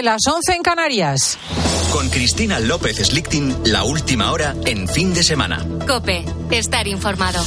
7, 0.00 0.02
las 0.02 0.26
11 0.26 0.52
en 0.54 0.62
Canarias. 0.62 1.38
Con 1.92 2.08
Cristina 2.08 2.58
López 2.58 2.96
Slichting, 2.96 3.64
la 3.64 3.84
última 3.84 4.32
hora 4.32 4.54
en 4.64 4.88
fin 4.88 5.12
de 5.12 5.22
semana. 5.22 5.66
Cope, 5.86 6.24
estar 6.50 6.86
informado. 6.86 7.42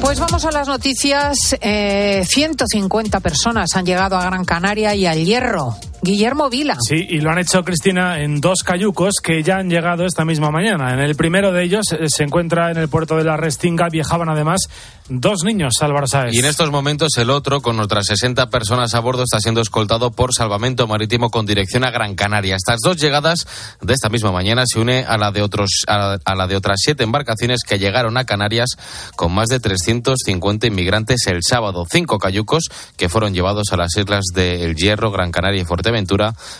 Pues 0.00 0.20
vamos 0.20 0.44
a 0.44 0.50
las 0.52 0.68
noticias. 0.68 1.36
Eh, 1.60 2.24
150 2.26 3.20
personas 3.20 3.74
han 3.76 3.84
llegado 3.84 4.16
a 4.16 4.24
Gran 4.24 4.44
Canaria 4.44 4.94
y 4.94 5.06
al 5.06 5.24
Hierro. 5.24 5.76
Guillermo 6.04 6.50
Vila. 6.50 6.76
Sí, 6.86 7.06
y 7.08 7.20
lo 7.20 7.30
han 7.30 7.38
hecho, 7.38 7.64
Cristina, 7.64 8.20
en 8.20 8.40
dos 8.40 8.62
cayucos 8.62 9.14
que 9.22 9.42
ya 9.42 9.56
han 9.56 9.70
llegado 9.70 10.04
esta 10.04 10.26
misma 10.26 10.50
mañana. 10.50 10.92
En 10.92 11.00
el 11.00 11.16
primero 11.16 11.50
de 11.50 11.64
ellos 11.64 11.86
eh, 11.92 12.08
se 12.08 12.24
encuentra 12.24 12.70
en 12.70 12.76
el 12.76 12.88
puerto 12.88 13.16
de 13.16 13.24
la 13.24 13.38
Restinga. 13.38 13.88
Viajaban 13.88 14.28
además 14.28 14.68
dos 15.08 15.44
niños, 15.44 15.74
Álvaro 15.80 16.06
Sáez. 16.06 16.34
Y 16.34 16.40
en 16.40 16.44
estos 16.44 16.70
momentos 16.70 17.16
el 17.16 17.30
otro, 17.30 17.62
con 17.62 17.80
otras 17.80 18.06
60 18.06 18.50
personas 18.50 18.94
a 18.94 19.00
bordo, 19.00 19.22
está 19.22 19.40
siendo 19.40 19.62
escoltado 19.62 20.10
por 20.10 20.34
salvamento 20.34 20.86
marítimo 20.86 21.30
con 21.30 21.46
dirección 21.46 21.84
a 21.84 21.90
Gran 21.90 22.14
Canaria. 22.14 22.56
Estas 22.56 22.80
dos 22.84 22.98
llegadas 22.98 23.46
de 23.80 23.94
esta 23.94 24.10
misma 24.10 24.30
mañana 24.30 24.64
se 24.66 24.80
une 24.80 25.04
a 25.04 25.16
la 25.16 25.32
de 25.32 25.40
otros 25.40 25.84
a 25.86 26.34
la 26.34 26.46
de 26.46 26.56
otras 26.56 26.80
siete 26.82 27.04
embarcaciones 27.04 27.60
que 27.66 27.78
llegaron 27.78 28.18
a 28.18 28.24
Canarias 28.24 28.76
con 29.16 29.32
más 29.32 29.48
de 29.48 29.58
350 29.58 30.66
inmigrantes 30.66 31.26
el 31.28 31.40
sábado. 31.42 31.86
Cinco 31.90 32.18
cayucos 32.18 32.64
que 32.98 33.08
fueron 33.08 33.32
llevados 33.32 33.72
a 33.72 33.78
las 33.78 33.96
islas 33.96 34.24
de 34.34 34.64
El 34.64 34.76
Hierro, 34.76 35.10
Gran 35.10 35.32
Canaria 35.32 35.62
y 35.62 35.64
Fuerteventura 35.64 35.93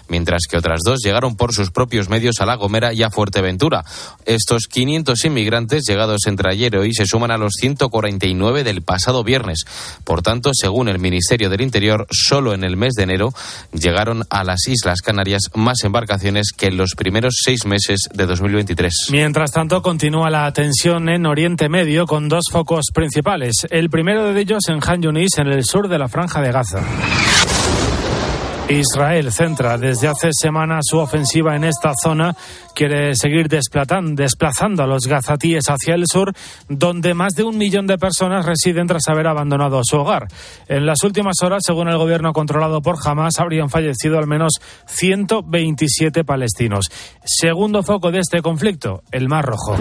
mientras 0.09 0.43
que 0.51 0.57
otras 0.57 0.81
dos 0.85 1.01
llegaron 1.03 1.37
por 1.37 1.53
sus 1.53 1.71
propios 1.71 2.09
medios 2.09 2.41
a 2.41 2.47
La 2.47 2.57
Gomera 2.57 2.93
y 2.93 3.03
a 3.03 3.11
Fuerteventura. 3.11 3.85
Estos 4.25 4.67
500 4.67 5.25
inmigrantes 5.25 5.85
llegados 5.87 6.27
entre 6.27 6.51
ayer 6.51 6.75
y 6.75 6.79
hoy 6.79 6.95
se 6.95 7.07
suman 7.07 7.31
a 7.31 7.39
los 7.39 7.55
149 7.55 8.65
del 8.65 8.83
pasado 8.83 9.25
viernes. 9.25 9.65
Por 10.05 10.23
tanto, 10.23 10.51
según 10.53 10.89
el 10.89 10.99
Ministerio 10.99 11.51
del 11.51 11.61
Interior, 11.61 12.07
solo 12.11 12.55
en 12.55 12.65
el 12.65 12.77
mes 12.77 12.95
de 12.95 13.05
enero 13.05 13.33
llegaron 13.73 14.25
a 14.31 14.45
las 14.45 14.67
Islas 14.69 15.03
Canarias 15.03 15.51
más 15.55 15.85
embarcaciones 15.85 16.53
que 16.57 16.67
en 16.67 16.77
los 16.77 16.95
primeros 16.97 17.37
seis 17.43 17.67
meses 17.67 18.09
de 18.13 18.27
2023. 18.27 18.93
Mientras 19.11 19.53
tanto, 19.53 19.83
continúa 19.83 20.31
la 20.31 20.53
tensión 20.53 21.09
en 21.09 21.27
Oriente 21.27 21.69
Medio 21.69 22.07
con 22.07 22.29
dos 22.29 22.45
focos 22.51 22.87
principales. 22.93 23.67
El 23.71 23.91
primero 23.91 24.33
de 24.33 24.41
ellos 24.41 24.69
en 24.69 24.81
Han 24.87 25.03
Yunis, 25.03 25.39
en 25.39 25.49
el 25.49 25.65
sur 25.65 25.89
de 25.89 25.99
la 25.99 26.09
Franja 26.09 26.41
de 26.41 26.53
Gaza. 26.53 26.81
Israel 28.69 29.31
centra 29.31 29.77
desde 29.77 30.09
hace 30.09 30.31
semanas 30.33 30.85
su 30.89 30.99
ofensiva 30.99 31.55
en 31.55 31.65
esta 31.65 31.93
zona. 32.03 32.35
Quiere 32.75 33.15
seguir 33.15 33.49
desplazando 33.49 34.83
a 34.83 34.87
los 34.87 35.07
gazatíes 35.07 35.65
hacia 35.69 35.95
el 35.95 36.05
sur, 36.07 36.33
donde 36.69 37.13
más 37.13 37.35
de 37.35 37.45
un 37.45 37.59
millón 37.59 37.87
de 37.87 37.99
personas 37.99 38.47
residen 38.47 38.87
tras 38.87 39.07
haber 39.09 39.27
abandonado 39.27 39.83
su 39.85 39.99
hogar. 39.99 40.29
En 40.67 40.87
las 40.87 41.05
últimas 41.05 41.37
horas, 41.43 41.63
según 41.65 41.89
el 41.89 41.99
gobierno 41.99 42.33
controlado 42.33 42.81
por 42.81 42.97
Hamas, 43.05 43.39
habrían 43.39 43.69
fallecido 43.69 44.19
al 44.19 44.27
menos 44.27 44.55
127 44.87 46.25
palestinos. 46.25 46.91
Segundo 47.23 47.83
foco 47.83 48.11
de 48.11 48.21
este 48.21 48.41
conflicto, 48.41 49.03
el 49.13 49.29
Mar 49.29 49.45
Rojo. 49.45 49.77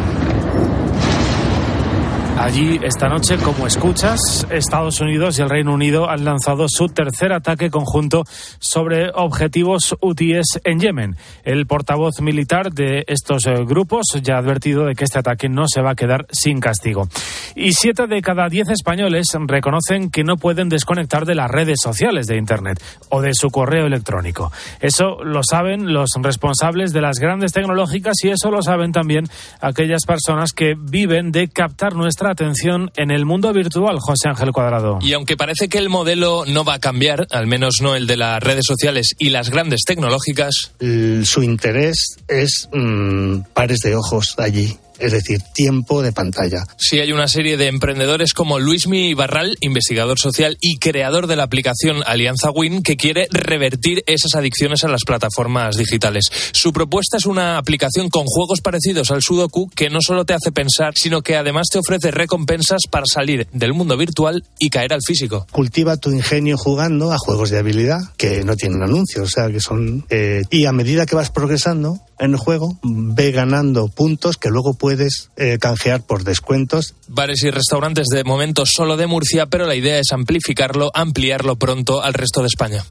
Allí, 2.38 2.80
esta 2.82 3.08
noche, 3.10 3.38
como 3.38 3.68
escuchas, 3.68 4.48
Estados 4.50 5.00
Unidos 5.00 5.38
y 5.38 5.44
el 5.44 5.50
Reino 5.50 5.72
Unido 5.72 6.10
han 6.10 6.26
lanzado 6.26 6.66
su 6.68 6.88
tercer 6.88 7.32
ataque 7.32 7.70
conjunto 7.70 8.24
sobre 8.60 9.12
objetivos 9.14 9.96
UTIs 10.02 10.60
en 10.64 10.80
Yemen. 10.80 11.16
El 11.44 11.68
portavoz 11.68 12.22
militar 12.22 12.72
de 12.72 13.04
estos 13.08 13.46
eh, 13.46 13.64
grupos 13.66 14.08
ya 14.22 14.36
ha 14.36 14.40
advertido 14.40 14.86
de 14.86 14.96
que 14.96 15.04
este 15.04 15.20
ataque 15.20 15.48
no 15.48 15.68
se 15.68 15.82
va 15.82 15.92
a 15.92 15.96
quedar 15.96 16.26
sin 16.32 16.60
castigo. 16.60 17.08
Y 17.56 17.74
siete 17.74 18.08
de 18.08 18.22
cada 18.24 18.50
diez 18.50 18.68
españoles 18.70 19.28
reconocen 19.48 20.10
que 20.10 20.24
no 20.24 20.38
pueden 20.38 20.70
desconectar 20.70 21.26
de 21.26 21.36
las 21.36 21.52
redes 21.52 21.80
sociales 21.82 22.26
de 22.26 22.38
Internet 22.38 22.82
o 23.10 23.22
de 23.22 23.36
su 23.36 23.52
correo 23.52 23.86
electrónico. 23.86 24.52
Eso 24.80 25.24
lo 25.24 25.42
saben 25.44 25.94
los 25.94 26.10
responsables 26.20 26.94
de 26.94 27.02
las 27.02 27.20
grandes 27.20 27.54
tecnológicas 27.54 28.16
y 28.24 28.30
eso 28.30 28.50
lo 28.50 28.64
saben 28.64 28.92
también 28.92 29.26
aquellas 29.62 30.06
personas 30.06 30.52
que 30.52 30.74
viven 30.76 31.32
de 31.32 31.48
captar 31.48 31.94
nuestra 31.94 32.23
atención 32.28 32.92
en 32.96 33.12
el 33.12 33.26
mundo 33.26 33.52
virtual, 33.54 33.98
José 34.00 34.30
Ángel 34.30 34.52
Cuadrado. 34.52 35.00
Y 35.02 35.14
aunque 35.14 35.38
parece 35.38 35.70
que 35.70 35.78
el 35.78 35.90
modelo 35.90 36.44
no 36.48 36.64
va 36.64 36.76
a 36.76 36.80
cambiar, 36.80 37.28
al 37.32 37.48
menos 37.48 37.76
no 37.82 37.96
el 37.96 38.08
de 38.08 38.18
las 38.18 38.42
redes 38.42 38.66
sociales 38.66 39.16
y 39.18 39.30
las 39.30 39.50
grandes 39.50 39.82
tecnológicas, 39.86 40.74
su 40.80 41.44
interés 41.44 42.18
es 42.28 42.70
mm, 42.72 43.42
pares 43.54 43.80
de 43.80 43.96
ojos 43.96 44.36
allí 44.38 44.78
es 45.00 45.12
decir, 45.12 45.40
tiempo 45.54 46.02
de 46.02 46.12
pantalla. 46.12 46.66
Sí, 46.78 47.00
hay 47.00 47.12
una 47.12 47.28
serie 47.28 47.58
de 47.58 47.68
emprendedores 47.68 48.34
como 48.34 48.60
Luismi 48.60 49.14
Barral, 49.14 49.58
investigador 49.62 50.20
social 50.20 50.58
y 50.62 50.78
creador 50.78 51.28
de 51.28 51.36
la 51.36 51.44
aplicación 51.44 52.02
Alianza 52.06 52.52
Win, 52.52 52.84
que 52.84 52.96
quiere 52.96 53.28
revertir 53.32 54.04
esas 54.08 54.36
adicciones 54.36 54.84
a 54.84 54.88
las 54.88 55.04
plataformas 55.04 55.78
digitales. 55.78 56.26
Su 56.52 56.74
propuesta 56.74 57.18
es 57.18 57.26
una 57.26 57.58
aplicación 57.58 58.10
con 58.10 58.26
juegos 58.26 58.62
parecidos 58.62 59.12
al 59.12 59.22
Sudoku 59.22 59.70
que 59.76 59.90
no 59.90 60.00
solo 60.02 60.26
te 60.26 60.34
hace 60.34 60.52
pensar, 60.52 60.94
sino 60.96 61.22
que 61.22 61.36
además 61.36 61.68
te 61.72 61.80
ofrece 61.80 62.12
recompensas 62.12 62.82
para 62.90 63.06
salir 63.06 63.48
del 63.52 63.74
mundo 63.74 63.98
virtual 63.98 64.44
y 64.60 64.70
caer 64.70 64.94
al 64.94 65.02
físico. 65.06 65.48
Cultiva 65.52 65.98
tu 65.98 66.12
ingenio 66.12 66.58
jugando 66.58 67.12
a 67.12 67.18
juegos 67.18 67.50
de 67.50 67.60
habilidad 67.60 68.00
que 68.18 68.44
no 68.44 68.56
tienen 68.56 68.84
anuncios, 68.84 69.28
o 69.28 69.30
sea, 69.30 69.50
que 69.50 69.60
son... 69.60 70.06
Eh, 70.10 70.44
y 70.50 70.66
a 70.66 70.72
medida 70.72 71.06
que 71.06 71.16
vas 71.16 71.30
progresando, 71.30 72.00
en 72.20 72.32
el 72.32 72.38
juego, 72.38 72.78
ve 72.84 73.32
ganando 73.32 73.88
puntos 73.88 74.38
que 74.38 74.50
luego 74.50 74.76
puedes 74.84 75.30
eh, 75.38 75.60
canjear 75.62 76.02
por 76.02 76.26
descuentos. 76.26 76.94
Bares 77.08 77.42
y 77.44 77.52
restaurantes 77.52 78.08
de 78.08 78.26
momento 78.26 78.66
solo 78.66 78.98
de 78.98 79.08
Murcia, 79.08 79.46
pero 79.46 79.66
la 79.66 79.76
idea 79.76 79.98
es 79.98 80.12
amplificarlo, 80.12 80.92
ampliarlo 80.94 81.56
pronto 81.56 82.04
al 82.04 82.14
resto 82.14 82.42
de 82.42 82.48
España. 82.48 82.84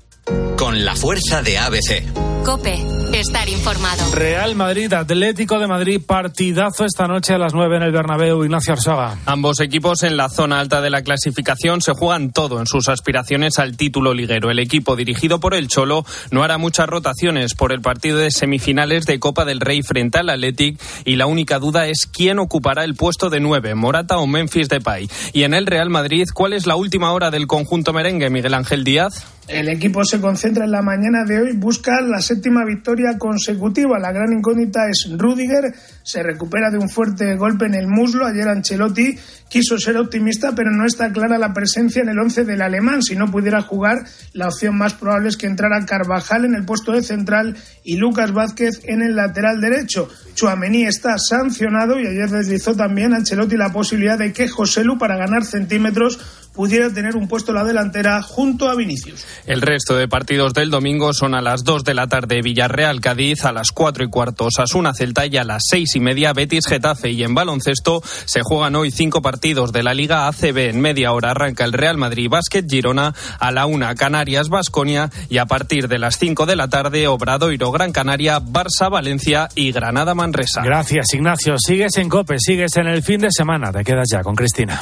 Con 0.57 0.85
la 0.85 0.95
fuerza 0.95 1.43
de 1.43 1.59
ABC. 1.59 2.43
Cope, 2.45 2.77
estar 3.13 3.49
informado. 3.49 4.13
Real 4.15 4.57
Madrid, 4.57 4.93
Atlético 4.93 5.61
de 5.61 5.69
Madrid, 5.69 6.01
partidazo 6.05 6.85
esta 6.85 7.07
noche 7.07 7.35
a 7.35 7.39
las 7.39 7.55
9 7.55 7.77
en 7.77 7.83
el 7.85 7.93
Bernabéu, 7.93 8.45
Ignacio 8.45 8.73
Arzuaga. 8.73 9.19
Ambos 9.27 9.61
equipos 9.61 10.03
en 10.03 10.17
la 10.17 10.29
zona 10.29 10.59
alta 10.59 10.81
de 10.81 10.91
la 10.91 11.03
clasificación 11.03 11.81
se 11.81 11.93
juegan 11.93 12.33
todo 12.33 12.59
en 12.59 12.67
sus 12.67 12.89
aspiraciones 12.89 13.61
al 13.61 13.77
título 13.77 14.13
liguero. 14.13 14.51
El 14.51 14.59
equipo 14.59 14.97
dirigido 14.97 15.39
por 15.39 15.55
el 15.55 15.69
Cholo 15.69 16.05
no 16.33 16.43
hará 16.43 16.59
muchas 16.59 16.89
rotaciones 16.89 17.55
por 17.55 17.73
el 17.73 17.81
partido 17.81 18.19
de 18.19 18.33
semifinales 18.33 19.07
de 19.07 19.21
Copa 19.21 19.45
del 19.45 19.61
Rey 19.61 19.83
frente 19.83 20.19
al 20.19 20.31
Athletic 20.31 20.81
y 21.05 21.17
la 21.17 21.27
única 21.27 21.61
duda 21.61 21.87
es 21.87 22.07
quién 22.07 22.41
ocupará 22.41 22.83
el 22.83 22.97
puesto 22.97 23.31
de 23.31 23.39
9, 23.39 23.77
Morata 23.77 24.19
o 24.19 24.27
Memphis 24.27 24.69
Depay. 24.69 25.09
Y 25.33 25.45
en 25.45 25.55
el 25.55 25.67
Real 25.67 25.91
Madrid, 25.91 26.27
¿cuál 26.35 26.55
es 26.55 26.67
la 26.67 26.75
última 26.75 27.13
hora 27.13 27.31
del 27.31 27.47
conjunto 27.47 27.93
merengue, 27.93 28.31
Miguel 28.31 28.55
Ángel 28.55 28.83
Díaz? 28.83 29.27
El 29.49 29.69
equipo 29.69 30.05
se 30.05 30.21
concentra 30.21 30.65
en 30.65 30.71
la 30.71 30.83
mañana 30.83 31.25
de 31.25 31.41
hoy, 31.41 31.53
busca 31.53 32.01
la 32.01 32.21
séptima 32.21 32.65
victoria 32.65 33.19
consecutiva. 33.19 33.99
La 33.99 34.13
gran 34.13 34.33
incógnita 34.33 34.89
es 34.89 35.11
Rudiger, 35.19 35.75
se 36.05 36.23
recupera 36.23 36.71
de 36.71 36.79
un 36.79 36.89
fuerte 36.89 37.35
golpe 37.35 37.67
en 37.67 37.75
el 37.75 37.89
muslo. 37.89 38.25
Ayer 38.25 38.47
Ancelotti 38.47 39.19
quiso 39.49 39.79
ser 39.79 39.97
optimista, 39.97 40.55
pero 40.55 40.71
no 40.71 40.87
está 40.87 41.11
clara 41.13 41.39
la 41.39 41.53
presencia 41.53 42.03
en 42.03 42.09
el 42.09 42.21
once 42.21 42.45
del 42.45 42.63
alemán. 42.63 43.03
Si 43.03 43.17
no 43.17 43.33
pudiera 43.33 43.63
jugar, 43.63 44.05
la 44.33 44.47
opción 44.47 44.79
más 44.79 44.95
probable 44.95 45.31
es 45.31 45.37
que 45.37 45.49
entrara 45.49 45.85
Carvajal 45.87 46.45
en 46.45 46.55
el 46.55 46.65
puesto 46.65 46.93
de 46.93 47.03
central 47.03 47.57
y 47.83 47.97
Lucas 47.97 48.33
Vázquez 48.33 48.81
en 48.85 49.03
el 49.03 49.17
lateral 49.17 49.61
derecho. 49.61 50.09
Chuamení 50.35 50.85
está 50.85 51.19
sancionado 51.19 51.99
y 51.99 52.07
ayer 52.07 52.31
deslizó 52.31 52.77
también 52.77 53.13
Ancelotti 53.13 53.57
la 53.57 53.73
posibilidad 53.73 54.19
de 54.19 54.33
que 54.33 54.47
Joselu, 54.47 54.99
para 54.99 55.17
ganar 55.17 55.45
centímetros, 55.45 56.42
pudiera 56.53 56.93
tener 56.93 57.17
un 57.17 57.29
puesto 57.29 57.53
en 57.53 57.57
la 57.57 57.65
delantera 57.65 58.23
junto 58.23 58.69
a 58.69 58.75
Vinicius. 58.75 59.25
El 59.47 59.63
resto 59.63 59.97
de 59.97 60.09
partidos 60.09 60.55
del 60.55 60.71
domingo 60.71 61.13
son 61.13 61.35
a 61.35 61.41
las 61.41 61.65
2 61.65 61.85
de 61.85 61.95
la 61.95 62.07
tarde 62.07 62.43
Villarreal 62.43 63.01
Cádiz, 63.01 63.45
a 63.45 63.53
las 63.53 63.73
4 63.73 64.05
y 64.05 64.09
cuarto 64.09 64.49
Sasuna 64.51 64.95
Celta 64.95 65.27
y 65.27 65.37
a 65.37 65.45
las 65.45 65.63
6 65.69 65.97
y 65.97 66.01
media 66.01 66.33
Betis 66.33 66.67
Getafe. 66.67 67.11
Y 67.11 67.23
en 67.23 67.35
baloncesto 67.35 68.03
se 68.25 68.43
juegan 68.43 68.77
hoy 68.77 68.91
cinco 68.91 69.23
partidos 69.23 69.73
de 69.73 69.83
la 69.83 69.95
Liga 69.95 70.29
ACB. 70.29 70.59
En 70.71 70.81
media 70.81 71.13
hora 71.13 71.31
arranca 71.31 71.65
el 71.65 71.73
Real 71.73 71.97
Madrid 71.97 72.29
Básquet 72.29 72.69
Girona, 72.69 73.15
a 73.39 73.51
la 73.51 73.67
1 73.67 73.95
Canarias 73.97 74.49
Basconia 74.49 75.11
y 75.29 75.39
a 75.39 75.47
partir 75.47 75.89
de 75.89 75.99
las 75.99 76.19
5 76.19 76.47
de 76.47 76.57
la 76.57 76.69
tarde 76.69 77.09
Obradoiro 77.09 77.71
Gran 77.71 77.93
Canaria, 77.93 78.41
Barça 78.41 78.91
Valencia 78.91 79.49
y 79.55 79.73
Granada 79.73 80.15
Manresa. 80.15 80.63
Gracias 80.63 81.15
Ignacio. 81.15 81.57
Sigues 81.59 81.97
en 81.97 82.09
COPE, 82.09 82.37
sigues 82.39 82.77
en 82.77 82.87
el 82.87 83.03
fin 83.03 83.21
de 83.21 83.31
semana. 83.31 83.73
Te 83.73 83.85
quedas 83.85 84.09
ya 84.11 84.23
con 84.23 84.35
Cristina. 84.35 84.81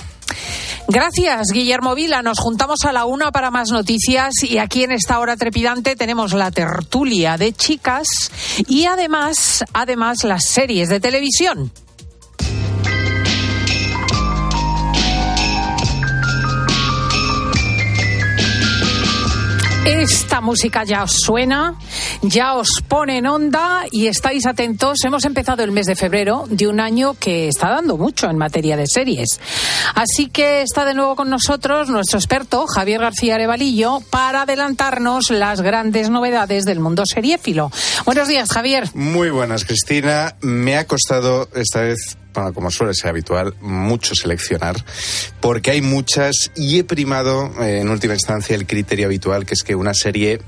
Gracias, 0.93 1.53
Guillermo 1.53 1.95
Vila. 1.95 2.21
Nos 2.21 2.41
juntamos 2.41 2.85
a 2.85 2.91
la 2.91 3.05
una 3.05 3.31
para 3.31 3.53
más 3.53 3.71
noticias 3.71 4.43
y 4.43 4.59
aquí 4.59 4.83
en 4.83 4.91
esta 4.91 5.21
hora 5.21 5.37
trepidante 5.37 5.95
tenemos 5.95 6.33
la 6.33 6.51
tertulia 6.51 7.37
de 7.37 7.53
chicas 7.53 8.09
y 8.67 8.87
además, 8.87 9.65
además 9.73 10.25
las 10.25 10.47
series 10.47 10.89
de 10.89 10.99
televisión. 10.99 11.71
Esta 19.87 20.43
música 20.43 20.85
ya 20.85 21.03
os 21.03 21.13
suena, 21.13 21.75
ya 22.21 22.55
os 22.55 22.69
pone 22.87 23.17
en 23.17 23.27
onda 23.27 23.87
y 23.91 24.09
estáis 24.09 24.45
atentos. 24.45 24.99
Hemos 25.05 25.25
empezado 25.25 25.65
el 25.65 25.73
mes 25.73 25.87
de 25.87 25.97
febrero 25.97 26.45
de 26.51 26.69
un 26.69 26.81
año 26.81 27.15
que 27.15 27.49
está 27.49 27.71
dando 27.71 27.97
mucho 27.97 28.29
en 28.29 28.37
materia 28.37 28.77
de 28.77 28.87
series. 28.87 29.41
Así 29.95 30.29
que 30.29 30.61
está 30.61 30.85
de 30.85 30.93
nuevo 30.93 31.17
con 31.17 31.31
nosotros 31.31 31.89
nuestro 31.89 32.19
experto 32.19 32.67
Javier 32.67 33.01
García 33.01 33.37
Arevalillo 33.37 34.01
para 34.11 34.43
adelantarnos 34.43 35.31
las 35.31 35.63
grandes 35.63 36.11
novedades 36.11 36.67
del 36.67 36.79
mundo 36.79 37.07
seriéfilo. 37.07 37.73
Buenos 38.05 38.29
días, 38.29 38.51
Javier. 38.53 38.91
Muy 38.95 39.31
buenas, 39.31 39.65
Cristina. 39.65 40.37
Me 40.43 40.77
ha 40.77 40.87
costado 40.87 41.49
esta 41.55 41.81
vez 41.81 42.19
como 42.33 42.71
suele 42.71 42.95
ser 42.95 43.11
habitual, 43.11 43.55
mucho 43.61 44.15
seleccionar, 44.15 44.77
porque 45.41 45.73
hay 45.73 45.81
muchas 45.81 46.51
y 46.57 46.79
he 46.79 46.85
primado 46.85 47.53
eh, 47.61 47.81
en 47.81 47.89
última 47.89 48.15
instancia 48.15 48.55
el 48.57 48.67
criterio 48.67 49.07
habitual, 49.07 49.47
que 49.47 49.55
es 49.55 49.63
que 49.63 49.75
una 49.75 49.95
serie 49.95 50.41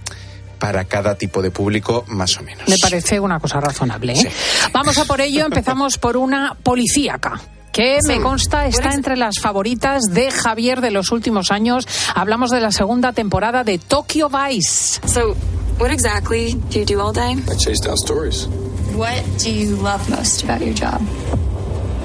para 0.58 0.84
cada 0.84 1.16
tipo 1.16 1.42
de 1.42 1.50
público, 1.50 2.04
más 2.06 2.38
o 2.38 2.42
menos. 2.44 2.68
Me 2.68 2.76
parece 2.80 3.18
una 3.18 3.40
cosa 3.40 3.60
razonable. 3.60 4.12
¿eh? 4.12 4.30
Vamos 4.72 4.96
a 4.96 5.04
por 5.04 5.20
ello. 5.20 5.44
Empezamos 5.44 5.98
por 5.98 6.16
una 6.16 6.54
policíaca 6.62 7.40
que 7.72 7.98
me 8.06 8.20
consta 8.20 8.66
está 8.66 8.92
entre 8.94 9.16
las 9.16 9.40
favoritas 9.40 10.02
de 10.10 10.30
Javier 10.30 10.80
de 10.80 10.90
los 10.90 11.10
últimos 11.10 11.50
años. 11.50 11.88
Hablamos 12.14 12.50
de 12.50 12.60
la 12.60 12.70
segunda 12.70 13.12
temporada 13.12 13.64
de 13.64 13.78
Tokyo 13.78 14.28
Vice. 14.28 15.00
So, 15.06 15.34
what 15.78 15.90
exactly 15.90 16.54
do 16.70 16.78
you 16.78 16.84
do 16.84 17.00
all 17.00 17.12
day? 17.12 17.32
I 17.50 17.56
chase 17.56 17.80
down 17.82 17.96
stories. 17.96 18.46
What 18.94 19.24
do 19.42 19.50
you 19.50 19.74
love 19.76 20.08
most 20.10 20.44
about 20.44 20.60
your 20.60 20.74
job? 20.74 21.00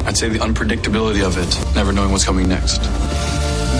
I'd 0.07 0.15
say 0.15 0.29
the 0.29 0.39
unpredictability 0.39 1.21
of 1.21 1.37
it, 1.37 1.75
never 1.75 1.91
knowing 1.91 2.11
what's 2.11 2.25
coming 2.25 2.47
next. 2.47 2.81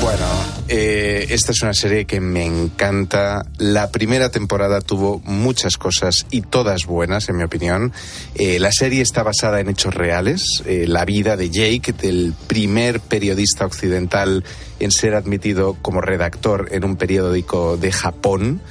Bueno, 0.02 0.26
eh, 0.68 1.28
esta 1.30 1.54
es 1.54 1.62
una 1.62 1.74
serie 1.74 2.06
que 2.06 2.20
me 2.20 2.46
encanta. 2.46 3.46
La 3.58 3.92
primera 3.92 4.30
temporada 4.30 4.82
tuvo 4.82 5.22
muchas 5.24 5.78
cosas 5.78 6.26
y 6.30 6.42
todas 6.42 6.86
buenas, 6.86 7.30
en 7.30 7.38
mi 7.38 7.44
opinión. 7.44 7.94
Eh, 8.36 8.60
la 8.60 8.72
serie 8.74 9.02
está 9.02 9.24
basada 9.24 9.62
en 9.62 9.70
hechos 9.70 9.94
reales. 9.94 10.64
Eh, 10.66 10.86
la 10.86 11.06
vida 11.06 11.38
de 11.38 11.50
Jake, 11.50 11.94
del 11.94 12.34
primer 12.48 13.00
periodista 13.00 13.66
occidental 13.66 14.44
en 14.80 14.92
ser 14.92 15.16
admitido 15.16 15.78
como 15.82 16.02
redactor 16.02 16.68
en 16.72 16.84
un 16.84 16.98
periódico 16.98 17.78
de 17.78 17.92
Japón. 17.92 18.62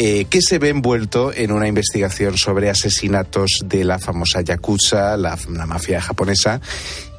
Eh, 0.00 0.26
que 0.30 0.40
se 0.40 0.60
ve 0.60 0.68
envuelto 0.68 1.32
en 1.34 1.50
una 1.50 1.66
investigación 1.66 2.38
sobre 2.38 2.70
asesinatos 2.70 3.62
de 3.64 3.82
la 3.82 3.98
famosa 3.98 4.42
Yakuza, 4.42 5.16
la, 5.16 5.36
la 5.50 5.66
mafia 5.66 6.00
japonesa, 6.00 6.60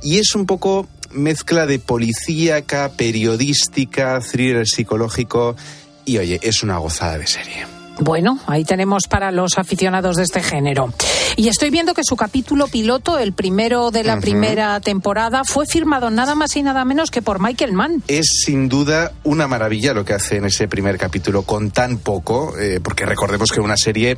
y 0.02 0.20
es 0.20 0.34
un 0.34 0.46
poco 0.46 0.88
mezcla 1.12 1.66
de 1.66 1.80
policíaca, 1.80 2.90
periodística, 2.96 4.22
thriller 4.22 4.66
psicológico, 4.66 5.58
y 6.06 6.20
oye, 6.20 6.40
es 6.42 6.64
una 6.64 6.78
gozada 6.78 7.18
de 7.18 7.28
serie. 7.28 7.79
Bueno, 8.00 8.40
ahí 8.48 8.64
tenemos 8.64 9.04
para 9.08 9.32
los 9.32 9.58
aficionados 9.58 10.16
de 10.16 10.24
este 10.24 10.42
género. 10.42 10.94
Y 11.36 11.48
estoy 11.48 11.70
viendo 11.70 11.94
que 11.94 12.04
su 12.04 12.16
capítulo 12.16 12.68
piloto, 12.68 13.20
el 13.20 13.34
primero 13.34 13.92
de 13.92 14.04
la 14.04 14.20
primera 14.20 14.80
temporada, 14.80 15.44
fue 15.44 15.66
firmado 15.66 16.10
nada 16.10 16.36
más 16.36 16.56
y 16.56 16.64
nada 16.64 16.86
menos 16.86 17.12
que 17.12 17.22
por 17.22 17.42
Michael 17.42 17.74
Mann. 17.74 18.04
Es 18.08 18.28
sin 18.46 18.70
duda 18.70 19.12
una 19.24 19.48
maravilla 19.48 19.94
lo 19.94 20.06
que 20.06 20.14
hace 20.14 20.38
en 20.38 20.46
ese 20.46 20.68
primer 20.68 20.98
capítulo 20.98 21.44
con 21.44 21.72
tan 21.72 21.98
poco, 21.98 22.58
eh, 22.58 22.80
porque 22.82 23.06
recordemos 23.06 23.52
que 23.52 23.62
una 23.62 23.78
serie 23.78 24.18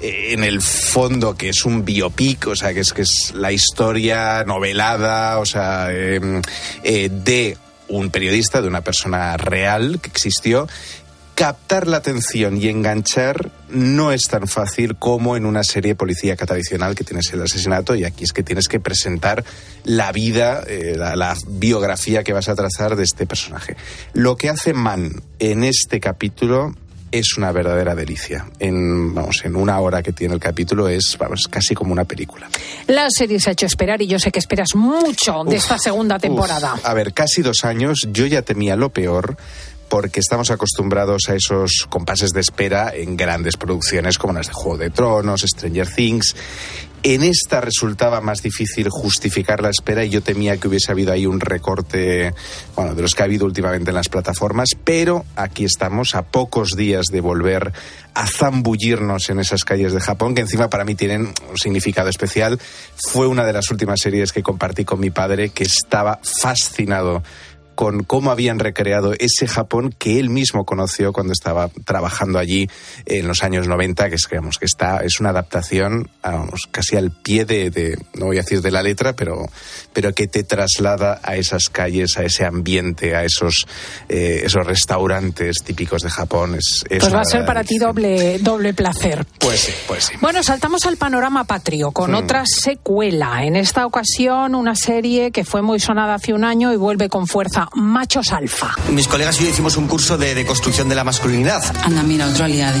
eh, 0.00 0.32
en 0.32 0.44
el 0.44 0.60
fondo 0.62 1.36
que 1.36 1.48
es 1.48 1.64
un 1.64 1.84
biopic, 1.84 2.46
o 2.46 2.56
sea, 2.56 2.72
que 2.72 2.80
es, 2.80 2.92
que 2.92 3.02
es 3.02 3.32
la 3.34 3.50
historia 3.50 4.44
novelada, 4.44 5.38
o 5.38 5.46
sea, 5.46 5.88
eh, 5.90 6.20
eh, 6.84 7.08
de 7.10 7.56
un 7.88 8.10
periodista, 8.10 8.60
de 8.62 8.68
una 8.68 8.82
persona 8.82 9.36
real 9.36 9.98
que 10.00 10.08
existió. 10.08 10.68
Captar 11.38 11.86
la 11.86 11.98
atención 11.98 12.56
y 12.56 12.66
enganchar 12.66 13.52
no 13.68 14.10
es 14.10 14.24
tan 14.24 14.48
fácil 14.48 14.96
como 14.96 15.36
en 15.36 15.46
una 15.46 15.62
serie 15.62 15.94
policíaca 15.94 16.46
tradicional 16.46 16.96
que 16.96 17.04
tienes 17.04 17.32
el 17.32 17.40
asesinato 17.40 17.94
y 17.94 18.02
aquí 18.02 18.24
es 18.24 18.32
que 18.32 18.42
tienes 18.42 18.66
que 18.66 18.80
presentar 18.80 19.44
la 19.84 20.10
vida, 20.10 20.64
eh, 20.66 20.96
la, 20.96 21.14
la 21.14 21.36
biografía 21.46 22.24
que 22.24 22.32
vas 22.32 22.48
a 22.48 22.56
trazar 22.56 22.96
de 22.96 23.04
este 23.04 23.24
personaje. 23.24 23.76
Lo 24.14 24.36
que 24.36 24.48
hace 24.48 24.72
Mann 24.72 25.22
en 25.38 25.62
este 25.62 26.00
capítulo 26.00 26.74
es 27.12 27.36
una 27.38 27.52
verdadera 27.52 27.94
delicia. 27.94 28.46
En, 28.58 29.14
vamos, 29.14 29.44
en 29.44 29.54
una 29.54 29.78
hora 29.78 30.02
que 30.02 30.12
tiene 30.12 30.34
el 30.34 30.40
capítulo 30.40 30.88
es 30.88 31.16
vamos, 31.20 31.46
casi 31.48 31.72
como 31.72 31.92
una 31.92 32.04
película. 32.04 32.48
La 32.88 33.08
serie 33.10 33.38
se 33.38 33.50
ha 33.50 33.52
hecho 33.52 33.66
esperar 33.66 34.02
y 34.02 34.08
yo 34.08 34.18
sé 34.18 34.32
que 34.32 34.40
esperas 34.40 34.74
mucho 34.74 35.44
de 35.44 35.56
Uf, 35.56 35.62
esta 35.62 35.78
segunda 35.78 36.18
temporada. 36.18 36.74
Uf, 36.74 36.84
a 36.84 36.94
ver, 36.94 37.12
casi 37.12 37.42
dos 37.42 37.64
años, 37.64 38.08
yo 38.10 38.26
ya 38.26 38.42
temía 38.42 38.74
lo 38.74 38.90
peor 38.90 39.36
porque 39.88 40.20
estamos 40.20 40.50
acostumbrados 40.50 41.28
a 41.28 41.34
esos 41.34 41.86
compases 41.88 42.30
de 42.30 42.40
espera 42.40 42.92
en 42.94 43.16
grandes 43.16 43.56
producciones 43.56 44.18
como 44.18 44.32
las 44.32 44.48
de 44.48 44.52
Juego 44.52 44.78
de 44.78 44.90
Tronos, 44.90 45.42
Stranger 45.42 45.88
Things. 45.88 46.34
En 47.04 47.22
esta 47.22 47.60
resultaba 47.60 48.20
más 48.20 48.42
difícil 48.42 48.88
justificar 48.90 49.62
la 49.62 49.70
espera 49.70 50.04
y 50.04 50.10
yo 50.10 50.20
temía 50.20 50.56
que 50.56 50.66
hubiese 50.66 50.90
habido 50.90 51.12
ahí 51.12 51.26
un 51.26 51.38
recorte, 51.38 52.34
bueno, 52.74 52.96
de 52.96 53.02
los 53.02 53.14
que 53.14 53.22
ha 53.22 53.26
habido 53.26 53.46
últimamente 53.46 53.90
en 53.90 53.94
las 53.94 54.08
plataformas, 54.08 54.70
pero 54.82 55.24
aquí 55.36 55.64
estamos 55.64 56.16
a 56.16 56.22
pocos 56.22 56.70
días 56.76 57.06
de 57.06 57.20
volver 57.20 57.72
a 58.14 58.26
zambullirnos 58.26 59.30
en 59.30 59.38
esas 59.38 59.64
calles 59.64 59.92
de 59.92 60.00
Japón, 60.00 60.34
que 60.34 60.40
encima 60.40 60.68
para 60.68 60.84
mí 60.84 60.96
tienen 60.96 61.32
un 61.48 61.56
significado 61.56 62.08
especial. 62.08 62.58
Fue 63.10 63.28
una 63.28 63.44
de 63.44 63.52
las 63.52 63.70
últimas 63.70 64.00
series 64.02 64.32
que 64.32 64.42
compartí 64.42 64.84
con 64.84 64.98
mi 64.98 65.10
padre, 65.10 65.50
que 65.50 65.62
estaba 65.62 66.18
fascinado 66.40 67.22
con 67.78 68.02
cómo 68.02 68.32
habían 68.32 68.58
recreado 68.58 69.12
ese 69.20 69.46
Japón 69.46 69.94
que 69.96 70.18
él 70.18 70.30
mismo 70.30 70.64
conoció 70.64 71.12
cuando 71.12 71.32
estaba 71.32 71.70
trabajando 71.84 72.40
allí 72.40 72.68
en 73.06 73.28
los 73.28 73.44
años 73.44 73.68
90, 73.68 74.08
que 74.08 74.16
es, 74.16 74.26
digamos, 74.28 74.58
que 74.58 74.64
está, 74.64 75.04
es 75.04 75.20
una 75.20 75.30
adaptación 75.30 76.10
vamos, 76.24 76.62
casi 76.72 76.96
al 76.96 77.12
pie 77.12 77.44
de, 77.44 77.70
de, 77.70 77.96
no 78.14 78.26
voy 78.26 78.38
a 78.38 78.40
decir 78.40 78.62
de 78.62 78.72
la 78.72 78.82
letra, 78.82 79.12
pero, 79.12 79.48
pero 79.92 80.12
que 80.12 80.26
te 80.26 80.42
traslada 80.42 81.20
a 81.22 81.36
esas 81.36 81.68
calles, 81.68 82.18
a 82.18 82.24
ese 82.24 82.44
ambiente, 82.44 83.14
a 83.14 83.22
esos, 83.22 83.68
eh, 84.08 84.42
esos 84.44 84.66
restaurantes 84.66 85.62
típicos 85.62 86.02
de 86.02 86.10
Japón. 86.10 86.56
Es, 86.56 86.84
es 86.90 86.98
Pues 86.98 87.14
va 87.14 87.20
a 87.20 87.24
ser 87.24 87.46
para 87.46 87.62
ti 87.62 87.78
doble, 87.78 88.40
doble 88.40 88.74
placer. 88.74 89.24
Pues 89.38 89.60
sí, 89.60 89.72
pues 89.86 90.06
sí. 90.06 90.14
Bueno, 90.20 90.42
saltamos 90.42 90.84
al 90.84 90.96
panorama 90.96 91.44
patrio 91.44 91.92
con 91.92 92.10
Hmm. 92.10 92.16
otra 92.16 92.42
secuela. 92.44 93.44
En 93.44 93.54
esta 93.54 93.86
ocasión, 93.86 94.56
una 94.56 94.74
serie 94.74 95.30
que 95.30 95.44
fue 95.44 95.62
muy 95.62 95.78
sonada 95.78 96.14
hace 96.14 96.32
un 96.32 96.42
año 96.42 96.72
y 96.72 96.76
vuelve 96.76 97.08
con 97.08 97.28
fuerza. 97.28 97.67
Machos 97.74 98.32
Alfa. 98.32 98.74
Mis 98.90 99.08
colegas 99.08 99.40
y 99.40 99.44
yo 99.44 99.50
hicimos 99.50 99.76
un 99.76 99.86
curso 99.86 100.16
de 100.16 100.34
deconstrucción 100.34 100.88
de 100.88 100.94
la 100.94 101.04
masculinidad. 101.04 101.62
Anda, 101.84 102.02
mira, 102.02 102.26
otro 102.26 102.44
aliade. 102.44 102.80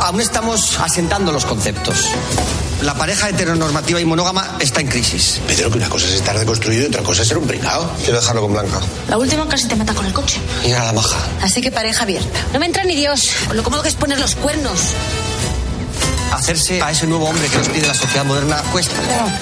Aún 0.00 0.20
estamos 0.20 0.78
asentando 0.78 1.32
los 1.32 1.44
conceptos. 1.44 2.08
La 2.82 2.94
pareja 2.94 3.28
heteronormativa 3.28 4.00
y 4.00 4.04
monógama 4.04 4.56
está 4.58 4.80
en 4.80 4.86
crisis. 4.88 5.40
Pero 5.46 5.70
que 5.70 5.76
una 5.76 5.88
cosa 5.88 6.06
es 6.06 6.14
estar 6.14 6.38
deconstruido 6.38 6.84
y 6.84 6.86
otra 6.86 7.02
cosa 7.02 7.22
es 7.22 7.28
ser 7.28 7.38
un 7.38 7.46
pringao. 7.46 7.90
Quiero 7.98 8.20
dejarlo 8.20 8.42
con 8.42 8.52
Blanca. 8.52 8.80
La 9.08 9.18
última 9.18 9.46
casi 9.48 9.68
te 9.68 9.76
mata 9.76 9.92
con 9.94 10.06
el 10.06 10.12
coche. 10.12 10.40
Mira 10.64 10.84
la 10.84 10.92
maja. 10.92 11.18
Así 11.42 11.60
que 11.60 11.70
pareja 11.70 12.04
abierta. 12.04 12.38
No 12.52 12.58
me 12.58 12.66
entra 12.66 12.84
ni 12.84 12.94
Dios. 12.96 13.30
Con 13.48 13.56
lo 13.56 13.62
cómodo 13.62 13.82
que 13.82 13.88
es 13.90 13.96
poner 13.96 14.18
los 14.18 14.34
cuernos. 14.36 14.94
Hacerse 16.32 16.80
a 16.80 16.90
ese 16.92 17.06
nuevo 17.06 17.26
hombre 17.26 17.46
que 17.48 17.58
nos 17.58 17.68
pide 17.68 17.86
la 17.86 17.94
sociedad 17.94 18.24
moderna 18.24 18.62
cuesta. 18.72 18.94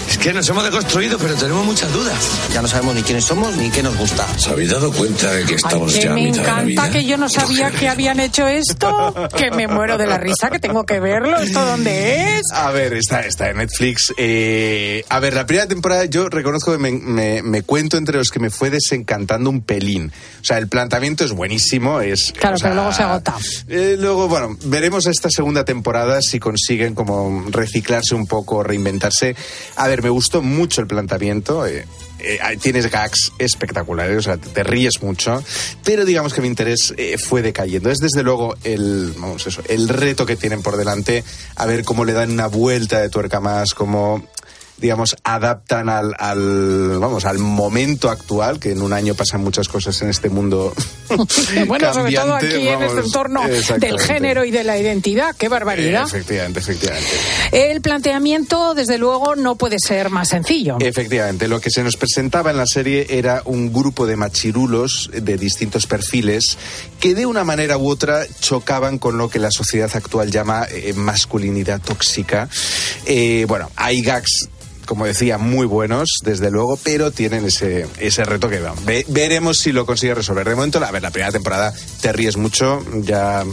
Es 0.08 0.18
que 0.18 0.32
nos 0.32 0.48
hemos 0.48 0.64
deconstruido, 0.64 1.18
pero 1.18 1.34
tenemos 1.34 1.64
muchas 1.66 1.92
dudas. 1.92 2.16
Ya 2.52 2.62
no 2.62 2.68
sabemos 2.68 2.94
ni 2.94 3.02
quiénes 3.02 3.24
somos 3.24 3.56
ni 3.56 3.70
qué 3.70 3.82
nos 3.82 3.96
gusta. 3.96 4.26
¿Se 4.38 4.50
habéis 4.50 4.70
dado 4.70 4.90
cuenta 4.92 5.30
de 5.32 5.44
que 5.44 5.54
estamos 5.54 5.92
que 5.92 6.00
ya 6.02 6.10
a 6.12 6.14
me 6.14 6.22
mitad 6.22 6.36
de 6.40 6.42
la 6.46 6.52
encanta 6.62 6.66
vida? 6.66 6.90
que 6.90 7.04
yo 7.04 7.16
no 7.18 7.28
sabía 7.28 7.70
que 7.70 7.88
habían 7.88 8.20
hecho 8.20 8.46
esto, 8.48 9.14
que 9.36 9.50
me 9.50 9.68
muero 9.68 9.98
de 9.98 10.06
la 10.06 10.18
risa, 10.18 10.50
que 10.50 10.58
tengo 10.58 10.84
que 10.84 10.98
verlo. 10.98 11.36
¿Esto 11.38 11.64
dónde 11.64 12.36
es? 12.38 12.42
A 12.54 12.70
ver, 12.70 12.94
está, 12.94 13.20
está 13.20 13.50
en 13.50 13.58
Netflix. 13.58 14.12
Eh, 14.16 15.04
a 15.08 15.20
ver, 15.20 15.34
la 15.34 15.46
primera 15.46 15.68
temporada 15.68 16.04
yo 16.06 16.28
reconozco 16.28 16.72
que 16.72 16.78
me, 16.78 16.90
me- 16.92 17.42
me 17.42 17.62
cuento 17.62 17.96
entre 17.98 18.16
los 18.16 18.30
que 18.30 18.40
me 18.40 18.50
fue 18.50 18.70
desencantando 18.70 19.50
un 19.50 19.60
pelín. 19.60 20.10
O 20.40 20.44
sea, 20.44 20.58
el 20.58 20.68
planteamiento 20.68 21.24
es 21.24 21.32
buenísimo. 21.32 22.00
Es, 22.00 22.32
Claro, 22.38 22.56
o 22.56 22.58
sea, 22.58 22.70
pero 22.70 22.74
luego 22.76 22.92
se 22.96 23.02
agota. 23.02 23.34
eh, 23.68 23.96
luego, 23.98 24.26
bueno, 24.28 24.56
veremos 24.64 25.06
esta 25.06 25.28
segunda 25.30 25.64
temporada 25.64 26.20
si 26.22 26.38
como 26.94 27.44
reciclarse 27.50 28.14
un 28.14 28.26
poco, 28.26 28.62
reinventarse. 28.62 29.34
A 29.76 29.88
ver, 29.88 30.02
me 30.02 30.10
gustó 30.10 30.42
mucho 30.42 30.80
el 30.80 30.86
planteamiento. 30.86 31.66
eh, 31.66 31.86
eh, 32.20 32.40
tienes 32.60 32.90
gags 32.90 33.32
espectaculares, 33.38 34.18
o 34.18 34.22
sea, 34.22 34.36
te, 34.36 34.48
te 34.48 34.64
ríes 34.64 35.02
mucho, 35.02 35.42
pero 35.84 36.04
digamos 36.04 36.34
que 36.34 36.40
mi 36.40 36.48
interés 36.48 36.92
eh, 36.96 37.16
fue 37.16 37.42
decayendo. 37.42 37.90
Es 37.90 37.98
desde 37.98 38.24
luego 38.24 38.56
el, 38.64 39.12
vamos, 39.16 39.46
eso, 39.46 39.62
el 39.68 39.88
reto 39.88 40.26
que 40.26 40.34
tienen 40.34 40.62
por 40.62 40.76
delante, 40.76 41.22
a 41.54 41.66
ver 41.66 41.84
cómo 41.84 42.04
le 42.04 42.12
dan 42.12 42.32
una 42.32 42.48
vuelta 42.48 43.00
de 43.00 43.08
tuerca 43.08 43.38
más, 43.40 43.72
cómo 43.72 44.24
digamos, 44.80 45.16
adaptan 45.24 45.88
al, 45.88 46.14
al, 46.18 46.98
vamos, 46.98 47.24
al 47.24 47.38
momento 47.38 48.10
actual, 48.10 48.60
que 48.60 48.72
en 48.72 48.82
un 48.82 48.92
año 48.92 49.14
pasan 49.14 49.42
muchas 49.42 49.68
cosas 49.68 50.00
en 50.02 50.08
este 50.08 50.28
mundo. 50.28 50.72
bueno, 51.66 51.92
sobre 51.92 52.14
todo 52.14 52.34
aquí 52.34 52.68
en 52.68 52.82
este 52.82 53.00
entorno 53.00 53.42
del 53.78 53.98
género 53.98 54.44
y 54.44 54.50
de 54.50 54.64
la 54.64 54.78
identidad. 54.78 55.34
¡Qué 55.36 55.48
barbaridad! 55.48 56.04
Efectivamente, 56.06 56.60
efectivamente. 56.60 57.08
El 57.52 57.80
planteamiento, 57.80 58.74
desde 58.74 58.98
luego, 58.98 59.34
no 59.34 59.56
puede 59.56 59.78
ser 59.78 60.10
más 60.10 60.28
sencillo. 60.28 60.76
Efectivamente, 60.80 61.48
lo 61.48 61.60
que 61.60 61.70
se 61.70 61.82
nos 61.82 61.96
presentaba 61.96 62.50
en 62.50 62.56
la 62.56 62.66
serie 62.66 63.06
era 63.10 63.42
un 63.44 63.72
grupo 63.72 64.06
de 64.06 64.16
machirulos 64.16 65.10
de 65.12 65.36
distintos 65.36 65.86
perfiles 65.86 66.56
que 67.00 67.14
de 67.14 67.26
una 67.26 67.44
manera 67.44 67.78
u 67.78 67.88
otra 67.88 68.26
chocaban 68.40 68.98
con 68.98 69.18
lo 69.18 69.28
que 69.28 69.38
la 69.38 69.50
sociedad 69.50 69.90
actual 69.94 70.30
llama 70.30 70.66
eh, 70.70 70.92
masculinidad 70.94 71.80
tóxica. 71.80 72.48
Eh, 73.06 73.44
bueno, 73.48 73.70
hay 73.76 74.02
gags 74.02 74.48
como 74.88 75.04
decía, 75.04 75.36
muy 75.36 75.66
buenos, 75.66 76.08
desde 76.24 76.50
luego, 76.50 76.78
pero 76.82 77.10
tienen 77.10 77.44
ese, 77.44 77.86
ese 77.98 78.24
reto 78.24 78.48
que 78.48 78.58
ve- 78.86 79.04
veremos 79.08 79.58
si 79.58 79.70
lo 79.70 79.84
consigue 79.84 80.14
resolver. 80.14 80.48
De 80.48 80.54
momento, 80.54 80.82
a 80.82 80.90
ver, 80.90 81.02
la 81.02 81.10
primera 81.10 81.30
temporada 81.30 81.74
te 82.00 82.10
ríes 82.10 82.38
mucho, 82.38 82.82
ya, 83.02 83.44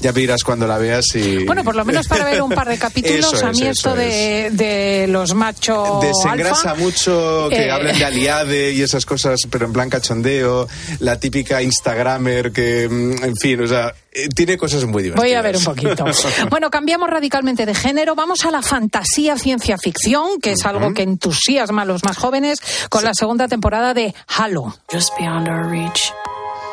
ya 0.00 0.10
dirás 0.12 0.42
cuando 0.42 0.66
la 0.66 0.78
veas 0.78 1.14
y... 1.14 1.44
Bueno, 1.44 1.62
por 1.62 1.76
lo 1.76 1.84
menos 1.84 2.08
para 2.08 2.24
ver 2.24 2.42
un 2.42 2.50
par 2.50 2.68
de 2.68 2.76
capítulos, 2.86 3.32
Eso 3.32 3.46
a 3.46 3.52
mí 3.52 3.62
es, 3.62 3.78
esto 3.78 3.94
de, 3.94 4.50
de 4.52 5.06
los 5.08 5.32
machos 5.34 6.02
Desengrasa 6.02 6.70
alfa, 6.72 6.82
mucho 6.82 7.46
que 7.50 7.66
eh, 7.66 7.70
hablen 7.70 7.96
de 7.96 8.04
aliade 8.10 8.72
y 8.72 8.82
esas 8.82 9.06
cosas, 9.06 9.38
pero 9.48 9.66
en 9.66 9.72
plan 9.72 9.88
cachondeo. 9.88 10.66
La 10.98 11.20
típica 11.20 11.62
Instagramer 11.62 12.50
que, 12.50 12.88
mm, 12.90 13.22
en 13.24 13.36
fin, 13.36 13.62
o 13.62 13.68
sea, 13.68 13.94
eh, 14.12 14.28
tiene 14.28 14.58
cosas 14.58 14.84
muy 14.84 15.02
divertidas. 15.02 15.28
Voy 15.28 15.34
a 15.34 15.42
ver 15.42 15.56
un 15.56 15.64
poquito. 15.64 16.04
Bueno, 16.50 16.70
cambiamos 16.70 17.08
radicalmente 17.08 17.66
de 17.66 17.74
género. 17.74 18.14
Vamos 18.14 18.44
a 18.44 18.50
la 18.50 18.62
fantasía 18.62 19.36
ciencia 19.36 19.76
ficción, 19.78 20.40
que 20.40 20.52
es 20.52 20.64
algo 20.64 20.92
que 20.94 21.02
entusiasma 21.02 21.82
a 21.82 21.84
los 21.84 22.04
más 22.04 22.16
jóvenes, 22.16 22.60
con 22.88 23.04
la 23.04 23.14
segunda 23.14 23.46
temporada 23.46 23.94
de 23.94 24.14
Halo. 24.26 24.74
Just 24.90 25.16
beyond 25.18 25.48
our 25.48 25.70
reach. 25.70 26.12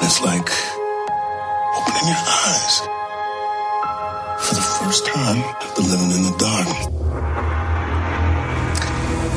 It's 0.01 0.21
like 0.21 0.51
opening 1.75 2.07
your 2.07 2.17
eyes. 2.17 2.81
For 4.39 4.55
the 4.55 4.61
first 4.61 5.05
time, 5.05 5.43
the 5.75 5.81
living 5.81 6.11
in 6.11 6.23
the 6.31 6.37
dark. 6.37 6.97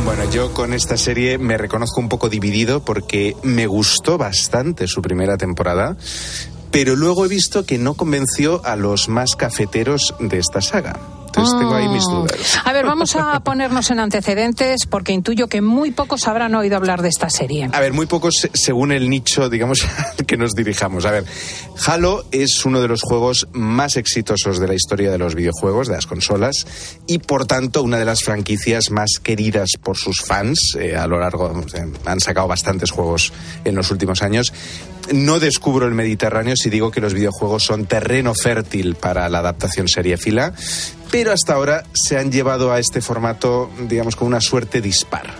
Bueno, 0.04 0.28
yo 0.30 0.52
con 0.52 0.72
esta 0.72 0.96
serie 0.96 1.38
me 1.38 1.56
reconozco 1.58 2.00
un 2.00 2.08
poco 2.08 2.28
dividido 2.28 2.84
porque 2.84 3.36
me 3.42 3.66
gustó 3.66 4.18
bastante 4.18 4.86
su 4.88 5.02
primera 5.02 5.36
temporada, 5.36 5.96
pero 6.70 6.96
luego 6.96 7.24
he 7.24 7.28
visto 7.28 7.64
que 7.64 7.78
no 7.78 7.94
convenció 7.94 8.60
a 8.64 8.76
los 8.76 9.08
más 9.08 9.36
cafeteros 9.36 10.14
de 10.18 10.38
esta 10.38 10.60
saga. 10.60 10.98
Entonces 11.32 11.58
tengo 11.58 11.74
ahí 11.74 11.88
mis 11.88 12.04
dudas. 12.04 12.58
A 12.64 12.72
ver, 12.72 12.84
vamos 12.84 13.14
a 13.16 13.40
ponernos 13.40 13.90
en 13.90 14.00
antecedentes 14.00 14.86
porque 14.86 15.12
intuyo 15.12 15.46
que 15.48 15.60
muy 15.60 15.90
pocos 15.92 16.26
habrán 16.26 16.54
oído 16.54 16.76
hablar 16.76 17.02
de 17.02 17.08
esta 17.08 17.30
serie. 17.30 17.68
A 17.72 17.80
ver, 17.80 17.92
muy 17.92 18.06
pocos 18.06 18.34
se- 18.40 18.50
según 18.54 18.90
el 18.92 19.08
nicho, 19.08 19.48
digamos, 19.48 19.86
que 20.26 20.36
nos 20.36 20.54
dirijamos. 20.54 21.06
A 21.06 21.12
ver, 21.12 21.24
Halo 21.86 22.24
es 22.32 22.64
uno 22.66 22.80
de 22.80 22.88
los 22.88 23.02
juegos 23.02 23.48
más 23.52 23.96
exitosos 23.96 24.58
de 24.58 24.66
la 24.68 24.74
historia 24.74 25.10
de 25.10 25.18
los 25.18 25.34
videojuegos, 25.34 25.88
de 25.88 25.94
las 25.94 26.06
consolas, 26.06 26.66
y 27.06 27.18
por 27.18 27.46
tanto 27.46 27.82
una 27.82 27.98
de 27.98 28.04
las 28.04 28.22
franquicias 28.22 28.90
más 28.90 29.10
queridas 29.22 29.70
por 29.82 29.96
sus 29.96 30.20
fans. 30.22 30.76
eh, 30.78 30.96
a 30.96 31.06
lo 31.06 31.18
largo, 31.20 31.62
eh, 31.74 31.86
han 32.06 32.20
sacado 32.20 32.48
bastantes 32.48 32.90
juegos 32.90 33.32
en 33.64 33.74
los 33.76 33.90
últimos 33.90 34.22
años. 34.22 34.52
No 35.12 35.40
descubro 35.40 35.86
el 35.86 35.94
Mediterráneo 35.94 36.54
si 36.56 36.70
digo 36.70 36.90
que 36.90 37.00
los 37.00 37.14
videojuegos 37.14 37.64
son 37.64 37.86
terreno 37.86 38.32
fértil 38.34 38.94
para 38.94 39.28
la 39.28 39.38
adaptación 39.38 39.88
seriéfila, 39.88 40.52
pero 41.10 41.32
hasta 41.32 41.54
ahora 41.54 41.84
se 41.92 42.18
han 42.18 42.30
llevado 42.30 42.72
a 42.72 42.78
este 42.78 43.00
formato, 43.00 43.70
digamos, 43.88 44.16
con 44.16 44.28
una 44.28 44.40
suerte 44.40 44.80
dispar. 44.80 45.30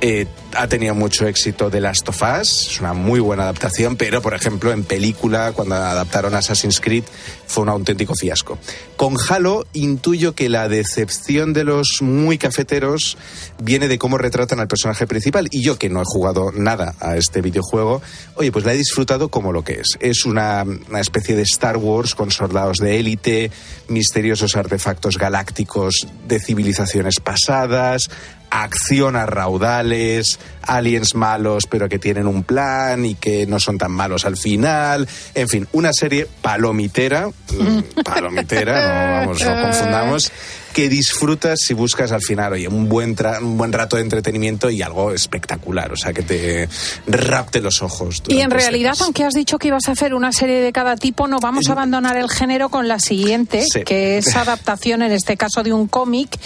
Eh, 0.00 0.26
ha 0.56 0.68
tenido 0.68 0.94
mucho 0.94 1.26
éxito 1.26 1.70
The 1.70 1.80
Last 1.80 2.08
of 2.08 2.22
Us, 2.22 2.68
es 2.70 2.80
una 2.80 2.92
muy 2.92 3.20
buena 3.20 3.44
adaptación, 3.44 3.96
pero 3.96 4.22
por 4.22 4.34
ejemplo 4.34 4.72
en 4.72 4.84
película, 4.84 5.52
cuando 5.52 5.74
adaptaron 5.74 6.34
Assassin's 6.34 6.80
Creed, 6.80 7.04
fue 7.46 7.62
un 7.62 7.68
auténtico 7.68 8.14
fiasco. 8.14 8.58
Con 8.96 9.16
Halo 9.28 9.66
intuyo 9.72 10.34
que 10.34 10.48
la 10.48 10.68
decepción 10.68 11.52
de 11.52 11.64
los 11.64 11.98
muy 12.00 12.38
cafeteros 12.38 13.16
viene 13.58 13.88
de 13.88 13.98
cómo 13.98 14.18
retratan 14.18 14.60
al 14.60 14.68
personaje 14.68 15.06
principal. 15.06 15.48
Y 15.50 15.62
yo 15.62 15.78
que 15.78 15.88
no 15.88 16.00
he 16.00 16.04
jugado 16.06 16.52
nada 16.52 16.94
a 17.00 17.16
este 17.16 17.40
videojuego, 17.40 18.02
oye, 18.36 18.52
pues 18.52 18.64
la 18.64 18.72
he 18.72 18.76
disfrutado 18.76 19.28
como 19.28 19.52
lo 19.52 19.64
que 19.64 19.80
es. 19.80 19.96
Es 20.00 20.24
una, 20.24 20.64
especie 20.98 21.36
de 21.36 21.42
Star 21.42 21.76
Wars 21.76 22.14
con 22.14 22.30
soldados 22.30 22.78
de 22.78 22.98
élite, 22.98 23.50
misteriosos 23.88 24.56
artefactos 24.56 25.18
galácticos 25.18 26.06
de 26.26 26.40
civilizaciones 26.40 27.20
pasadas, 27.20 28.10
acción 28.50 29.16
a 29.16 29.26
raudales, 29.26 30.38
aliens 30.62 31.14
malos 31.14 31.66
pero 31.66 31.88
que 31.88 31.98
tienen 31.98 32.26
un 32.26 32.42
plan 32.42 33.04
y 33.04 33.14
que 33.14 33.46
no 33.46 33.60
son 33.60 33.78
tan 33.78 33.92
malos 33.92 34.24
al 34.24 34.36
final. 34.36 35.08
En 35.34 35.48
fin, 35.48 35.68
una 35.72 35.92
serie 35.92 36.26
palomitera, 36.42 37.28
palomitera, 38.04 39.20
no, 39.20 39.26
vamos, 39.26 39.44
no 39.44 39.62
confundamos, 39.62 40.32
que 40.74 40.90
disfrutas 40.90 41.60
si 41.60 41.72
buscas 41.72 42.12
al 42.12 42.20
final, 42.20 42.52
oye, 42.52 42.68
un 42.68 42.88
buen, 42.88 43.16
tra- 43.16 43.40
un 43.40 43.56
buen 43.56 43.72
rato 43.72 43.96
de 43.96 44.02
entretenimiento 44.02 44.68
y 44.68 44.82
algo 44.82 45.12
espectacular, 45.12 45.90
o 45.92 45.96
sea, 45.96 46.12
que 46.12 46.22
te 46.22 46.68
rapte 47.06 47.60
los 47.62 47.80
ojos. 47.80 48.22
Y 48.28 48.40
en 48.40 48.50
ese 48.52 48.58
realidad, 48.58 48.94
aunque 49.00 49.24
has 49.24 49.32
dicho 49.34 49.56
que 49.58 49.68
ibas 49.68 49.88
a 49.88 49.92
hacer 49.92 50.12
una 50.14 50.32
serie 50.32 50.60
de 50.60 50.72
cada 50.72 50.96
tipo, 50.96 51.28
no 51.28 51.38
vamos 51.40 51.68
a 51.68 51.72
abandonar 51.72 52.16
el 52.18 52.28
género 52.28 52.68
con 52.68 52.88
la 52.88 52.98
siguiente, 52.98 53.64
Sí. 53.72 53.84
que 53.84 54.18
es 54.18 54.34
adaptación, 54.36 55.00
en 55.02 55.12
este 55.12 55.36
caso 55.36 55.62
de 55.62 55.72
un 55.72 55.86
cómic. 55.86 56.38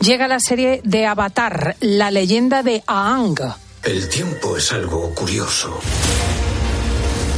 Llega 0.00 0.28
la 0.28 0.40
serie 0.40 0.80
de 0.84 1.06
Avatar, 1.06 1.76
la 1.80 2.10
leyenda 2.10 2.62
de 2.62 2.82
Aang. 2.86 3.36
El 3.84 4.08
tiempo 4.08 4.56
es 4.56 4.72
algo 4.72 5.14
curioso. 5.14 5.78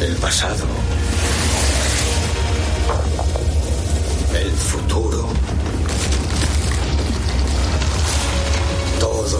El 0.00 0.14
pasado. 0.16 0.64
El 4.34 4.50
futuro. 4.52 5.17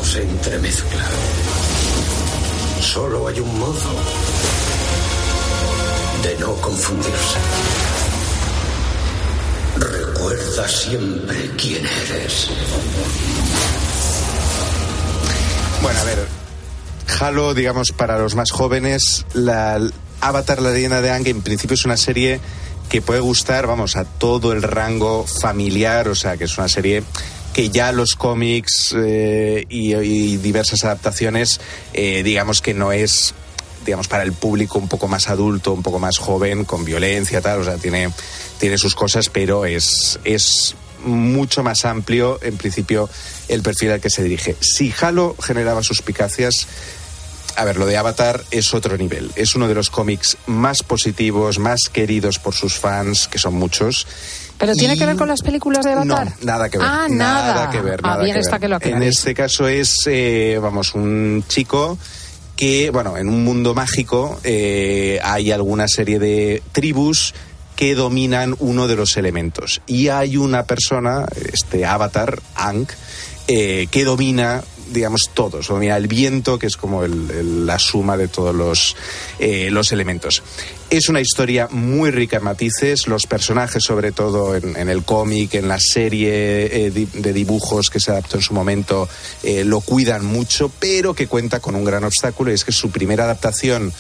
Se 0.09 0.23
entremezcla. 0.23 1.05
Solo 2.81 3.29
hay 3.29 3.41
un 3.41 3.59
modo 3.59 3.91
de 6.23 6.39
no 6.39 6.55
confundirse. 6.55 7.39
Recuerda 9.77 10.67
siempre 10.67 11.51
quién 11.59 11.85
eres. 11.85 12.49
Bueno, 15.83 16.01
a 16.01 16.05
ver, 16.05 16.27
Halo, 17.21 17.53
digamos, 17.53 17.93
para 17.93 18.19
los 18.19 18.35
más 18.35 18.51
jóvenes, 18.51 19.27
la 19.35 19.79
Avatar, 20.23 20.63
la 20.63 20.71
leyenda 20.71 21.03
de 21.03 21.11
Aang, 21.11 21.27
en 21.27 21.43
principio 21.43 21.75
es 21.75 21.85
una 21.85 21.99
serie 21.99 22.41
que 22.89 23.03
puede 23.03 23.21
gustar, 23.21 23.67
vamos, 23.67 23.97
a 23.97 24.05
todo 24.05 24.53
el 24.53 24.63
rango 24.63 25.27
familiar, 25.27 26.09
o 26.09 26.15
sea, 26.15 26.39
que 26.39 26.45
es 26.45 26.57
una 26.57 26.69
serie 26.69 27.03
que 27.59 27.71
ya 27.71 27.91
los 27.91 28.15
cómics 28.15 28.95
eh, 28.97 29.67
y, 29.69 30.37
diversas 30.37 30.85
adaptaciones, 30.85 31.61
eh, 31.93 32.23
digamos 32.23 32.63
que 32.63 32.73
no 32.73 32.93
es 32.93 33.35
digamos, 33.85 34.07
para 34.07 34.23
el 34.23 34.33
público 34.33 34.79
un 34.79 34.87
poco 34.87 35.09
más 35.09 35.29
adulto, 35.29 35.73
un 35.73 35.83
poco 35.83 35.99
más 35.99 36.19
joven, 36.19 36.65
con 36.65 36.85
violencia, 36.85 37.41
tal, 37.41 37.63
o 37.63 37.65
sea, 37.65 37.77
tiene, 37.77 38.13
tiene 38.61 38.79
sus 38.79 38.95
cosas, 38.95 39.29
pero 39.29 39.65
es, 39.65 40.21
es 40.23 40.77
mucho 41.05 41.65
más 41.65 41.85
amplio, 41.85 42.39
en 42.43 42.57
principio, 42.57 43.11
el 43.49 43.63
perfil 43.63 43.91
al 43.91 44.01
que 44.01 44.11
se 44.11 44.23
dirige. 44.23 44.55
Si 44.61 44.95
Halo 45.01 45.35
generaba 45.43 45.83
suspicacias, 45.83 46.69
a 47.57 47.65
ver, 47.65 47.77
lo 47.77 47.87
de 47.87 47.97
Avatar 47.97 48.45
es 48.53 48.73
otro 48.73 48.97
nivel. 48.97 49.33
Es 49.35 49.57
uno 49.57 49.67
de 49.67 49.75
los 49.75 49.91
cómics 49.91 50.37
más 50.47 50.85
positivos, 50.85 51.59
más 51.59 51.89
queridos 51.93 52.39
por 52.39 52.55
sus 52.55 52.79
fans, 52.79 53.27
que 53.27 53.39
son 53.39 53.55
muchos. 53.55 54.07
¿Pero 54.59 54.75
tiene 54.75 54.95
Y- 54.95 54.99
que 54.99 55.07
ver 55.07 55.17
con 55.17 55.29
las 55.29 55.41
películas 55.43 55.85
de 55.85 55.93
Avatar? 55.93 56.27
No, 56.41 56.47
nada 56.47 56.69
que 56.69 56.79
ver. 56.79 56.87
Ah, 56.91 57.07
nada. 57.09 57.71
que 57.71 57.81
ver. 57.81 58.01
Ah, 58.03 58.09
nada 58.09 58.23
bien 58.25 58.35
que 58.35 58.41
está 58.41 58.53
ver. 58.53 58.61
que 58.63 58.69
lo 58.69 58.77
En 58.77 58.83
aclares. 58.95 59.17
este 59.19 59.35
caso 59.35 59.69
es, 59.69 59.97
eh, 60.07 60.59
vamos, 60.61 60.95
un 60.95 61.45
chico 61.49 61.97
que, 62.57 62.91
bueno, 62.91 63.17
en 63.17 63.29
un 63.29 63.45
mundo 63.45 63.73
mágico 63.75 64.41
eh, 64.43 65.21
hay 65.23 65.53
alguna 65.53 65.87
serie 65.87 66.19
de 66.19 66.63
tribus 66.73 67.35
que 67.77 67.95
dominan 67.95 68.57
uno 68.59 68.89
de 68.89 68.97
los 68.97 69.17
elementos. 69.17 69.81
Y 69.87 70.09
hay 70.09 70.37
una 70.37 70.65
persona, 70.65 71.27
este 71.53 71.87
avatar, 71.87 72.41
Ankh, 72.57 72.91
eh, 73.47 73.87
que 73.93 74.03
domina 74.05 74.65
digamos 74.91 75.31
todos, 75.35 75.69
domina 75.69 75.97
el 75.97 76.07
viento 76.09 76.59
que 76.59 76.67
es 76.67 76.77
como 76.77 77.05
el- 77.05 77.67
la 77.67 77.79
suma 77.79 78.17
de 78.17 78.29
todos 78.29 78.55
los, 78.55 78.97
eh, 79.39 79.69
los 79.71 79.93
elementos. 79.93 80.43
Es 80.91 81.09
una 81.11 81.21
historia 81.21 81.69
muy 81.71 82.11
rica 82.11 82.39
en 82.39 82.45
matices, 82.45 83.07
los 83.09 83.27
personajes 83.27 83.83
sobre 83.85 84.11
todo 84.13 84.57
en, 84.57 84.89
el 84.89 85.05
cómic, 85.05 85.55
en 85.55 85.69
la 85.69 85.79
serie 85.79 86.87
eh, 86.87 86.91
de 86.91 87.33
dibujos 87.33 87.91
que 87.91 88.01
se 88.01 88.11
adaptó 88.11 88.37
en 88.37 88.43
su 88.43 88.55
momento, 88.55 89.09
eh, 89.43 89.65
lo 89.65 89.81
cuidan 89.81 90.25
mucho, 90.25 90.71
pero 90.79 91.13
que 91.15 91.27
cuenta 91.27 91.61
con 91.61 91.75
un 91.75 91.85
gran 91.85 92.05
obstáculo 92.05 92.51
y 92.51 92.55
es 92.55 92.65
que 92.65 92.73
su 92.73 92.91
primera 92.91 93.25
adaptación 93.25 93.93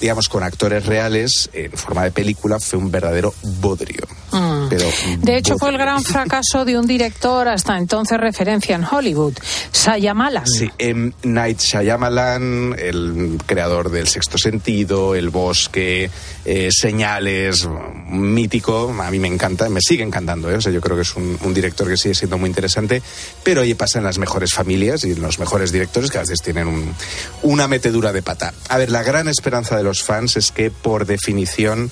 digamos, 0.00 0.28
con 0.28 0.42
actores 0.42 0.86
reales, 0.86 1.50
en 1.52 1.72
forma 1.72 2.04
de 2.04 2.10
película, 2.10 2.58
fue 2.60 2.78
un 2.78 2.90
verdadero 2.90 3.34
bodrio. 3.60 4.06
Mm. 4.32 4.68
Pero, 4.68 4.86
de 5.20 5.36
hecho, 5.36 5.56
fue 5.58 5.70
el 5.70 5.78
gran 5.78 6.02
fracaso 6.02 6.64
de 6.64 6.78
un 6.78 6.86
director 6.86 7.48
hasta 7.48 7.78
entonces 7.78 8.18
referencia 8.18 8.74
en 8.74 8.84
Hollywood, 8.84 9.34
Sayamalan. 9.70 10.46
Sí, 10.46 10.70
M. 10.78 11.12
Night 11.22 11.60
Shyamalan, 11.60 12.76
el 12.78 13.38
creador 13.46 13.90
del 13.90 14.08
Sexto 14.08 14.38
Sentido, 14.38 15.14
El 15.14 15.30
Bosque, 15.30 16.10
eh, 16.44 16.68
Señales, 16.70 17.68
mítico, 18.08 18.94
a 19.00 19.10
mí 19.10 19.18
me 19.18 19.28
encanta, 19.28 19.68
me 19.68 19.80
sigue 19.80 20.02
encantando, 20.02 20.50
¿eh? 20.50 20.56
o 20.56 20.60
sea, 20.60 20.72
yo 20.72 20.80
creo 20.80 20.96
que 20.96 21.02
es 21.02 21.16
un, 21.16 21.38
un, 21.42 21.54
director 21.54 21.88
que 21.88 21.96
sigue 21.96 22.14
siendo 22.14 22.38
muy 22.38 22.48
interesante, 22.48 23.02
pero 23.42 23.62
ahí 23.62 23.74
pasa 23.74 23.98
en 23.98 24.04
las 24.04 24.18
mejores 24.18 24.52
familias 24.52 25.04
y 25.04 25.14
los 25.14 25.38
mejores 25.38 25.72
directores 25.72 26.10
que 26.10 26.18
a 26.18 26.20
veces 26.20 26.40
tienen 26.42 26.68
un, 26.68 26.94
una 27.42 27.68
metedura 27.68 28.12
de 28.12 28.22
pata. 28.22 28.52
A 28.68 28.78
ver, 28.78 28.90
la 28.90 29.02
gran 29.02 29.28
esperanza 29.28 29.76
de 29.76 29.82
los 29.86 30.02
fans 30.02 30.36
es 30.36 30.50
que, 30.50 30.70
por 30.70 31.06
definición, 31.06 31.90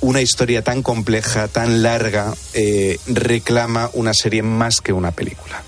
una 0.00 0.20
historia 0.20 0.62
tan 0.62 0.82
compleja, 0.82 1.48
tan 1.48 1.82
larga, 1.82 2.34
eh, 2.52 2.98
reclama 3.06 3.88
una 3.94 4.12
serie 4.12 4.42
más 4.42 4.80
que 4.80 4.92
una 4.92 5.12
película. 5.12 5.62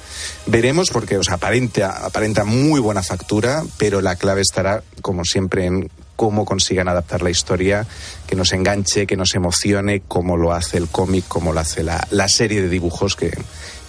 Veremos 0.47 0.91
porque 0.91 1.17
os 1.17 1.31
aparenta, 1.31 2.05
aparenta 2.05 2.45
muy 2.45 2.81
buena 2.81 3.03
factura, 3.03 3.63
pero 3.79 4.01
la 4.01 4.17
clave 4.17 4.41
estará, 4.43 4.83
como 5.03 5.25
siempre, 5.25 5.67
en 5.67 5.91
cómo 6.17 6.45
consigan 6.45 6.89
adaptar 6.89 7.23
la 7.23 7.31
historia, 7.31 7.87
que 8.27 8.35
nos 8.35 8.53
enganche, 8.53 9.07
que 9.07 9.17
nos 9.17 9.37
emocione, 9.37 10.03
como 10.09 10.37
lo 10.37 10.53
hace 10.53 10.77
el 10.77 10.89
cómic, 10.89 11.27
como 11.29 11.53
lo 11.53 11.61
hace 11.61 11.85
la, 11.85 12.05
la 12.11 12.29
serie 12.29 12.61
de 12.61 12.69
dibujos 12.69 13.15
que, 13.15 13.31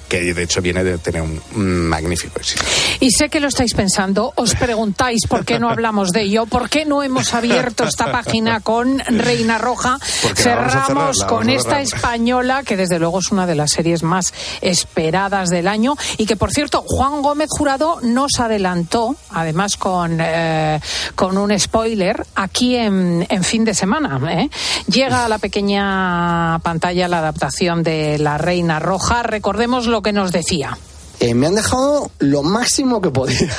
que 0.10 0.34
de 0.34 0.44
hecho 0.44 0.62
viene 0.62 0.84
de 0.84 0.98
tener 0.98 1.22
un 1.22 1.88
magnífico 1.88 2.40
éxito. 2.40 2.64
Y 3.00 3.12
sé 3.12 3.30
que 3.30 3.40
lo 3.40 3.48
estáis 3.48 3.74
pensando, 3.74 4.34
os 4.36 4.56
preguntáis 4.56 5.22
por 5.28 5.46
qué 5.46 5.60
no 5.60 5.70
hablamos 5.70 6.12
de 6.12 6.24
ello, 6.24 6.46
por 6.48 6.70
qué 6.70 6.86
no 6.86 7.04
hemos 7.04 7.34
abierto 7.34 7.86
esta 7.86 8.12
página 8.12 8.60
con 8.60 9.00
Reina 9.00 9.58
Roja. 9.58 9.98
Cerramos 10.36 11.24
con 11.24 11.50
esta 11.50 11.82
española, 11.82 12.64
que 12.64 12.76
desde 12.76 13.00
luego 13.00 13.20
es 13.20 13.32
una 13.32 13.46
de 13.46 13.56
las 13.56 13.72
series 13.72 14.04
más 14.04 14.34
esperadas 14.62 15.50
del 15.50 15.68
año, 15.68 15.96
y 16.18 16.26
que 16.26 16.36
por 16.36 16.52
cierto, 16.52 16.84
Juan 16.86 17.22
Gómez 17.22 17.50
Jurado 17.50 18.00
nos 18.02 18.40
adelantó, 18.40 19.16
además 19.30 19.78
con, 19.78 20.18
eh, 20.20 20.80
con 21.16 21.38
un 21.38 21.58
spoiler, 21.58 22.26
aquí 22.36 22.76
en, 22.76 23.26
en 23.30 23.44
fin 23.44 23.64
de 23.66 23.74
semana. 23.74 24.20
¿eh? 24.32 24.50
Llega 24.88 25.26
a 25.26 25.30
la 25.30 25.38
pequeña 25.38 26.60
pantalla 26.64 27.08
la 27.08 27.20
adaptación 27.20 27.84
de 27.84 28.18
La 28.18 28.38
Reina 28.38 28.80
Roja. 28.80 29.24
Recordemos 29.24 29.88
que 30.02 30.14
nos 30.14 30.32
decía. 30.32 30.78
Eh, 31.20 31.34
me 31.34 31.48
han 31.48 31.56
dejado 31.56 32.12
lo 32.20 32.44
máximo 32.44 33.02
que 33.02 33.12
podía, 33.12 33.54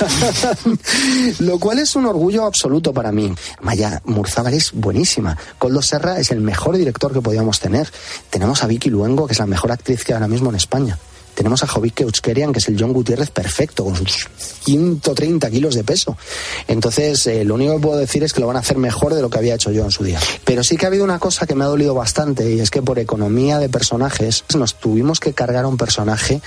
lo 1.41 1.59
cual 1.59 1.79
es 1.79 1.95
un 1.95 2.07
orgullo 2.07 2.47
absoluto 2.47 2.95
para 2.95 3.13
mí. 3.13 3.35
Maya 3.61 4.01
Murzábal 4.07 4.55
es 4.55 4.73
buenísima. 4.73 5.37
Coldo 5.59 5.83
Serra 5.83 6.19
es 6.19 6.31
el 6.31 6.41
mejor 6.41 6.79
director 6.79 7.13
que 7.13 7.21
podíamos 7.21 7.61
tener. 7.61 7.93
Tenemos 8.31 8.63
a 8.65 8.67
Vicky 8.67 8.89
Luengo, 8.89 9.27
que 9.27 9.35
es 9.35 9.39
la 9.39 9.47
mejor 9.47 9.73
actriz 9.73 10.05
que 10.05 10.15
ahora 10.15 10.27
mismo 10.27 10.49
en 10.49 10.57
España. 10.57 10.99
Tenemos 11.41 11.63
a 11.63 11.67
Jovique 11.67 12.03
Euskerian, 12.03 12.53
que 12.53 12.59
es 12.59 12.69
el 12.69 12.77
John 12.79 12.93
Gutiérrez 12.93 13.31
perfecto, 13.31 13.83
con 13.83 13.97
sus 13.97 14.29
130 14.67 15.51
kilos 15.51 15.75
de 15.75 15.85
peso. 15.85 16.19
Entonces, 16.69 17.27
eh, 17.29 17.47
lo 17.47 17.55
único 17.55 17.77
que 17.77 17.81
puedo 17.81 17.97
decir 17.97 18.23
es 18.23 18.35
que 18.35 18.41
lo 18.41 18.47
van 18.47 18.57
a 18.57 18.61
hacer 18.61 18.77
mejor 18.77 19.15
de 19.15 19.23
lo 19.23 19.31
que 19.31 19.39
había 19.39 19.55
hecho 19.55 19.73
yo 19.73 19.83
en 19.83 19.91
su 19.91 20.05
día. 20.05 20.21
Pero 20.45 20.63
sí 20.63 20.77
que 20.77 20.85
ha 20.85 20.89
habido 20.89 21.03
una 21.03 21.19
cosa 21.19 21.47
que 21.47 21.55
me 21.55 21.65
ha 21.65 21.69
dolido 21.69 21.95
bastante, 21.95 22.53
y 22.53 22.61
es 22.61 22.71
que 22.71 22.83
por 22.83 22.99
economía 22.99 23.59
de 23.59 23.71
personajes, 23.71 24.45
nos 24.55 24.79
tuvimos 24.79 25.19
que 25.19 25.33
cargar 25.33 25.65
a 25.65 25.69
un 25.69 25.79
personaje 25.79 26.43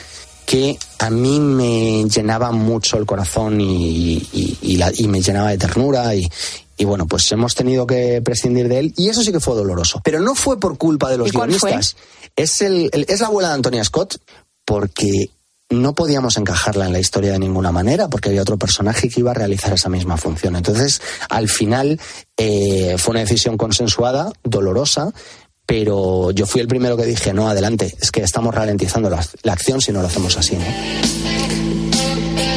que 0.45 0.77
a 0.99 1.09
mí 1.09 1.39
me 1.39 2.07
llenaba 2.07 2.51
mucho 2.51 2.97
el 2.97 3.07
corazón 3.07 3.59
y, 3.61 4.17
y, 4.31 4.59
y, 4.61 4.77
la, 4.77 4.91
y 4.93 5.07
me 5.07 5.23
llenaba 5.23 5.49
de 5.49 5.57
ternura 5.57 6.13
y, 6.13 6.29
y 6.77 6.85
bueno, 6.85 7.07
pues 7.07 7.31
hemos 7.31 7.55
tenido 7.55 7.87
que 7.87 8.21
prescindir 8.21 8.67
de 8.67 8.79
él 8.79 8.93
y 8.97 9.09
eso 9.09 9.23
sí 9.23 9.31
que 9.31 9.39
fue 9.39 9.55
doloroso. 9.55 10.01
Pero 10.03 10.19
no 10.19 10.35
fue 10.35 10.59
por 10.59 10.77
culpa 10.77 11.09
de 11.09 11.17
los 11.17 11.31
guionistas. 11.31 11.95
Es, 12.35 12.61
el, 12.61 12.89
el, 12.93 13.05
es 13.07 13.21
la 13.21 13.27
abuela 13.27 13.49
de 13.49 13.55
Antonia 13.55 13.83
Scott 13.83 14.17
porque 14.65 15.29
no 15.69 15.93
podíamos 15.93 16.37
encajarla 16.37 16.85
en 16.85 16.93
la 16.93 16.99
historia 16.99 17.31
de 17.31 17.39
ninguna 17.39 17.71
manera 17.71 18.07
porque 18.07 18.29
había 18.29 18.41
otro 18.41 18.57
personaje 18.57 19.09
que 19.09 19.19
iba 19.19 19.31
a 19.31 19.35
realizar 19.35 19.73
esa 19.73 19.89
misma 19.89 20.17
función. 20.17 20.55
Entonces, 20.55 21.01
al 21.29 21.49
final 21.49 21.99
eh, 22.37 22.95
fue 22.97 23.11
una 23.11 23.21
decisión 23.21 23.57
consensuada, 23.57 24.31
dolorosa, 24.43 25.11
pero 25.65 26.31
yo 26.31 26.45
fui 26.45 26.61
el 26.61 26.67
primero 26.67 26.97
que 26.97 27.05
dije, 27.05 27.33
no, 27.33 27.49
adelante, 27.49 27.95
es 27.99 28.11
que 28.11 28.21
estamos 28.21 28.53
ralentizando 28.53 29.09
la, 29.09 29.25
la 29.43 29.53
acción 29.53 29.81
si 29.81 29.91
no 29.91 30.01
lo 30.01 30.07
hacemos 30.07 30.37
así, 30.37 30.55
¿no? 30.55 31.52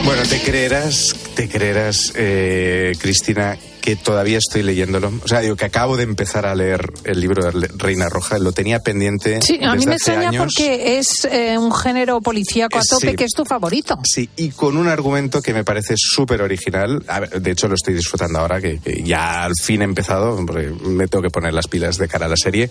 Bueno, 0.06 0.22
te 0.22 0.40
creerás, 0.40 1.16
te 1.34 1.48
creerás, 1.48 2.12
eh, 2.14 2.92
Cristina, 3.00 3.58
que 3.80 3.96
todavía 3.96 4.38
estoy 4.38 4.62
leyéndolo. 4.62 5.12
O 5.24 5.26
sea, 5.26 5.40
digo 5.40 5.56
que 5.56 5.64
acabo 5.64 5.96
de 5.96 6.04
empezar 6.04 6.46
a 6.46 6.54
leer 6.54 6.92
el 7.02 7.20
libro 7.20 7.50
de 7.50 7.68
Reina 7.76 8.08
Roja, 8.08 8.38
lo 8.38 8.52
tenía 8.52 8.78
pendiente. 8.80 9.42
Sí, 9.42 9.58
a 9.64 9.74
mí 9.74 9.84
me 9.84 9.94
extraña 9.96 10.28
años. 10.28 10.44
porque 10.44 10.98
es 10.98 11.24
eh, 11.24 11.58
un 11.58 11.74
género 11.74 12.20
policíaco 12.20 12.78
a 12.78 12.82
tope 12.88 13.10
Sí. 13.10 13.16
que 13.16 13.24
es 13.24 13.32
tu 13.32 13.44
favorito. 13.44 13.98
Sí, 14.04 14.28
y 14.36 14.50
con 14.50 14.76
un 14.76 14.86
argumento 14.86 15.42
que 15.42 15.52
me 15.52 15.64
parece 15.64 15.94
súper 15.96 16.40
original. 16.40 17.02
A 17.08 17.20
ver, 17.20 17.42
de 17.42 17.50
hecho, 17.50 17.66
lo 17.66 17.74
estoy 17.74 17.94
disfrutando 17.94 18.38
ahora, 18.38 18.60
que, 18.60 18.78
que 18.78 19.02
ya 19.02 19.42
al 19.42 19.54
fin 19.60 19.82
he 19.82 19.84
empezado, 19.84 20.36
porque 20.46 20.68
me 20.68 21.08
tengo 21.08 21.22
que 21.22 21.30
poner 21.30 21.52
las 21.52 21.66
pilas 21.66 21.98
de 21.98 22.06
cara 22.06 22.26
a 22.26 22.28
la 22.28 22.36
serie. 22.36 22.70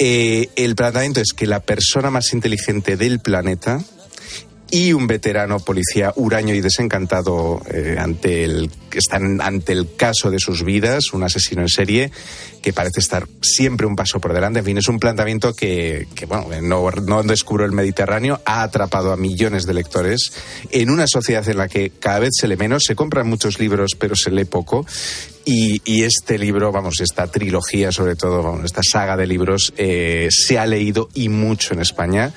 Eh, 0.00 0.48
el 0.56 0.74
planteamiento 0.74 1.20
es 1.20 1.32
que 1.36 1.46
la 1.46 1.60
persona 1.60 2.10
más 2.10 2.32
inteligente 2.32 2.96
del 2.96 3.20
planeta 3.20 3.80
y 4.70 4.92
un 4.92 5.06
veterano 5.06 5.60
policía 5.60 6.12
huraño 6.16 6.54
y 6.54 6.60
desencantado 6.60 7.62
eh, 7.70 7.96
ante 7.98 8.44
el 8.44 8.70
están 8.98 9.40
ante 9.40 9.72
el 9.72 9.96
caso 9.96 10.30
de 10.30 10.38
sus 10.38 10.64
vidas, 10.64 11.12
un 11.12 11.24
asesino 11.24 11.62
en 11.62 11.68
serie 11.68 12.12
que 12.62 12.72
parece 12.72 13.00
estar 13.00 13.28
siempre 13.42 13.86
un 13.86 13.94
paso 13.94 14.20
por 14.20 14.32
delante. 14.32 14.60
En 14.60 14.64
fin, 14.64 14.78
es 14.78 14.88
un 14.88 14.98
planteamiento 14.98 15.52
que, 15.52 16.06
bueno, 16.26 16.46
no, 16.62 16.90
no 16.90 17.22
descubro 17.22 17.66
el 17.66 17.72
Mediterráneo, 17.72 18.40
ha 18.46 18.62
atrapado 18.62 19.12
a 19.12 19.18
millones 19.18 19.66
de 19.66 19.74
lectores 19.74 20.32
en 20.70 20.88
una 20.88 21.06
sociedad 21.06 21.46
en 21.46 21.58
la 21.58 21.68
que 21.68 21.90
cada 21.90 22.20
vez 22.20 22.30
se 22.40 22.48
lee 22.48 22.56
menos, 22.56 22.84
se 22.86 22.94
compran 22.94 23.28
muchos 23.28 23.58
libros, 23.58 23.90
pero 23.98 24.16
se 24.16 24.30
lee 24.30 24.46
poco. 24.46 24.86
Y, 25.46 26.04
este 26.04 26.38
libro, 26.38 26.72
vamos, 26.72 27.00
esta 27.00 27.26
trilogía, 27.26 27.92
sobre 27.92 28.16
todo, 28.16 28.62
esta 28.64 28.80
saga 28.82 29.14
de 29.14 29.26
libros, 29.26 29.74
eh, 29.76 30.28
se 30.30 30.58
ha 30.58 30.64
leído 30.64 31.10
y 31.12 31.28
mucho 31.28 31.74
en 31.74 31.80
España. 31.80 32.32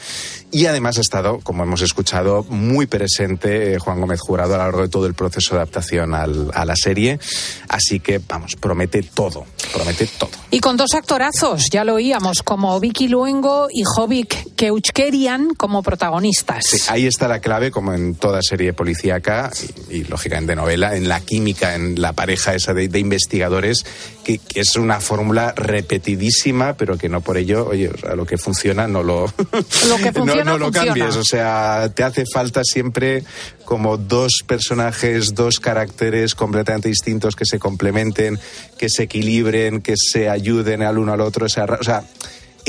Y 0.49 0.65
además 0.65 0.97
ha 0.97 1.01
estado, 1.01 1.39
como 1.43 1.63
hemos 1.63 1.81
escuchado, 1.81 2.43
muy 2.49 2.85
presente 2.87 3.73
eh, 3.73 3.79
Juan 3.79 3.99
Gómez 3.99 4.21
Jurado 4.21 4.55
a 4.55 4.57
lo 4.59 4.63
largo 4.63 4.81
de 4.83 4.87
todo 4.87 5.05
el 5.05 5.13
proceso 5.13 5.55
de 5.55 5.61
adaptación 5.61 6.13
al- 6.15 6.51
a 6.53 6.63
la 6.63 6.75
serie. 6.75 7.19
Así 7.67 7.99
que, 7.99 8.21
vamos, 8.25 8.55
promete 8.55 9.03
todo, 9.03 9.45
promete 9.73 10.07
todo. 10.17 10.29
Y 10.49 10.61
con 10.61 10.77
dos 10.77 10.93
actorazos, 10.93 11.65
ya 11.69 11.83
lo 11.83 11.95
oíamos, 11.95 12.43
como 12.43 12.79
Vicky 12.79 13.09
Luengo 13.09 13.67
y 13.69 13.83
Jovic 13.83 14.55
Keuchkerian 14.55 15.49
como 15.55 15.83
protagonistas. 15.83 16.65
Sí, 16.65 16.77
ahí 16.87 17.05
está 17.07 17.27
la 17.27 17.39
clave, 17.41 17.69
como 17.69 17.93
en 17.93 18.15
toda 18.15 18.41
serie 18.41 18.71
policíaca 18.71 19.51
y, 19.89 19.97
y, 19.97 20.03
lógicamente 20.05 20.55
novela, 20.55 20.95
en 20.95 21.09
la 21.09 21.19
química, 21.19 21.75
en 21.75 22.01
la 22.01 22.13
pareja 22.13 22.55
esa 22.55 22.73
de, 22.73 22.87
de 22.87 22.99
investigadores, 22.99 23.85
que, 24.23 24.37
que 24.37 24.61
es 24.61 24.77
una 24.77 25.01
fórmula 25.01 25.53
repetidísima, 25.57 26.75
pero 26.75 26.97
que 26.97 27.09
no 27.09 27.21
por 27.21 27.37
ello, 27.37 27.67
oye, 27.67 27.89
o 27.89 27.97
sea, 27.97 28.15
lo 28.15 28.25
que 28.25 28.37
funciona 28.37 28.87
no 28.87 29.03
lo, 29.03 29.25
Lo 29.25 29.97
que 29.97 30.11
funciona, 30.13 30.36
no, 30.43 30.51
no 30.53 30.57
lo 30.57 30.65
funciona. 30.65 30.93
cambies. 30.93 31.15
O 31.15 31.23
sea, 31.23 31.91
te 31.93 32.03
hace 32.03 32.25
falta 32.31 32.61
siempre 32.63 33.23
como 33.65 33.97
dos 33.97 34.43
personajes, 34.45 35.33
dos 35.35 35.59
caracteres 35.59 36.35
completamente 36.35 36.89
distintos 36.89 37.35
que 37.35 37.45
se 37.45 37.59
complementen, 37.59 38.39
que 38.77 38.89
se 38.89 39.03
equilibren, 39.03 39.81
que 39.81 39.95
se 39.97 40.29
ayuden 40.29 40.81
al 40.83 40.97
uno 40.97 41.13
al 41.13 41.21
otro. 41.21 41.45
O 41.45 41.49
sea, 41.49 41.65
ra- 41.65 41.77
o 41.79 41.83
sea, 41.83 42.03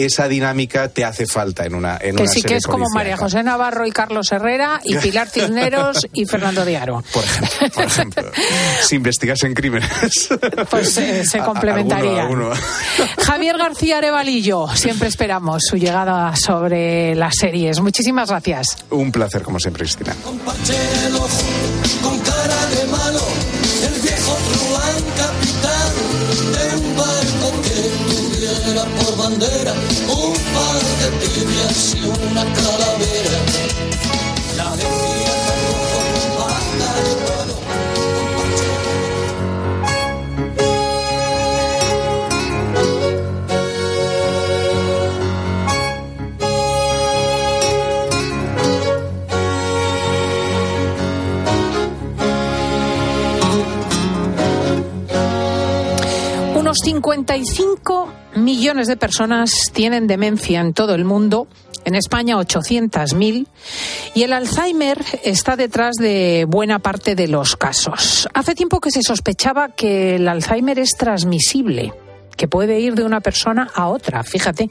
esa 0.04 0.28
dinámica 0.28 0.88
te 0.88 1.04
hace 1.04 1.26
falta 1.26 1.64
en 1.64 1.74
una 1.74 1.98
en 2.00 2.16
Que 2.16 2.22
una 2.22 2.30
sí 2.30 2.36
que 2.36 2.48
serie 2.48 2.56
es 2.58 2.66
como. 2.66 2.86
María 2.94 3.16
José 3.16 3.42
Navarro 3.42 3.86
y 3.86 3.90
Carlos 3.90 4.30
Herrera 4.32 4.80
y 4.84 4.96
Pilar 5.02 5.28
Cisneros 5.28 6.06
y 6.12 6.24
Fernando 6.26 6.64
Diaro. 6.64 7.02
Por 7.12 7.24
ejemplo, 7.24 7.68
por 7.74 7.84
ejemplo. 7.84 8.30
si 8.82 8.96
investigasen 8.96 9.54
crímenes. 9.54 10.28
Pues 10.70 10.96
eh, 10.98 11.24
se 11.24 11.38
complementaría. 11.44 12.22
alguno, 12.22 12.52
alguno. 12.52 12.60
Javier 13.24 13.58
García 13.58 13.98
Arevalillo, 13.98 14.68
siempre 14.74 15.08
esperamos 15.08 15.62
su 15.68 15.76
llegada 15.76 16.34
sobre 16.36 17.14
las 17.14 17.34
series. 17.36 17.80
Muchísimas 17.80 18.30
gracias. 18.30 18.76
Un 18.90 19.12
placer, 19.12 19.42
como 19.42 19.58
siempre, 19.58 19.84
Cristina. 19.84 20.14
el 21.06 21.16
ojo 21.16 21.28
con 22.02 22.18
cara 22.20 22.66
de 22.66 22.86
malo, 22.86 23.22
el 23.86 24.00
viejo 24.00 24.36
tuviera 28.68 28.84
por 28.84 29.16
bandera 29.16 29.72
un 30.08 30.34
de 30.54 31.08
y 31.94 32.02
una 32.02 32.44
calavera. 32.44 33.38
La 34.56 34.76
decía 34.76 35.34
con 35.92 36.06
banda 36.38 36.88
de 36.94 37.12
vuelo. 37.24 37.54
Unos 56.60 56.76
55 56.84 58.17
millones 58.44 58.86
de 58.88 58.96
personas 58.96 59.50
tienen 59.72 60.06
demencia 60.06 60.60
en 60.60 60.72
todo 60.72 60.94
el 60.94 61.04
mundo. 61.04 61.48
En 61.84 61.94
España 61.94 62.36
800.000 62.36 63.46
y 64.14 64.22
el 64.22 64.32
Alzheimer 64.32 65.02
está 65.24 65.56
detrás 65.56 65.96
de 65.96 66.44
buena 66.46 66.80
parte 66.80 67.14
de 67.14 67.28
los 67.28 67.56
casos. 67.56 68.28
Hace 68.34 68.54
tiempo 68.54 68.80
que 68.80 68.90
se 68.90 69.02
sospechaba 69.02 69.70
que 69.70 70.16
el 70.16 70.28
Alzheimer 70.28 70.78
es 70.78 70.90
transmisible 70.98 71.94
que 72.38 72.48
puede 72.48 72.80
ir 72.80 72.94
de 72.94 73.04
una 73.04 73.20
persona 73.20 73.68
a 73.74 73.88
otra, 73.88 74.22
fíjate. 74.22 74.70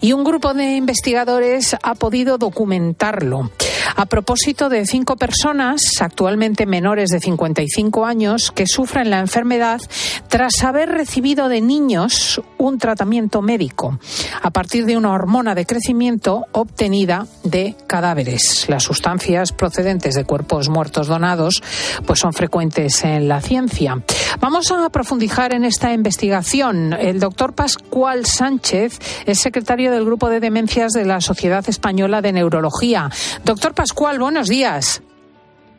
Y 0.00 0.14
un 0.14 0.24
grupo 0.24 0.54
de 0.54 0.76
investigadores 0.76 1.76
ha 1.82 1.94
podido 1.96 2.38
documentarlo. 2.38 3.50
A 3.96 4.06
propósito 4.06 4.68
de 4.68 4.86
cinco 4.86 5.16
personas, 5.16 5.80
actualmente 6.00 6.66
menores 6.66 7.10
de 7.10 7.20
55 7.20 8.06
años, 8.06 8.52
que 8.52 8.66
sufren 8.66 9.10
la 9.10 9.18
enfermedad 9.18 9.80
tras 10.28 10.62
haber 10.62 10.90
recibido 10.90 11.48
de 11.48 11.60
niños 11.60 12.40
un 12.58 12.78
tratamiento 12.78 13.42
médico 13.42 13.98
a 14.40 14.50
partir 14.50 14.86
de 14.86 14.96
una 14.96 15.12
hormona 15.12 15.54
de 15.54 15.66
crecimiento 15.66 16.46
obtenida 16.52 17.26
de 17.42 17.74
cadáveres. 17.86 18.66
Las 18.68 18.84
sustancias 18.84 19.52
procedentes 19.52 20.14
de 20.14 20.24
cuerpos 20.24 20.68
muertos 20.68 21.08
donados 21.08 21.62
pues 22.06 22.20
son 22.20 22.32
frecuentes 22.32 23.02
en 23.04 23.26
la 23.26 23.40
ciencia. 23.40 24.00
Vamos 24.38 24.70
a 24.70 24.88
profundizar 24.90 25.52
en 25.52 25.64
esta 25.64 25.92
investigación. 25.92 26.92
El 27.08 27.20
doctor 27.20 27.54
Pascual 27.54 28.26
Sánchez 28.26 28.98
es 29.24 29.38
secretario 29.38 29.90
del 29.90 30.04
Grupo 30.04 30.28
de 30.28 30.40
Demencias 30.40 30.92
de 30.92 31.06
la 31.06 31.22
Sociedad 31.22 31.64
Española 31.66 32.20
de 32.20 32.32
Neurología. 32.34 33.08
Doctor 33.46 33.74
Pascual, 33.74 34.18
buenos 34.18 34.46
días. 34.48 35.02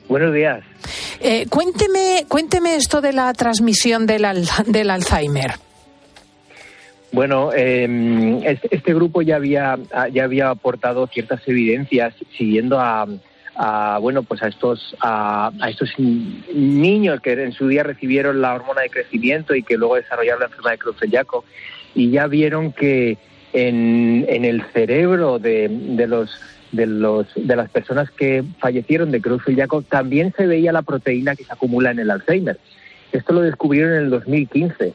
Buenos 0.08 0.34
días. 0.34 0.64
Eh, 1.20 1.46
cuénteme, 1.48 2.26
cuénteme 2.28 2.76
esto 2.76 3.00
de 3.00 3.14
la 3.14 3.32
transmisión 3.34 4.08
del, 4.08 4.26
del 4.66 4.90
Alzheimer. 4.90 5.52
Bueno, 7.12 7.52
eh, 7.56 8.60
este 8.72 8.94
grupo 8.96 9.22
ya 9.22 9.36
había, 9.36 9.78
ya 10.12 10.24
había 10.24 10.50
aportado 10.50 11.06
ciertas 11.06 11.48
evidencias 11.48 12.16
siguiendo 12.36 12.80
a, 12.80 13.06
a 13.62 13.98
bueno 14.00 14.24
pues 14.24 14.42
a 14.42 14.48
estos 14.48 14.96
a, 15.02 15.52
estos 15.68 15.90
niños 16.00 17.20
que 17.20 17.34
en 17.34 17.52
su 17.52 17.68
día 17.68 17.84
recibieron 17.84 18.42
la 18.42 18.56
hormona 18.56 18.82
de 18.82 18.90
crecimiento 18.90 19.54
y 19.54 19.64
que 19.64 19.76
luego 19.76 19.96
desarrollaron 19.96 20.40
la 20.40 20.46
enfermedad 20.46 20.72
de 20.72 20.80
Creutzfeldt-Jakob 20.80 21.44
y 21.94 22.10
ya 22.10 22.28
vieron 22.28 22.72
que 22.72 23.18
en, 23.52 24.26
en 24.30 24.46
el 24.46 24.64
cerebro 24.72 25.40
de, 25.40 25.68
de 25.70 26.08
los 26.08 26.32
de 26.72 26.86
los 26.86 27.28
de 27.36 27.56
las 27.58 27.70
personas 27.70 28.10
que 28.12 28.46
fallecieron 28.60 29.12
de 29.12 29.22
Creutzfeldt-Jakob 29.22 29.84
también 29.90 30.34
se 30.38 30.48
veía 30.48 30.72
la 30.72 30.84
proteína 30.84 31.36
que 31.36 31.44
se 31.44 31.52
acumula 31.52 31.92
en 31.92 32.00
el 32.00 32.12
Alzheimer. 32.12 32.58
Esto 33.12 33.34
lo 33.34 33.42
descubrieron 33.42 33.92
en 33.92 34.04
el 34.04 34.10
2015 34.10 34.94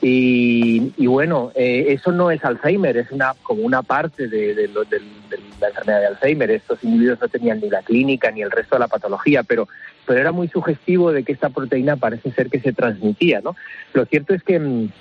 y, 0.00 1.06
bueno, 1.06 1.52
eh, 1.54 1.86
eso 1.88 2.12
no 2.12 2.30
es 2.30 2.44
Alzheimer, 2.44 2.96
es 2.96 3.10
una 3.10 3.34
como 3.42 3.62
una 3.62 3.82
parte 3.82 4.28
de, 4.28 4.68
la 5.60 5.68
enfermedad 5.68 6.00
de 6.00 6.06
Alzheimer. 6.06 6.50
Estos 6.50 6.82
individuos 6.84 7.20
no 7.20 7.28
tenían 7.28 7.60
ni 7.60 7.68
la 7.68 7.82
clínica 7.82 8.30
ni 8.30 8.42
el 8.42 8.50
resto 8.50 8.76
de 8.76 8.80
la 8.80 8.88
patología, 8.88 9.42
pero, 9.42 9.68
pero 10.06 10.20
era 10.20 10.32
muy 10.32 10.48
sugestivo 10.48 11.12
de 11.12 11.22
que 11.22 11.32
esta 11.32 11.50
proteína 11.50 11.96
parece 11.96 12.30
ser 12.32 12.50
que 12.50 12.60
se 12.60 12.72
transmitía. 12.72 13.40
¿no? 13.40 13.56
Lo 13.92 14.04
cierto 14.06 14.34
es 14.34 14.42
que 14.42 14.56
en, 14.56 14.92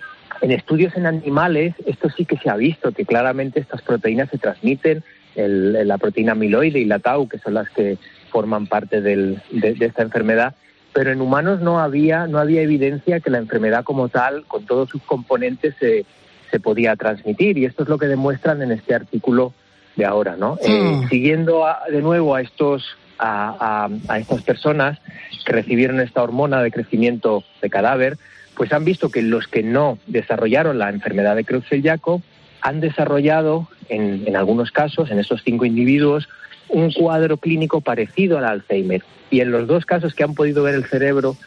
estudios 0.42 0.96
en 0.96 1.06
animales 1.06 1.76
esto 1.86 2.10
sí 2.10 2.26
que 2.26 2.38
se 2.38 2.50
ha 2.50 2.56
visto, 2.56 2.92
que 2.92 3.06
claramente 3.06 3.60
estas 3.60 3.82
proteínas 3.82 4.30
se 4.30 4.38
transmiten, 4.38 5.04
la 5.36 5.98
proteína 5.98 6.34
amiloide 6.34 6.80
y 6.80 6.86
la 6.86 7.00
tau, 7.00 7.28
que 7.28 7.40
son 7.40 7.56
las 7.56 7.70
que 7.70 7.98
forman 8.30 8.68
parte 8.68 9.02
de 9.02 9.40
esta 9.80 10.04
enfermedad 10.04 10.56
pero 10.94 11.12
en 11.12 11.22
humanos 11.22 11.60
no 11.62 11.80
había, 11.80 12.28
no 12.28 12.38
había 12.38 12.62
evidencia 12.62 13.20
que 13.20 13.30
la 13.30 13.40
enfermedad 13.40 13.84
como 13.84 14.10
tal, 14.10 14.46
con 14.46 14.66
todos 14.66 14.90
sus 14.90 15.02
componentes, 15.04 15.76
se, 15.80 16.06
se 16.52 16.60
podía 16.60 16.96
transmitir. 16.96 17.58
Y 17.58 17.66
esto 17.66 17.84
es 17.84 17.90
lo 17.90 17.98
que 17.98 18.08
demuestran 18.08 18.62
en 18.62 18.72
este 18.72 18.94
artículo 18.94 19.54
de 19.96 20.06
ahora, 20.06 20.36
¿no? 20.38 20.58
Eh, 20.62 20.70
hmm. 20.70 21.10
siguiendo 21.10 21.66
de 21.90 22.02
nuevo 22.02 22.36
a 22.36 22.42
estos 22.42 22.98
a, 23.20 23.90
a, 24.08 24.20
estas 24.20 24.42
personas 24.42 25.00
que 25.46 25.54
recibieron 25.54 26.00
esta 26.00 26.22
hormona 26.24 26.62
de 26.62 26.72
crecimiento 26.72 27.44
de 27.62 27.70
cadáver, 27.70 28.18
pues 28.56 28.74
han 28.74 28.86
visto 28.86 29.10
que 29.10 29.22
los 29.22 29.48
que 29.48 29.64
no 29.64 29.98
desarrollaron 30.08 30.78
la 30.78 30.90
enfermedad 30.90 31.36
de 31.36 31.46
Creutzfeldt-Jakob 31.46 32.22
han 32.62 32.80
desarrollado, 32.82 33.68
en, 33.90 34.24
en 34.26 34.36
algunos 34.36 34.72
casos, 34.72 35.12
en 35.12 35.20
estos 35.20 35.42
cinco 35.44 35.66
individuos, 35.66 36.28
un 36.74 36.92
cuadro 36.92 37.38
clínico 37.38 37.82
parecido 37.82 38.38
al 38.38 38.46
Alzheimer. 38.46 39.04
Y 39.30 39.40
en 39.40 39.52
los 39.52 39.68
dos 39.68 39.86
casos 39.86 40.14
que 40.14 40.24
han 40.24 40.34
podido 40.34 40.64
ver 40.64 40.76
el 40.76 40.86
cerebro, 40.86 41.38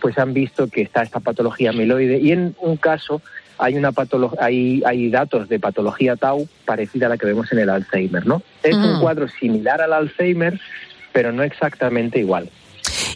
pues 0.00 0.18
han 0.18 0.32
visto 0.32 0.68
que 0.68 0.82
está 0.82 1.02
esta 1.02 1.20
patología 1.20 1.70
amiloide. 1.70 2.18
Y 2.18 2.32
en 2.32 2.54
un 2.60 2.76
caso 2.76 3.22
hay, 3.58 3.76
una 3.76 3.90
hay, 4.38 4.82
hay 4.84 5.10
datos 5.10 5.48
de 5.48 5.58
patología 5.58 6.16
tau 6.16 6.46
parecida 6.64 7.06
a 7.06 7.08
la 7.08 7.16
que 7.16 7.26
vemos 7.26 7.50
en 7.52 7.60
el 7.60 7.70
Alzheimer. 7.70 8.26
¿no? 8.26 8.42
Es 8.62 8.76
un 8.76 9.00
cuadro 9.00 9.26
similar 9.28 9.80
al 9.80 9.92
Alzheimer, 9.92 10.60
pero 11.12 11.32
no 11.32 11.42
exactamente 11.42 12.18
igual. 12.18 12.50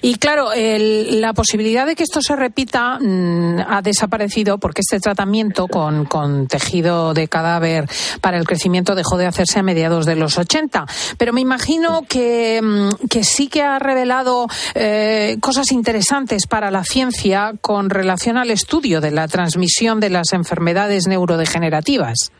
Y 0.01 0.15
claro, 0.17 0.51
la 0.55 1.33
posibilidad 1.33 1.87
de 1.87 1.97
que 1.97 2.03
esto 2.03 2.21
se 2.23 2.37
repita 2.37 2.99
mm, 3.01 3.61
ha 3.69 3.83
desaparecido 3.83 4.59
porque 4.59 4.81
este 4.81 5.01
tratamiento 5.01 5.67
con, 5.67 6.47
tejido 6.47 7.15
de 7.15 7.29
cadáver 7.29 7.89
para 8.21 8.39
el 8.39 8.47
crecimiento 8.47 8.95
dejó 8.95 9.17
de 9.17 9.27
hacerse 9.27 9.59
a 9.59 9.63
mediados 9.63 10.07
de 10.07 10.17
los 10.17 10.39
80. 10.39 10.87
Pero 11.17 11.33
me 11.33 11.41
imagino 11.41 12.03
que, 12.09 12.61
mm, 12.63 13.07
que 13.09 13.25
sí 13.25 13.49
que 13.49 13.63
ha 13.63 13.79
revelado 13.79 14.47
eh, 14.75 15.37
cosas 15.41 15.73
interesantes 15.73 16.47
para 16.47 16.71
la 16.71 16.85
ciencia 16.85 17.55
con 17.61 17.91
relación 17.91 18.37
al 18.37 18.51
estudio 18.51 19.01
de 19.01 19.11
la 19.11 19.29
transmisión 19.29 20.01
de 20.01 20.11
las 20.11 20.33
enfermedades 20.33 21.07
neurodegenerativas. 21.07 22.31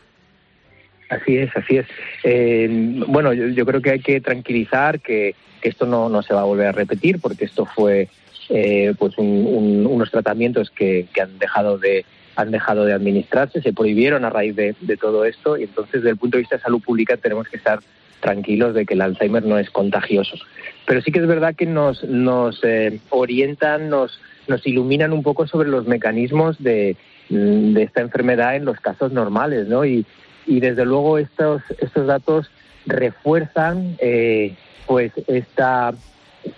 Así 1.09 1.37
es, 1.37 1.49
así 1.55 1.77
es. 1.77 1.87
Eh, 2.23 2.67
bueno, 3.07 3.33
yo, 3.33 3.65
creo 3.65 3.81
que 3.81 3.91
hay 3.91 3.99
que 3.99 4.21
tranquilizar 4.21 4.99
que, 4.99 5.35
esto 5.61 5.85
no, 5.85 6.07
no, 6.07 6.21
se 6.21 6.33
va 6.33 6.41
a 6.41 6.45
volver 6.45 6.67
a 6.67 6.71
repetir 6.71 7.19
porque 7.19 7.45
esto 7.45 7.65
fue 7.65 8.07
eh, 8.47 8.93
pues 8.97 9.17
unos 9.17 10.09
tratamientos 10.09 10.69
que, 10.69 11.07
han 11.21 11.37
dejado 11.37 11.77
de 11.77 12.05
han 12.35 12.51
dejado 12.51 12.85
de 12.85 12.93
administrarse, 12.93 13.61
se 13.61 13.73
prohibieron 13.73 14.23
a 14.23 14.29
raíz 14.29 14.55
de, 14.55 14.73
todo 15.01 15.25
esto 15.25 15.57
y 15.57 15.63
entonces 15.63 15.95
desde 15.95 16.11
el 16.11 16.17
punto 16.17 16.37
de 16.37 16.43
vista 16.43 16.55
de 16.55 16.61
salud 16.61 16.81
pública 16.81 17.17
tenemos 17.17 17.49
que 17.49 17.57
estar 17.57 17.79
tranquilos 18.21 18.73
de 18.73 18.85
que 18.85 18.93
el 18.93 19.01
Alzheimer 19.01 19.43
no 19.43 19.59
es 19.59 19.69
contagioso. 19.69 20.37
Pero 20.85 21.01
sí 21.01 21.11
que 21.11 21.19
es 21.19 21.27
verdad 21.27 21.55
que 21.55 21.65
nos, 21.65 22.01
nos 22.05 22.63
eh, 22.63 23.01
orientan, 23.09 23.89
nos, 23.89 24.21
nos 24.47 24.65
iluminan 24.65 25.11
un 25.11 25.21
poco 25.21 25.47
sobre 25.47 25.67
los 25.67 25.85
mecanismos 25.85 26.57
de, 26.63 26.95
de 27.27 27.83
esta 27.83 27.99
enfermedad 27.99 28.55
en 28.55 28.63
los 28.63 28.79
casos 28.79 29.11
normales, 29.11 29.67
¿no? 29.67 29.83
Y, 29.83 30.05
y 30.49 30.59
desde 30.59 30.83
luego 30.83 31.19
estos, 31.19 31.61
estos 31.77 32.07
datos 32.07 32.49
refuerzan 32.87 33.95
eh, 33.99 34.55
pues 34.87 35.11
esta, 35.27 35.93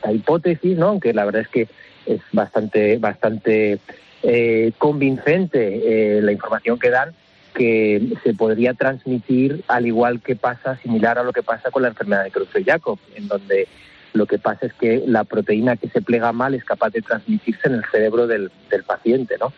hipótesis, 0.09 0.77
¿no? 0.77 0.87
aunque 0.87 1.13
la 1.13 1.25
verdad 1.25 1.41
es 1.41 1.49
que 1.49 1.67
es 2.05 2.21
bastante, 2.31 2.97
bastante 2.99 3.79
eh, 4.23 4.71
convincente 4.77 6.17
eh, 6.17 6.21
la 6.21 6.31
información 6.31 6.79
que 6.79 6.89
dan, 6.89 7.13
que 7.53 8.13
se 8.23 8.33
podría 8.33 8.73
transmitir 8.75 9.61
al 9.67 9.85
igual 9.85 10.21
que 10.21 10.37
pasa, 10.37 10.77
similar 10.77 11.19
a 11.19 11.23
lo 11.23 11.33
que 11.33 11.43
pasa 11.43 11.69
con 11.69 11.81
la 11.81 11.89
enfermedad 11.89 12.23
de 12.23 12.31
Creutzfeldt-Jakob, 12.31 12.97
en 13.15 13.27
donde 13.27 13.67
lo 14.13 14.25
que 14.25 14.39
pasa 14.39 14.67
es 14.67 14.73
que 14.73 15.03
la 15.05 15.25
proteína 15.25 15.75
que 15.75 15.89
se 15.89 16.01
plega 16.01 16.31
mal 16.31 16.53
es 16.53 16.63
capaz 16.63 16.91
de 16.91 17.01
transmitirse 17.01 17.67
en 17.67 17.75
el 17.75 17.85
cerebro 17.91 18.25
del, 18.25 18.51
del 18.69 18.83
paciente, 18.83 19.35
¿no? 19.37 19.51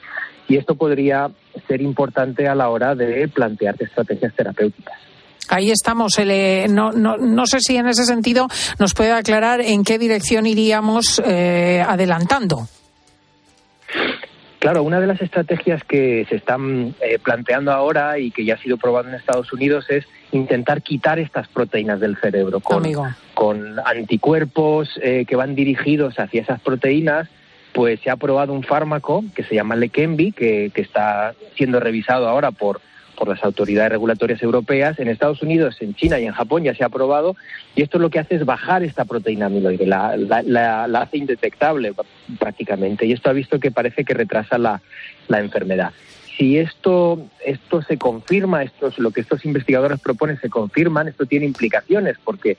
Y 0.47 0.57
esto 0.57 0.75
podría 0.75 1.29
ser 1.67 1.81
importante 1.81 2.47
a 2.47 2.55
la 2.55 2.69
hora 2.69 2.95
de 2.95 3.27
plantear 3.27 3.75
estrategias 3.79 4.33
terapéuticas. 4.35 4.95
Ahí 5.49 5.71
estamos. 5.71 6.13
no, 6.69 6.91
no, 6.91 7.17
no, 7.17 7.45
sé 7.45 7.59
si 7.59 7.75
en 7.75 7.87
ese 7.87 8.05
sentido 8.05 8.47
nos 8.79 8.93
puede 8.93 9.11
aclarar 9.11 9.61
en 9.61 9.83
qué 9.83 9.99
dirección 9.99 10.45
iríamos 10.45 11.21
eh, 11.25 11.83
adelantando. 11.85 12.67
Claro, 14.63 14.83
una 14.83 15.01
de 15.01 15.07
las 15.07 15.21
estrategias 15.21 15.83
que 15.83 16.25
se 16.29 16.37
están 16.37 16.95
eh, 17.01 17.19
planteando 17.21 17.73
ahora 17.73 18.17
y 18.17 18.31
que 18.31 18.45
ya 18.45 18.53
ha 18.53 18.57
sido 18.57 18.77
probado 18.77 19.09
en 19.09 19.15
Estados 19.15 19.51
Unidos 19.51 19.85
es 19.89 20.05
intentar 20.31 20.81
quitar 20.81 21.19
estas 21.19 21.49
proteínas 21.49 21.99
del 21.99 22.15
cerebro 22.15 22.61
con, 22.61 22.81
con 23.33 23.75
anticuerpos 23.85 24.97
eh, 25.01 25.25
que 25.27 25.35
van 25.35 25.53
dirigidos 25.53 26.17
hacia 26.17 26.43
esas 26.43 26.61
proteínas 26.61 27.27
pues 27.73 27.99
se 28.01 28.09
ha 28.09 28.13
aprobado 28.13 28.53
un 28.53 28.63
fármaco 28.63 29.23
que 29.35 29.43
se 29.43 29.55
llama 29.55 29.75
Leqembi, 29.75 30.31
que, 30.31 30.71
que 30.73 30.81
está 30.81 31.33
siendo 31.55 31.79
revisado 31.79 32.27
ahora 32.27 32.51
por, 32.51 32.81
por 33.15 33.27
las 33.27 33.43
autoridades 33.43 33.91
regulatorias 33.91 34.41
europeas. 34.41 34.99
En 34.99 35.07
Estados 35.07 35.41
Unidos, 35.41 35.77
en 35.81 35.95
China 35.95 36.19
y 36.19 36.25
en 36.25 36.33
Japón 36.33 36.63
ya 36.63 36.75
se 36.75 36.83
ha 36.83 36.87
aprobado 36.87 37.35
y 37.75 37.81
esto 37.81 37.99
lo 37.99 38.09
que 38.09 38.19
hace 38.19 38.35
es 38.35 38.45
bajar 38.45 38.83
esta 38.83 39.05
proteína 39.05 39.47
amiloide, 39.47 39.85
la, 39.85 40.15
la, 40.17 41.01
hace 41.01 41.17
indetectable 41.17 41.93
prácticamente 42.39 43.05
y 43.05 43.13
esto 43.13 43.29
ha 43.29 43.33
visto 43.33 43.59
que 43.59 43.71
parece 43.71 44.03
que 44.03 44.13
retrasa 44.13 44.57
la, 44.57 44.81
enfermedad. 45.29 45.91
Si 46.37 46.57
esto, 46.57 47.27
esto 47.45 47.81
se 47.83 47.97
confirma, 47.97 48.63
esto 48.63 48.91
lo 48.97 49.11
que 49.11 49.21
estos 49.21 49.45
investigadores 49.45 49.99
proponen 49.99 50.39
se 50.39 50.49
confirman, 50.49 51.07
esto 51.07 51.25
tiene 51.25 51.45
implicaciones 51.45 52.17
porque 52.23 52.57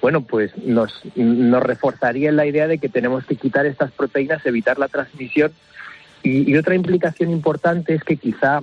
bueno, 0.00 0.20
pues 0.22 0.56
nos, 0.58 1.02
nos 1.16 1.62
reforzaría 1.62 2.30
la 2.32 2.46
idea 2.46 2.68
de 2.68 2.78
que 2.78 2.88
tenemos 2.88 3.24
que 3.24 3.36
quitar 3.36 3.66
estas 3.66 3.90
proteínas, 3.92 4.44
evitar 4.46 4.78
la 4.78 4.88
transmisión. 4.88 5.52
Y, 6.22 6.56
otra 6.56 6.74
implicación 6.74 7.30
importante 7.30 7.94
es 7.94 8.02
que 8.02 8.16
quizá 8.16 8.62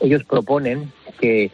ellos 0.00 0.24
proponen 0.24 0.92
que, 1.20 1.50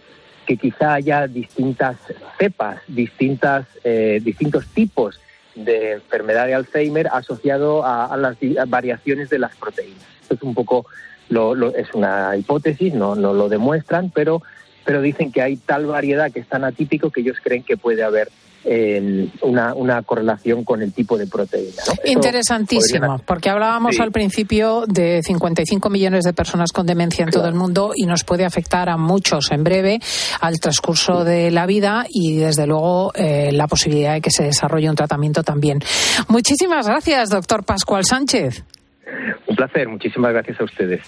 quizá 0.60 0.94
haya 0.94 1.26
distintas 1.26 1.96
cepas, 2.38 2.80
distintas, 2.88 3.66
eh, 3.84 4.20
distintos 4.22 4.66
tipos 4.68 5.20
de 5.54 5.92
enfermedad 5.92 6.46
de 6.46 6.54
Alzheimer 6.54 7.08
asociado 7.12 7.84
a, 7.84 8.16
las 8.16 8.36
variaciones 8.66 9.28
de 9.28 9.38
las 9.38 9.54
proteínas. 9.56 10.02
Esto 10.22 10.34
es 10.34 10.42
un 10.42 10.54
poco, 10.54 10.86
lo, 11.28 11.54
lo- 11.54 11.74
es 11.74 11.92
una 11.92 12.34
hipótesis, 12.36 12.94
no, 12.94 13.14
no 13.14 13.34
lo 13.34 13.48
demuestran, 13.48 14.10
pero, 14.10 14.42
pero 14.84 15.02
dicen 15.02 15.32
que 15.32 15.42
hay 15.42 15.56
tal 15.56 15.86
variedad 15.86 16.32
que 16.32 16.40
es 16.40 16.46
tan 16.48 16.64
atípico 16.64 17.10
que 17.10 17.20
ellos 17.20 17.36
creen 17.42 17.62
que 17.62 17.76
puede 17.76 18.02
haber 18.02 18.28
eh, 18.64 19.28
una, 19.42 19.74
una 19.74 20.02
correlación 20.02 20.64
con 20.64 20.82
el 20.82 20.92
tipo 20.92 21.16
de 21.16 21.26
proteína. 21.26 21.82
Interesantísimo, 22.04 23.06
podría- 23.06 23.24
porque 23.26 23.50
hablábamos 23.50 23.96
Sí. 23.96 24.02
al 24.02 24.12
principio 24.12 24.84
de 24.86 25.22
55 25.22 25.88
millones 25.90 26.24
de 26.24 26.32
personas 26.32 26.72
con 26.72 26.86
demencia 26.86 27.24
en 27.24 27.30
todo 27.30 27.46
el 27.48 27.54
mundo 27.54 27.92
y 27.94 28.06
nos 28.06 28.24
puede 28.24 28.44
afectar 28.44 28.88
a 28.88 28.96
muchos 28.96 29.50
en 29.50 29.64
breve 29.64 30.00
al 30.40 30.58
transcurso 30.60 31.24
de 31.24 31.50
la 31.50 31.66
vida 31.66 32.04
y 32.08 32.36
desde 32.36 32.66
luego 32.66 33.12
eh, 33.14 33.50
la 33.52 33.66
posibilidad 33.68 34.14
de 34.14 34.20
que 34.20 34.30
se 34.30 34.44
desarrolle 34.44 34.90
un 34.90 34.96
tratamiento 34.96 35.42
también. 35.42 35.78
Muchísimas 36.28 36.86
gracias, 36.86 37.30
doctor 37.30 37.64
Pascual 37.64 38.04
Sánchez. 38.04 38.64
Un 39.46 39.56
placer, 39.56 39.88
muchísimas 39.88 40.32
gracias 40.32 40.60
a 40.60 40.64
ustedes. 40.64 41.00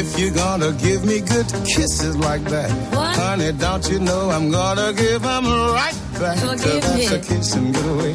If 0.00 0.16
you're 0.18 0.30
gonna 0.30 0.72
give 0.72 1.04
me 1.04 1.18
good 1.20 1.46
kisses 1.66 2.16
like 2.16 2.44
that, 2.44 2.70
honey, 3.16 3.50
don't 3.52 3.84
you 3.90 3.98
know 3.98 4.30
I'm 4.30 4.48
gonna 4.48 4.92
give 4.92 5.24
'em 5.24 5.44
right 5.44 5.96
back? 6.20 6.38
Forgive 6.38 6.82
that's 6.82 7.10
me. 7.10 7.16
a 7.16 7.18
kiss 7.18 7.54
and 7.54 7.74
get 7.74 7.84
away. 7.84 8.14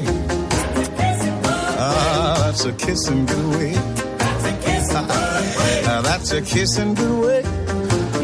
Ah, 1.86 2.36
that's 2.46 2.64
a 2.66 2.72
kiss 2.72 3.08
and 3.08 3.28
get 3.28 3.38
away. 3.50 3.74
Ah, 5.86 6.02
that's 6.04 6.32
a 6.32 6.42
kiss 6.42 6.78
and 6.78 6.96
get 6.96 7.12
away. 7.12 7.44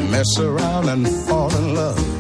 Mess 0.10 0.40
around 0.40 0.88
and 0.88 1.06
fall 1.28 1.54
in 1.58 1.76
love. 1.76 2.19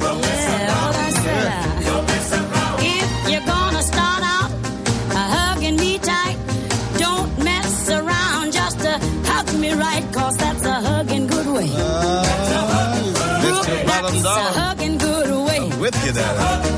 Lift 13.70 13.84
your 13.84 13.86
bottom 13.86 14.14
That's 14.14 14.20
a 14.20 14.24
dollar. 14.24 14.52
hugging 14.54 14.98
good 14.98 15.48
way. 15.48 15.60
With 15.80 16.06
you, 16.06 16.12
daddy. 16.14 16.70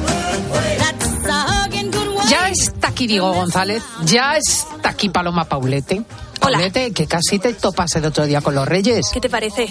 That's 0.78 1.26
a 1.26 1.32
hugging 1.32 1.92
good 1.92 2.08
way. 2.18 2.26
Ya 2.30 2.50
está 2.50 2.88
aquí 2.90 3.08
Diego 3.08 3.32
González, 3.34 3.84
ya 4.06 4.38
está 4.38 4.90
aquí 4.90 5.10
Paloma 5.10 5.46
Paulete. 5.46 6.04
Paulete, 6.40 6.92
que 6.92 7.08
casi 7.08 7.40
te 7.40 7.54
topas 7.54 7.96
el 7.96 8.06
otro 8.06 8.26
día 8.26 8.42
con 8.42 8.56
los 8.56 8.68
Reyes. 8.68 9.08
¿Qué 9.14 9.20
te 9.22 9.30
parece? 9.30 9.68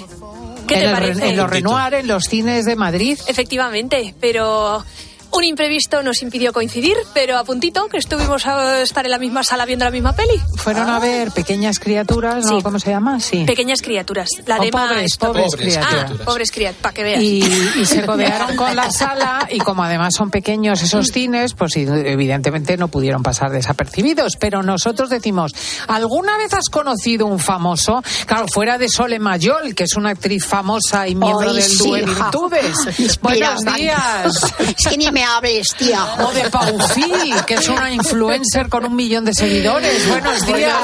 ¿Qué 0.67 0.75
en, 0.75 0.81
te 0.81 0.85
el- 0.87 0.93
parece? 0.93 1.29
en 1.31 1.37
los 1.37 1.51
Renoir, 1.51 1.95
en 1.95 2.07
los 2.07 2.25
cines 2.25 2.65
de 2.65 2.77
Madrid. 2.77 3.19
Efectivamente, 3.27 4.15
pero 4.21 4.85
un 5.33 5.45
imprevisto 5.45 6.03
nos 6.03 6.23
impidió 6.23 6.53
coincidir, 6.53 6.97
pero 7.15 7.39
a 7.39 7.45
puntito 7.45 7.87
que 7.89 7.99
estuvimos 7.99 8.47
a 8.47 8.81
estar 8.81 9.05
en 9.05 9.11
la 9.11 9.19
misma 9.19 9.45
sala 9.45 9.65
viendo 9.65 9.85
la 9.85 9.91
misma 9.91 10.13
peli. 10.13 10.41
Fueron 10.57 10.89
a 10.89 10.99
ver 10.99 11.31
pequeñas 11.33 11.79
criaturas, 11.79 12.45
¿no? 12.45 12.57
Sí. 12.57 12.63
¿Cómo 12.63 12.79
se 12.79 12.91
llama? 12.91 13.21
Sí. 13.21 13.45
Pequeñas 13.47 13.83
criaturas. 13.83 14.29
La 14.47 14.59
O 14.59 14.63
de 14.63 14.71
pobres, 14.71 15.17
pobres 15.17 15.57
criaturas. 15.57 16.11
Ah, 16.11 16.25
pobres 16.25 16.51
criaturas, 16.51 16.83
para 16.83 16.95
que 16.95 17.03
veas. 17.03 17.23
Y, 17.23 17.43
y 17.77 17.87
se 17.87 18.03
codearon 18.07 18.57
con 18.57 18.75
la 18.75 18.91
sala 18.91 19.49
y 19.51 19.59
como 19.59 19.83
además 19.83 20.15
son 20.17 20.31
pequeños 20.31 20.83
esos 20.83 21.09
cines, 21.09 21.55
pues 21.55 21.77
evidentemente 21.77 22.77
no 22.77 22.89
pudieron 22.89 23.23
pasar 23.23 23.51
desapercibidos. 23.51 24.37
Pero 24.39 24.63
nosotros 24.63 25.11
decimos, 25.11 25.53
¿alguna 25.89 26.37
vez 26.39 26.53
has 26.55 26.69
conocido 26.69 27.27
un 27.27 27.39
famoso? 27.39 28.03
Claro, 28.27 28.47
fuera 28.53 28.79
de 28.79 28.89
Sole 28.89 29.19
Mayol, 29.19 29.75
que 29.75 29.85
es 29.85 29.97
una 29.97 30.11
actriz 30.11 30.45
famosa 30.45 31.07
y 31.09 31.15
miembro 31.15 31.51
Ay, 31.51 31.57
del 31.57 31.63
sí. 31.63 31.91
Virtudes. 31.93 33.19
Buenos 33.23 33.65
días. 33.77 34.55
Es 34.81 34.87
que 34.87 34.97
ni 34.97 35.11
me 35.11 35.20
hables, 35.23 35.75
tía. 35.77 36.05
O 36.25 36.33
de 36.33 36.51
Paufil, 36.51 37.35
que 37.47 37.55
es 37.55 37.69
una 37.69 37.93
influencer 37.93 38.69
con 38.69 38.85
un 38.85 38.95
millón 38.97 39.25
de 39.25 39.35
seguidores. 39.35 40.09
Buenos 40.09 40.47
días. 40.47 40.75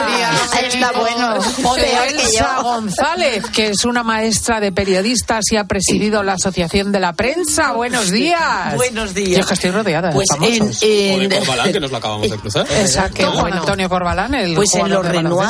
Está 0.62 0.92
bueno. 0.92 1.35
O 1.64 1.75
de 1.77 2.09
Elsa 2.09 2.57
yo. 2.57 2.62
González, 2.62 3.44
que 3.53 3.68
es 3.70 3.85
una 3.85 4.03
maestra 4.03 4.61
de 4.61 4.72
periodistas 4.72 5.44
y 5.53 5.57
ha 5.57 5.64
presidido 5.64 6.22
la 6.22 6.35
Asociación 6.35 6.92
de 6.92 7.01
la 7.01 7.12
Prensa. 7.12 7.72
Buenos 7.72 8.11
días. 8.11 8.75
Buenos 8.77 9.14
días. 9.14 9.31
Yo 9.31 9.38
es 9.40 9.46
que 9.46 9.55
estoy 9.55 9.70
rodeada 9.70 10.11
Pues 10.11 10.29
de 10.29 10.35
famosos. 10.37 10.83
en- 10.83 11.20
en- 11.22 11.27
O 11.27 11.29
de 11.29 11.38
Corbalán, 11.38 11.72
que 11.72 11.81
nos 11.81 11.90
lo 11.90 11.96
acabamos 11.96 12.31
de 12.31 12.37
cruzar. 12.37 12.66
Exacto, 12.70 13.31
Juan. 13.33 13.53
Antonio 13.55 13.88
Corbalán, 13.88 14.35
el 14.35 14.55
Pues 14.55 14.75
en 14.75 14.88
los 14.90 15.05
Renoir 15.07 15.46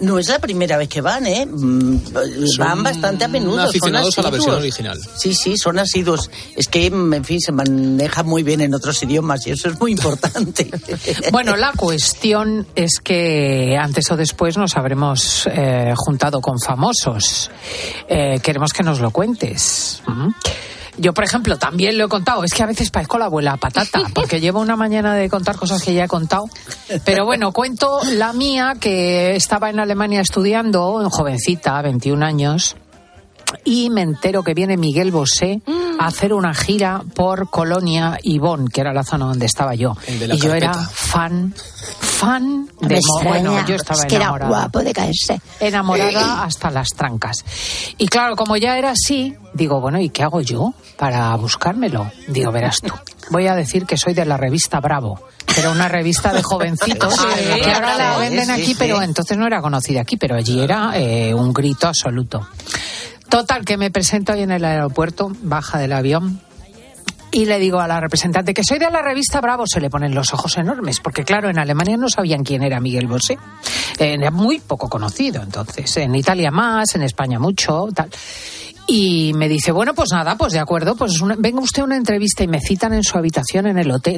no 0.00 0.18
es 0.18 0.28
la 0.28 0.38
primera 0.38 0.76
vez 0.76 0.88
que 0.88 1.00
van, 1.00 1.26
¿eh? 1.26 1.46
Mm, 1.46 1.98
Van 2.58 2.82
bastante 2.82 3.24
a 3.24 3.28
menudo. 3.28 3.58
son 3.58 3.68
aficionados 3.68 4.18
a 4.18 4.22
la 4.22 4.30
versión 4.30 4.54
original. 4.56 5.00
Sí, 5.16 5.34
sí, 5.34 5.56
son 5.56 5.78
asiduos. 5.78 6.30
Es 6.56 6.68
que, 6.68 6.86
en 6.86 7.24
fin, 7.24 7.40
se 7.40 7.52
maneja 7.52 8.22
muy 8.28 8.42
bien 8.42 8.60
en 8.60 8.74
otros 8.74 9.02
idiomas 9.02 9.46
y 9.46 9.50
eso 9.50 9.68
es 9.68 9.80
muy 9.80 9.92
importante. 9.92 10.70
Bueno, 11.32 11.56
la 11.56 11.72
cuestión 11.72 12.66
es 12.74 13.00
que 13.00 13.76
antes 13.78 14.10
o 14.10 14.16
después 14.16 14.56
nos 14.56 14.76
habremos 14.76 15.48
eh, 15.50 15.92
juntado 15.96 16.40
con 16.40 16.58
famosos. 16.58 17.50
Eh, 18.08 18.40
queremos 18.42 18.72
que 18.72 18.82
nos 18.82 19.00
lo 19.00 19.10
cuentes. 19.10 20.02
¿Mm? 20.06 20.28
Yo, 20.98 21.14
por 21.14 21.24
ejemplo, 21.24 21.58
también 21.58 21.96
lo 21.96 22.06
he 22.06 22.08
contado. 22.08 22.44
Es 22.44 22.52
que 22.52 22.62
a 22.62 22.66
veces 22.66 22.90
parezco 22.90 23.18
la 23.18 23.26
abuela 23.26 23.56
patata, 23.56 24.02
porque 24.14 24.40
llevo 24.40 24.60
una 24.60 24.76
mañana 24.76 25.14
de 25.14 25.28
contar 25.28 25.56
cosas 25.56 25.82
que 25.82 25.94
ya 25.94 26.04
he 26.04 26.08
contado. 26.08 26.46
Pero 27.04 27.24
bueno, 27.24 27.52
cuento 27.52 28.00
la 28.12 28.32
mía, 28.32 28.74
que 28.80 29.36
estaba 29.36 29.70
en 29.70 29.80
Alemania 29.80 30.20
estudiando, 30.20 31.08
jovencita, 31.10 31.80
21 31.82 32.24
años, 32.24 32.76
y 33.64 33.90
me 33.90 34.02
entero 34.02 34.42
que 34.42 34.54
viene 34.54 34.76
Miguel 34.76 35.10
Bosé 35.10 35.60
a 35.98 36.06
hacer 36.06 36.32
una 36.32 36.54
gira 36.54 37.02
por 37.14 37.50
Colonia 37.50 38.18
y 38.22 38.38
Bonn, 38.38 38.68
que 38.68 38.80
era 38.80 38.92
la 38.92 39.02
zona 39.04 39.26
donde 39.26 39.46
estaba 39.46 39.74
yo. 39.74 39.96
Y 40.06 40.36
yo 40.38 40.54
era 40.54 40.72
fan, 40.74 41.54
fan 42.00 42.68
Me 42.80 42.88
de 42.88 43.00
Mo- 43.06 43.20
Bueno, 43.28 43.66
yo 43.66 43.74
estaba 43.74 44.00
es 44.00 44.06
que 44.06 44.16
era 44.16 44.30
guapo 44.30 44.80
de 44.80 44.92
caerse. 44.92 45.40
Enamorada 45.60 46.44
hasta 46.44 46.70
las 46.70 46.88
trancas. 46.90 47.44
Y 47.96 48.06
claro, 48.08 48.36
como 48.36 48.56
ya 48.56 48.78
era 48.78 48.90
así, 48.90 49.34
digo, 49.54 49.80
bueno, 49.80 49.98
¿y 50.00 50.10
qué 50.10 50.22
hago 50.22 50.40
yo 50.40 50.74
para 50.96 51.34
buscármelo? 51.36 52.10
Digo, 52.28 52.52
verás 52.52 52.78
tú. 52.80 52.92
Voy 53.30 53.46
a 53.46 53.54
decir 53.54 53.84
que 53.86 53.96
soy 53.96 54.14
de 54.14 54.24
la 54.24 54.36
revista 54.36 54.80
Bravo. 54.80 55.20
que 55.46 55.60
Era 55.60 55.70
una 55.70 55.88
revista 55.88 56.32
de 56.32 56.42
jovencitos 56.42 57.14
Ah, 57.18 57.34
que 57.62 57.70
ahora 57.72 57.96
la 57.96 58.16
venden 58.18 58.46
sí, 58.46 58.50
aquí, 58.52 58.64
sí. 58.66 58.76
pero 58.78 59.02
entonces 59.02 59.36
no 59.36 59.46
era 59.46 59.60
conocida 59.60 60.00
aquí, 60.02 60.16
pero 60.16 60.34
allí 60.36 60.60
era 60.60 60.92
eh, 60.94 61.34
un 61.34 61.52
grito 61.52 61.88
absoluto. 61.88 62.46
Total, 63.28 63.64
que 63.64 63.76
me 63.76 63.90
presento 63.90 64.32
ahí 64.32 64.42
en 64.42 64.50
el 64.50 64.64
aeropuerto, 64.64 65.30
baja 65.42 65.78
del 65.78 65.92
avión 65.92 66.40
y 67.30 67.44
le 67.44 67.58
digo 67.58 67.78
a 67.78 67.86
la 67.86 68.00
representante 68.00 68.54
que 68.54 68.64
soy 68.64 68.78
de 68.78 68.90
la 68.90 69.02
revista 69.02 69.40
Bravo, 69.42 69.64
se 69.66 69.80
le 69.82 69.90
ponen 69.90 70.14
los 70.14 70.32
ojos 70.32 70.56
enormes, 70.56 70.98
porque 71.00 71.24
claro, 71.24 71.50
en 71.50 71.58
Alemania 71.58 71.98
no 71.98 72.08
sabían 72.08 72.42
quién 72.42 72.62
era 72.62 72.80
Miguel 72.80 73.06
Bosé. 73.06 73.34
Eh, 73.98 74.14
Era 74.18 74.30
muy 74.30 74.60
poco 74.60 74.88
conocido 74.88 75.42
entonces, 75.42 75.94
en 75.98 76.14
Italia 76.14 76.50
más, 76.50 76.94
en 76.94 77.02
España 77.02 77.38
mucho, 77.38 77.88
tal. 77.94 78.08
Y 78.90 79.34
me 79.34 79.46
dice, 79.50 79.70
bueno, 79.72 79.92
pues 79.92 80.08
nada, 80.12 80.38
pues 80.38 80.54
de 80.54 80.58
acuerdo, 80.60 80.96
pues 80.96 81.20
una- 81.20 81.36
venga 81.38 81.60
usted 81.60 81.82
a 81.82 81.84
una 81.84 81.96
entrevista 81.98 82.42
y 82.44 82.48
me 82.48 82.58
citan 82.60 82.94
en 82.94 83.04
su 83.04 83.18
habitación 83.18 83.66
en 83.66 83.76
el 83.76 83.90
hotel. 83.90 84.16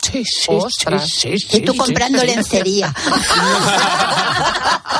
Sí, 0.00 0.22
sí, 0.24 0.46
Ostras. 0.52 1.08
sí, 1.08 1.36
sí, 1.36 1.56
Y 1.56 1.60
tú 1.62 1.72
sí, 1.72 1.78
comprando 1.78 2.20
sí. 2.20 2.26
lencería. 2.28 2.94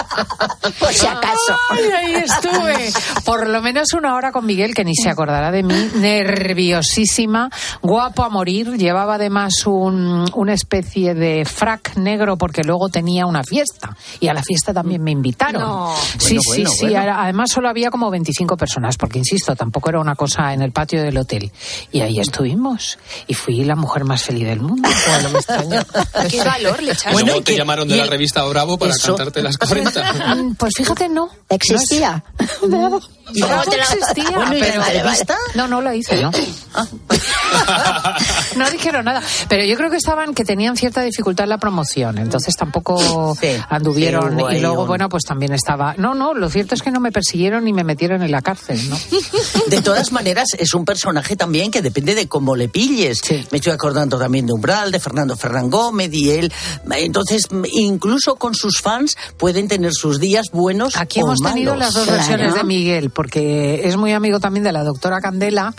Por 0.79 0.93
si 0.93 1.07
acaso. 1.07 1.57
Ay, 1.71 1.85
ahí 1.97 2.15
estuve. 2.15 2.93
Por 3.25 3.49
lo 3.49 3.61
menos 3.63 3.93
una 3.95 4.15
hora 4.15 4.33
con 4.33 4.47
Miguel, 4.47 4.75
que 4.75 4.85
ni 4.85 4.95
se 4.95 5.09
acordará 5.11 5.51
de 5.51 5.63
mí, 5.63 5.91
nerviosísima, 5.95 7.51
guapo 7.83 8.23
a 8.25 8.29
morir. 8.29 8.77
Llevaba 8.77 9.15
además 9.17 9.67
un, 9.67 10.25
una 10.35 10.53
especie 10.55 11.15
de 11.15 11.45
frac 11.45 11.97
negro 11.97 12.37
porque 12.37 12.63
luego 12.63 12.89
tenía 12.89 13.27
una 13.27 13.43
fiesta. 13.45 13.97
Y 14.21 14.29
a 14.29 14.35
la 14.35 14.43
fiesta 14.43 14.73
también 14.73 15.03
me 15.03 15.11
invitaron. 15.11 15.63
No. 15.63 15.95
Sí, 16.19 16.35
Bueno, 16.37 16.41
sí, 16.43 16.63
bueno, 16.63 16.71
sí. 16.71 16.87
bueno. 16.87 17.15
Además 17.19 17.51
solo 17.51 17.69
había 17.69 17.91
como 17.91 18.11
25 18.11 18.57
personas, 18.57 18.97
porque 18.97 19.19
insisto, 19.19 19.55
tampoco 19.57 19.91
era 19.91 20.01
una 20.01 20.15
cosa 20.15 20.53
en 20.53 20.63
el 20.63 20.73
patio 20.73 21.03
del 21.03 21.17
hotel. 21.19 21.51
Y 21.93 22.01
ahí 22.01 22.21
estuvimos. 22.21 22.99
Y 23.27 23.35
fui 23.35 23.65
la 23.65 23.77
mujer 23.77 24.05
más 24.05 24.23
feliz 24.23 24.47
del 24.47 24.61
mundo. 24.61 24.89
Bueno, 25.09 25.31
me 25.31 25.39
extraña. 25.39 25.87
Qué 26.31 26.43
valor 26.43 26.83
le 26.83 26.93
echaste. 26.93 27.21
Y 27.23 27.25
luego 27.25 27.43
te 27.43 27.57
llamaron 27.57 27.89
de 27.89 27.97
la 27.97 28.07
revista 28.07 28.45
Bravo 28.45 28.79
para 28.79 28.93
eso- 28.93 29.09
cantarte 29.15 29.43
las 29.43 29.57
40. 29.59 30.04
Pues 30.59 30.73
fíjate, 30.77 31.09
no. 31.09 31.29
¿Existía? 31.49 32.23
No, 32.69 33.01
¿Y 33.33 33.41
cómo 33.41 33.63
te 33.63 33.77
la- 33.77 33.83
existía, 33.85 34.31
Bueno, 34.37 34.55
¿y 34.55 34.61
la 34.61 34.67
pero 34.67 34.85
entrevista? 34.85 35.37
No, 35.55 35.69
no 35.69 35.81
la 35.81 35.95
hice, 35.95 36.21
¿no? 36.23 36.31
no 38.57 38.71
dijeron 38.71 39.05
nada. 39.05 39.23
Pero 39.49 39.65
yo 39.65 39.77
creo 39.77 39.91
que 39.91 39.97
estaban, 39.97 40.35
que 40.35 40.45
tenían 40.45 40.77
cierta 40.77 41.03
dificultad 41.03 41.45
en 41.45 41.51
la 41.51 41.59
promoción. 41.59 42.19
Entonces 42.19 42.57
tampoco 42.57 43.37
anduvieron. 43.69 44.39
sí, 44.39 44.57
y 44.57 44.61
luego, 44.61 44.83
un- 44.83 44.89
bueno, 44.89 45.09
pues 45.09 45.25
también 45.25 45.53
estaba. 45.53 45.95
No, 45.97 46.15
no, 46.15 46.35
lo 46.35 46.49
cierto 46.51 46.75
es 46.75 46.83
que 46.83 46.91
no 46.91 47.01
me 47.01 47.13
persiguieron 47.13 47.65
ni 47.65 47.73
me 47.73 47.85
metieron 47.85 48.23
en 48.23 48.31
la 48.31 48.43
cárcel, 48.43 48.79
¿no? 48.91 48.99
De 49.69 49.81
todas 49.83 50.13
maneras, 50.13 50.49
es 50.59 50.75
un 50.75 50.85
personaje 50.85 51.37
también 51.37 51.71
que 51.71 51.83
depende 51.83 52.15
de 52.15 52.29
cómo 52.29 52.57
le 52.57 52.69
pilles. 52.69 53.21
Me 53.51 53.59
estoy 53.59 53.73
acordando 53.73 54.19
también 54.19 54.47
de 54.47 54.53
Umbral, 54.53 54.91
de 54.93 55.01
Fernando 55.01 55.37
Ferran 55.37 55.71
Gómez 55.71 56.13
y 56.13 56.31
él. 56.31 56.53
Entonces, 56.91 57.49
incluso 57.73 58.37
con 58.37 58.55
sus 58.55 58.81
fans 58.81 59.17
pueden 59.39 59.69
tener 59.69 59.93
sus 59.95 60.21
días 60.21 60.47
buenos 60.53 60.97
Aquí 60.97 61.21
o 61.21 61.27
hemos 61.27 61.41
tenido 61.41 61.75
las 61.77 61.95
dos 61.95 62.07
versiones 62.07 62.55
de 62.55 62.65
Miguel, 62.65 63.11
porque 63.11 63.87
es 63.87 63.97
muy 63.97 64.13
amigo 64.13 64.41
también 64.41 64.65
de 64.65 64.73
la 64.73 64.85
doctora 64.85 65.21
Candela 65.21 65.75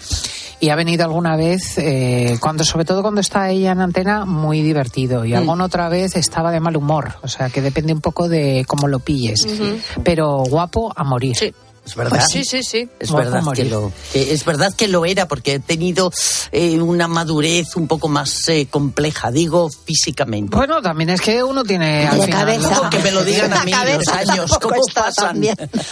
y 0.59 0.69
ha 0.69 0.75
venido 0.75 1.03
alguna 1.03 1.35
vez, 1.35 1.77
eh, 1.77 2.37
cuando 2.39 2.63
sobre 2.63 2.85
todo 2.85 3.01
cuando 3.01 3.19
está 3.21 3.49
ella 3.49 3.73
en 3.73 3.81
antena, 3.81 4.25
muy 4.25 4.61
divertido. 4.61 5.25
Y 5.25 5.33
Mm. 5.33 5.37
alguna 5.37 5.65
otra 5.65 5.89
vez 5.89 6.15
estaba 6.15 6.49
de 6.51 6.61
mal 6.61 6.77
humor. 6.77 7.15
O 7.23 7.27
sea, 7.27 7.49
que 7.49 7.61
depende 7.61 7.91
un 7.93 7.99
poco 8.01 8.29
de 8.29 8.63
cómo 8.65 8.87
lo 8.87 8.99
pilles. 8.99 9.45
Pero 10.03 10.37
guapo 10.49 10.93
a 10.95 11.03
morir. 11.03 11.35
Es 11.85 11.95
verdad. 11.95 12.25
Sí, 12.27 12.43
sí, 12.43 12.63
sí. 12.63 12.89
Es 12.99 13.11
verdad, 13.11 13.43
que 13.53 13.65
lo, 13.65 13.91
que 14.11 14.33
es 14.33 14.43
verdad 14.43 14.73
que 14.75 14.87
lo 14.87 15.05
era, 15.05 15.27
porque 15.27 15.53
he 15.55 15.59
tenido 15.59 16.11
eh, 16.51 16.81
una 16.81 17.07
madurez 17.07 17.75
un 17.75 17.87
poco 17.87 18.07
más 18.07 18.49
eh, 18.49 18.67
compleja, 18.69 19.29
digo, 19.31 19.69
físicamente. 19.69 20.55
Bueno, 20.55 20.81
también 20.81 21.11
es 21.11 21.21
que 21.21 21.43
uno 21.43 21.63
tiene 21.63 22.07
al 22.07 22.17
De 22.19 22.25
final, 22.25 22.39
cabeza. 22.39 22.69
¿no? 22.81 22.89
Que 22.95 22.99
me 22.99 23.11
lo 23.11 23.23
digan 23.23 23.53
a 23.53 23.63
mí 23.63 23.71
los 23.71 24.07
años, 24.07 24.57
¿cómo 24.59 24.75
pasan? 24.93 25.41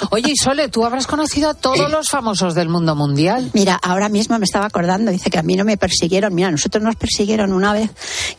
Oye, 0.10 0.32
y 0.32 0.36
Sole, 0.36 0.69
tú 0.69 0.84
habrás 0.86 1.06
conocido 1.06 1.49
a 1.49 1.53
todos 1.53 1.89
los 1.91 2.08
famosos 2.10 2.56
del 2.56 2.69
mundo 2.69 2.95
mundial. 2.95 3.51
Mira, 3.53 3.75
ahora 3.75 4.10
mismo 4.10 4.39
me 4.39 4.45
estaba 4.45 4.65
acordando, 4.65 5.12
dice 5.12 5.29
que 5.29 5.38
a 5.38 5.43
mí 5.43 5.56
no 5.56 5.63
me 5.65 5.77
persiguieron. 5.77 6.34
Mira, 6.34 6.49
nosotros 6.49 6.84
nos 6.84 6.95
persiguieron 6.95 7.53
una 7.53 7.71
vez 7.73 7.89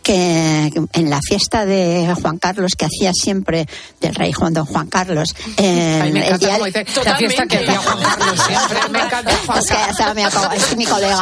que 0.02 0.72
en 0.92 1.10
la 1.10 1.20
fiesta 1.26 1.64
de 1.66 2.12
Juan 2.20 2.38
Carlos, 2.38 2.72
que 2.76 2.86
hacía 2.86 3.12
siempre 3.12 3.66
del 4.00 4.14
rey 4.14 4.32
Juan 4.32 4.52
Don 4.54 4.66
Juan 4.66 4.88
Carlos. 4.88 5.34
en 5.56 6.02
A 6.02 6.04
mí 6.06 6.12
me 6.12 6.18
el 6.20 6.24
encanta 6.26 6.46
día- 6.46 6.54
cómo 6.54 6.64
dice, 6.66 6.84
la 7.04 7.16
fiesta 7.16 7.43
que 7.48 7.56
hacía 7.58 7.78
Juan 7.78 7.98
Carlos 8.02 8.40
siempre. 8.46 8.78
Me 8.90 8.98
encanta 9.00 9.32
Juan 9.46 9.58
Es 9.58 9.66
que 9.66 9.74
hasta 9.74 10.14
me 10.14 10.24
acabo- 10.24 10.52
es 10.52 10.76
mi 10.76 10.86
colega. 10.86 11.20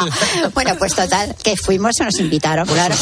Bueno, 0.53 0.75
pues 0.77 0.95
total, 0.95 1.35
que 1.43 1.55
fuimos 1.57 1.95
nos 1.99 2.19
invitaron, 2.19 2.67
claro. 2.67 2.95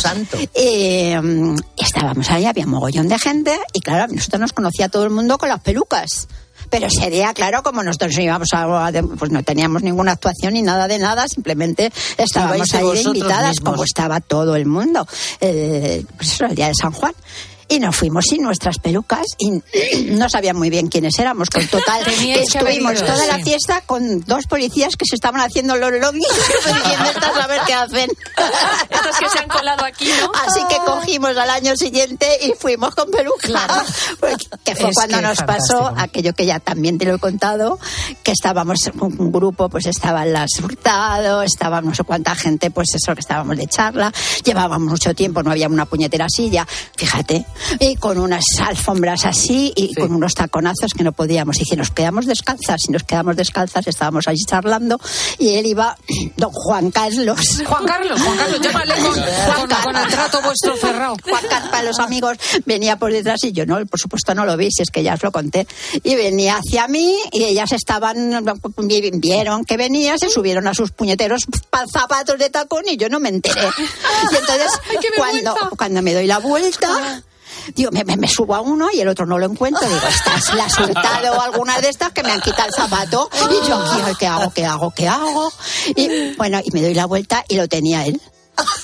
Y 0.56 1.14
mm, 1.22 1.56
estábamos 1.78 2.30
ahí, 2.30 2.46
había 2.46 2.66
mogollón 2.66 3.08
de 3.08 3.18
gente 3.20 3.60
y 3.74 3.80
claro, 3.82 4.12
nosotros 4.14 4.40
nos 4.42 4.54
conocía 4.54 4.90
todo 4.90 5.04
el 5.04 5.10
mundo 5.12 5.38
con 5.38 5.50
las 5.50 5.60
pelucas. 5.62 6.28
Pero 6.70 6.88
ese 6.88 7.10
día, 7.10 7.34
claro, 7.34 7.64
como 7.64 7.84
nosotros 7.84 8.18
íbamos 8.18 8.48
a, 8.54 8.88
a- 8.88 8.92
pues 9.18 9.30
no 9.30 9.44
teníamos 9.44 9.84
ninguna 9.84 10.14
actuación 10.14 10.54
ni 10.54 10.62
nada 10.62 10.88
de 10.88 11.00
nada, 11.00 11.28
simplemente 11.28 11.92
estábamos 12.18 12.74
ahí 12.74 12.90
de 12.92 13.02
invitadas, 13.02 13.50
mismos. 13.50 13.72
como 13.72 13.84
estaba 13.84 14.22
todo 14.22 14.56
el 14.56 14.66
mundo. 14.66 15.06
Eh, 15.42 16.06
pues 16.16 16.32
eso, 16.34 16.46
el 16.46 16.56
día 16.56 16.68
de 16.68 16.74
San 16.80 16.92
Juan. 16.94 17.14
Y 17.72 17.80
nos 17.80 17.96
fuimos 17.96 18.26
sin 18.30 18.44
nuestras 18.44 18.78
pelucas 18.78 19.26
y 19.40 19.62
no 20.12 20.30
sabían 20.30 20.58
muy 20.58 20.70
bien 20.70 20.88
quiénes 20.90 21.18
éramos. 21.18 21.50
Con 21.50 21.66
total, 21.68 22.04
estuvimos 22.08 23.00
toda 23.00 23.26
la 23.26 23.40
fiesta 23.40 23.82
con 23.82 24.22
dos 24.22 24.46
policías 24.46 24.96
que 24.96 25.06
se 25.06 25.16
estaban 25.16 25.42
haciendo 25.42 25.76
los 25.78 25.92
logis 25.94 26.28
diciendo 26.66 27.10
estas 27.16 27.38
a 27.38 27.48
ver 27.48 27.62
qué 27.66 27.74
hacen. 27.74 28.12
Estas 28.90 29.18
que 29.18 29.30
se 29.30 29.40
han 29.40 29.48
colado 29.48 29.86
aquí, 29.86 30.10
¿no? 30.20 30.32
Así 30.46 30.60
que 30.70 30.78
cogimos 30.86 31.36
al 31.38 31.50
año 31.50 31.76
siguiente 31.76 32.28
y 32.42 32.54
fuimos 32.60 32.94
con 32.94 33.10
peluca. 33.10 33.86
Pues, 34.20 34.36
que 34.64 34.76
fue 34.76 34.90
Es 34.90 34.96
cuando 34.96 35.18
que 35.18 35.22
nos 35.24 35.38
fantástico. 35.38 35.80
pasó 35.80 35.94
aquello 35.98 36.34
que 36.34 36.46
ya 36.46 36.60
también 36.60 36.98
te 36.98 37.06
lo 37.06 37.16
he 37.16 37.20
contado, 37.20 37.80
que 38.24 38.32
estábamos 38.32 38.80
un 39.00 39.22
un 39.22 39.32
grupo, 39.32 39.70
pues 39.70 39.86
estaban 39.86 40.34
las 40.34 40.50
Hurtado, 40.62 41.44
estaban 41.44 41.86
no 41.86 41.96
sé 41.96 42.04
cuánta 42.04 42.36
gente, 42.36 42.72
pues 42.72 42.94
eso 42.96 43.14
que 43.14 43.22
estábamos 43.22 43.56
de 43.58 43.68
charla, 43.68 44.12
llevábamos 44.44 44.90
mucho 44.90 45.14
tiempo, 45.14 45.44
no 45.44 45.52
había 45.52 45.68
una 45.68 45.86
puñetera 45.86 46.28
silla, 46.30 46.68
fíjate, 46.96 47.46
y 47.80 47.95
con 47.95 48.17
unas 48.17 48.43
alfombras 48.65 49.26
así 49.26 49.71
y 49.76 49.93
con 49.95 50.13
unos 50.13 50.34
taconazos 50.34 50.93
que 50.95 51.04
no 51.04 51.12
podíamos. 51.12 51.60
Y 51.62 51.65
si 51.65 51.76
nos 51.76 51.91
quedamos 51.91 52.26
descalzas, 52.26 52.82
si 52.86 52.91
nos 52.91 53.04
quedamos 53.04 53.36
descalzas, 53.36 53.88
estábamos 53.88 54.28
allí 54.28 54.41
charlando 54.47 55.00
y 55.38 55.56
él 55.56 55.65
iba, 55.65 55.97
don 56.38 56.52
Juan 56.52 56.91
Carlos. 56.91 57.39
Juan 57.65 57.86
Carlos, 57.86 58.21
Juan 58.21 58.38
Carlos, 58.38 58.62
llámale 58.62 58.93
con, 58.95 59.13
con- 59.13 59.84
con 59.84 59.95
el 59.95 60.08
trato 60.08 60.41
vuestro 60.41 60.76
cerrado. 60.78 61.15
Juan 61.24 61.43
Carlos 61.50 61.69
para 61.71 61.84
los 61.84 62.00
amigos 62.00 62.38
venía 62.65 62.97
por 62.97 63.12
detrás 63.12 63.43
y 63.43 63.52
yo 63.52 63.65
no, 63.65 63.84
por 63.86 64.00
supuesto 64.00 64.34
no 64.36 64.45
lo 64.45 64.58
vi, 64.58 64.69
si 64.71 64.82
es 64.84 64.89
que 64.91 65.04
ya 65.04 65.13
os 65.15 65.24
lo 65.24 65.32
conté. 65.32 65.67
Y 66.04 66.15
venía 66.15 66.58
hacia 66.58 66.88
mí 66.88 67.15
y 67.32 67.43
ellas 67.45 67.71
estaban, 67.71 68.43
vieron 69.13 69.65
que 69.65 69.78
venía, 69.78 70.17
se 70.17 70.30
subieron 70.30 70.67
a 70.67 70.74
sus 70.74 70.91
puñeteros 70.91 71.45
pa- 71.69 71.86
zapatos 71.91 72.38
de 72.38 72.50
tacón 72.50 72.84
y 72.88 72.97
yo 72.97 73.10
no 73.10 73.19
me 73.19 73.30
enteré. 73.30 73.62
Y 74.32 74.36
entonces, 74.36 74.71
cuando, 75.17 75.56
cuando 75.78 76.02
me 76.02 76.13
doy 76.13 76.28
la 76.28 76.38
vuelta. 76.39 77.24
Digo, 77.76 77.91
me, 77.91 78.04
me- 78.04 78.17
me 78.17 78.28
subo 78.28 78.56
a 78.56 78.62
uno 78.62 78.89
y 78.93 79.00
el 79.02 79.08
otro 79.08 79.26
no 79.26 79.38
lo 79.38 79.45
encuentro. 79.45 79.88
Digo, 79.88 80.08
estás 80.08 80.54
la 80.56 80.65
has 80.65 80.78
hurtado 80.80 81.34
o 81.38 81.41
alguna 81.41 81.80
de 81.80 81.89
estas 81.89 82.12
que 82.12 82.24
me 82.24 82.32
han 82.32 82.41
quitado 82.41 82.67
el 82.67 82.74
zapato. 82.74 83.30
Y 83.50 83.67
yo 83.67 83.76
aquí, 83.78 84.15
¿qué 84.19 84.28
hago? 84.28 84.52
¿Qué 84.52 84.65
hago? 84.65 84.91
¿Qué 84.91 85.08
hago? 85.08 85.52
Y 85.95 86.34
bueno, 86.36 86.60
y 86.63 86.71
me 86.71 86.82
doy 86.82 86.93
la 86.93 87.06
vuelta 87.06 87.43
y 87.47 87.56
lo 87.56 87.67
tenía 87.67 88.06
él. 88.06 88.21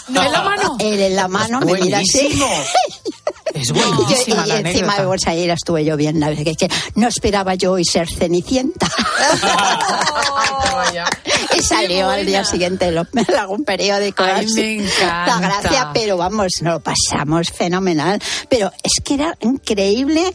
¿En 0.07 0.31
la 0.31 0.41
mano? 0.41 0.75
Él 0.79 0.99
en 1.01 1.15
la 1.15 1.27
mano, 1.27 1.59
me 1.59 1.73
mira 1.73 1.99
así. 1.99 2.41
Es 3.61 3.69
Y, 3.69 3.73
buenísima 3.73 4.45
y 4.45 4.49
la 4.49 4.59
encima 4.59 4.95
ahí 5.25 5.47
la 5.47 5.53
estuve 5.53 5.83
yo 5.85 5.97
bien, 5.97 6.19
la 6.19 6.29
verdad 6.29 6.43
que, 6.43 6.55
que 6.55 6.69
no 6.95 7.07
esperaba 7.07 7.55
yo 7.55 7.73
hoy 7.73 7.85
ser 7.85 8.07
cenicienta. 8.07 8.87
y 11.57 11.61
salió 11.61 12.09
al 12.09 12.25
día 12.25 12.43
siguiente 12.43 12.91
lo- 12.91 13.07
algún 13.39 13.63
periódico. 13.63 14.23
Ay, 14.23 14.45
así. 14.45 14.53
me 14.55 14.73
encanta. 14.85 15.25
La 15.27 15.39
gracia, 15.39 15.89
pero 15.93 16.17
vamos, 16.17 16.47
nos 16.61 16.73
lo 16.75 16.79
pasamos 16.81 17.51
fenomenal. 17.51 18.21
Pero 18.49 18.71
es 18.83 19.03
que 19.03 19.15
era 19.15 19.35
increíble 19.41 20.33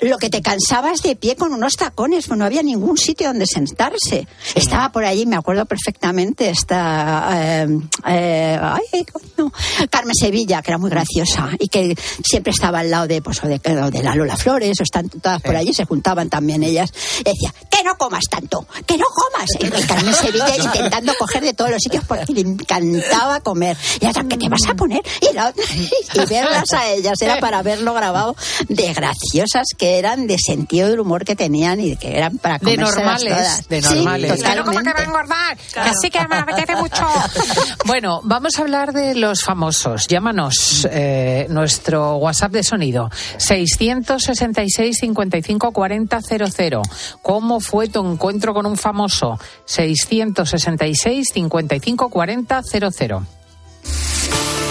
lo 0.00 0.18
que 0.18 0.30
te 0.30 0.40
cansabas 0.42 1.02
de 1.02 1.16
pie 1.16 1.36
con 1.36 1.52
unos 1.52 1.74
tacones, 1.74 2.26
pues 2.26 2.38
no 2.38 2.44
había 2.44 2.62
ningún 2.62 2.96
sitio 2.96 3.28
donde 3.28 3.46
sentarse. 3.46 4.26
Estaba 4.54 4.90
por 4.92 5.04
allí, 5.04 5.26
me 5.26 5.36
acuerdo 5.36 5.66
perfectamente, 5.66 6.48
esta 6.50 7.28
eh, 7.64 7.78
eh, 8.06 8.58
ay, 8.60 9.04
coño, 9.04 9.52
Carmen 9.90 10.14
Sevilla, 10.14 10.62
que 10.62 10.70
era 10.70 10.78
muy 10.78 10.90
graciosa 10.90 11.50
y 11.58 11.68
que 11.68 11.94
siempre 12.24 12.52
estaba 12.52 12.80
al 12.80 12.90
lado 12.90 13.06
de, 13.06 13.20
pues, 13.22 13.42
o 13.44 13.46
de, 13.48 13.60
o 13.82 13.90
de 13.90 14.02
la 14.02 14.14
Lola 14.14 14.36
Flores, 14.36 14.78
o 14.80 14.82
están 14.82 15.08
todas 15.08 15.40
por 15.42 15.54
allí, 15.56 15.74
se 15.74 15.84
juntaban 15.84 16.30
también 16.30 16.62
ellas. 16.62 16.90
Y 17.20 17.24
decía, 17.24 17.52
que 17.70 17.82
no 17.84 17.96
comas 17.96 18.24
tanto, 18.30 18.66
que 18.86 18.96
no 18.96 19.06
comas. 19.14 19.48
Y 19.58 19.86
Carmen 19.86 20.14
Sevilla 20.14 20.56
intentando 20.58 21.12
coger 21.18 21.42
de 21.42 21.52
todos 21.54 21.70
los 21.70 21.80
sitios 21.82 22.04
porque 22.06 22.32
le 22.32 22.40
encantaba 22.40 23.40
comer. 23.40 23.76
Y 24.00 24.06
otra, 24.06 24.24
¿qué 24.24 24.36
te 24.36 24.48
vas 24.48 24.62
a 24.68 24.74
poner? 24.74 25.02
Y, 25.30 25.34
la 25.34 25.48
otra- 25.48 25.64
y 26.14 26.26
verlas 26.26 26.72
a 26.72 26.88
ellas 26.90 27.20
era 27.20 27.38
para 27.40 27.62
verlo 27.62 27.92
grabado 27.94 28.34
de 28.68 28.92
graciosas 28.92 29.66
que 29.76 29.89
eran, 29.98 30.26
de 30.26 30.36
sentido 30.38 30.88
del 30.88 31.00
humor 31.00 31.24
que 31.24 31.36
tenían 31.36 31.80
y 31.80 31.96
que 31.96 32.16
eran 32.16 32.38
para 32.38 32.58
De 32.58 32.76
comérselas 32.76 32.96
normales, 32.96 33.34
todas. 33.34 33.68
de 33.68 33.82
Sí, 33.82 33.94
normales. 33.94 34.42
Que 34.42 34.54
no 34.54 34.64
como 34.64 34.78
que 34.80 34.92
va 34.92 35.00
a 35.00 35.04
engordar, 35.04 35.56
que 35.56 35.92
sí 36.00 36.10
que 36.10 36.28
me 36.28 36.36
apetece 36.36 36.76
mucho. 36.76 37.06
Bueno, 37.86 38.20
vamos 38.24 38.58
a 38.58 38.62
hablar 38.62 38.92
de 38.92 39.14
los 39.14 39.42
famosos. 39.42 40.06
Llámanos 40.06 40.86
eh, 40.90 41.46
nuestro 41.50 42.16
WhatsApp 42.16 42.52
de 42.52 42.62
sonido 42.62 43.10
666 43.38 44.98
55 45.00 45.72
40 45.72 46.20
00. 46.22 46.82
¿Cómo 47.22 47.60
fue 47.60 47.88
tu 47.88 48.06
encuentro 48.06 48.54
con 48.54 48.66
un 48.66 48.76
famoso? 48.76 49.38
666 49.64 51.28
55 51.32 52.08
40 52.10 52.62
00. 52.62 53.26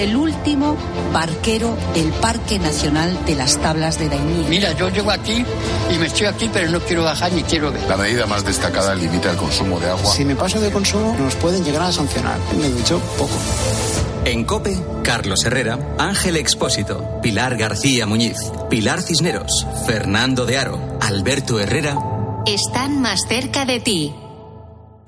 el 0.00 0.16
último 0.16 0.76
barquero 1.12 1.76
del 1.94 2.10
Parque 2.12 2.58
Nacional 2.58 3.24
de 3.26 3.34
las 3.34 3.58
Tablas 3.58 3.98
de 3.98 4.08
Daimiel. 4.08 4.46
Mira, 4.48 4.72
yo 4.72 4.88
llego 4.88 5.10
aquí 5.10 5.44
y 5.94 5.98
me 5.98 6.06
estoy 6.06 6.26
aquí, 6.26 6.50
pero 6.52 6.70
no 6.70 6.80
quiero 6.80 7.04
bajar 7.04 7.32
ni 7.32 7.42
quiero 7.42 7.70
ver. 7.70 7.82
La 7.88 7.96
medida 7.96 8.26
más 8.26 8.44
destacada 8.44 8.94
limita 8.94 9.30
el 9.30 9.36
consumo 9.36 9.78
de 9.78 9.90
agua. 9.90 10.10
Si 10.12 10.24
me 10.24 10.34
paso 10.34 10.58
de 10.60 10.70
consumo, 10.70 11.14
nos 11.18 11.34
pueden 11.34 11.64
llegar 11.64 11.82
a 11.82 11.92
sancionar. 11.92 12.38
Me 12.58 12.68
ducho 12.68 12.98
poco. 13.18 13.36
En 14.24 14.44
COPE, 14.44 14.78
Carlos 15.02 15.44
Herrera, 15.44 15.78
Ángel 15.98 16.36
Expósito, 16.36 17.20
Pilar 17.22 17.56
García 17.56 18.06
Muñiz, 18.06 18.36
Pilar 18.68 19.02
Cisneros, 19.02 19.66
Fernando 19.86 20.46
de 20.46 20.58
Aro, 20.58 20.98
Alberto 21.00 21.60
Herrera. 21.60 21.96
Están 22.46 23.00
más 23.02 23.20
cerca 23.28 23.66
de 23.66 23.80
ti. 23.80 24.14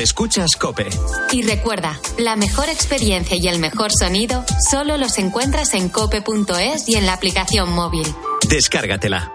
Escuchas 0.00 0.56
COPE. 0.56 0.88
Y 1.30 1.42
recuerda, 1.42 2.00
la 2.16 2.34
mejor 2.34 2.70
experiencia 2.70 3.36
y 3.36 3.46
el 3.48 3.58
mejor 3.58 3.90
sonido 3.92 4.46
solo 4.70 4.96
los 4.96 5.18
encuentras 5.18 5.74
en 5.74 5.90
cope.es 5.90 6.88
y 6.88 6.94
en 6.94 7.04
la 7.04 7.12
aplicación 7.12 7.70
móvil. 7.70 8.06
Descárgatela. 8.48 9.30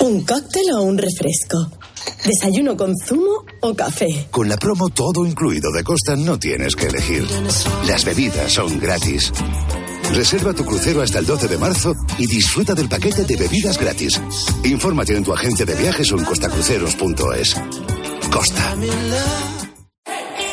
¿Un 0.00 0.24
cóctel 0.24 0.72
o 0.74 0.80
un 0.80 0.96
refresco? 0.96 1.70
¿Desayuno 2.24 2.78
con 2.78 2.94
zumo 2.96 3.44
o 3.60 3.74
café? 3.74 4.28
Con 4.30 4.48
la 4.48 4.56
promo 4.56 4.88
todo 4.88 5.26
incluido 5.26 5.70
de 5.70 5.84
Costa 5.84 6.16
no 6.16 6.38
tienes 6.38 6.74
que 6.74 6.86
elegir. 6.86 7.26
Las 7.86 8.06
bebidas 8.06 8.54
son 8.54 8.78
gratis. 8.78 9.30
Reserva 10.12 10.52
tu 10.52 10.64
crucero 10.64 11.02
hasta 11.02 11.18
el 11.18 11.26
12 11.26 11.48
de 11.48 11.58
marzo 11.58 11.94
y 12.18 12.26
disfruta 12.26 12.74
del 12.74 12.88
paquete 12.88 13.24
de 13.24 13.36
bebidas 13.36 13.78
gratis. 13.78 14.20
Infórmate 14.64 15.16
en 15.16 15.24
tu 15.24 15.32
agencia 15.32 15.64
de 15.64 15.74
viajes 15.74 16.10
o 16.12 16.18
en 16.18 16.24
costacruceros.es. 16.24 17.56
Costa. 18.30 18.76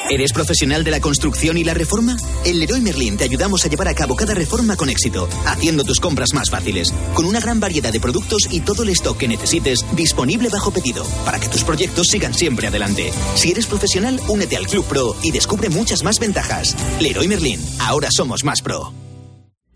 ¿Eres 0.10 0.32
profesional 0.32 0.86
de 0.86 0.91
la 0.91 1.01
construcción 1.01 1.58
y 1.58 1.66
la 1.66 1.74
reforma? 1.74 2.16
En 2.45 2.60
Leroy 2.60 2.80
Merlin 2.80 3.18
te 3.18 3.26
ayudamos 3.26 3.66
a 3.66 3.68
llevar 3.68 3.89
a 3.89 3.93
cabo 3.93 4.16
cada 4.16 4.34
reforma 4.34 4.78
con 4.78 4.89
éxito, 4.89 5.28
haciendo 5.45 5.84
tus 5.84 5.99
compras 5.99 6.30
más 6.34 6.49
fáciles, 6.49 6.93
con 7.14 7.26
una 7.26 7.41
gran 7.41 7.60
variedad 7.60 7.91
de 7.91 7.99
productos 7.99 8.43
y 8.49 8.62
todo 8.62 8.84
el 8.84 8.89
stock 8.89 9.18
que 9.18 9.28
necesites 9.28 9.80
disponible 9.97 10.47
bajo 10.47 10.72
pedido, 10.72 11.03
para 11.26 11.41
que 11.41 11.49
tus 11.49 11.66
proyectos 11.66 12.08
sigan 12.08 12.34
siempre 12.34 12.68
adelante. 12.68 13.12
Si 13.36 13.51
eres 13.51 13.66
profesional, 13.66 14.22
únete 14.30 14.55
al 14.55 14.68
Club 14.68 14.86
Pro 14.86 15.14
y 15.24 15.32
descubre 15.32 15.70
muchas 15.70 16.03
más 16.03 16.20
ventajas. 16.20 16.74
Leroy 17.01 17.28
Merlin, 17.28 17.60
ahora 17.80 18.08
somos 18.10 18.45
más 18.45 18.62
pro. 18.62 19.07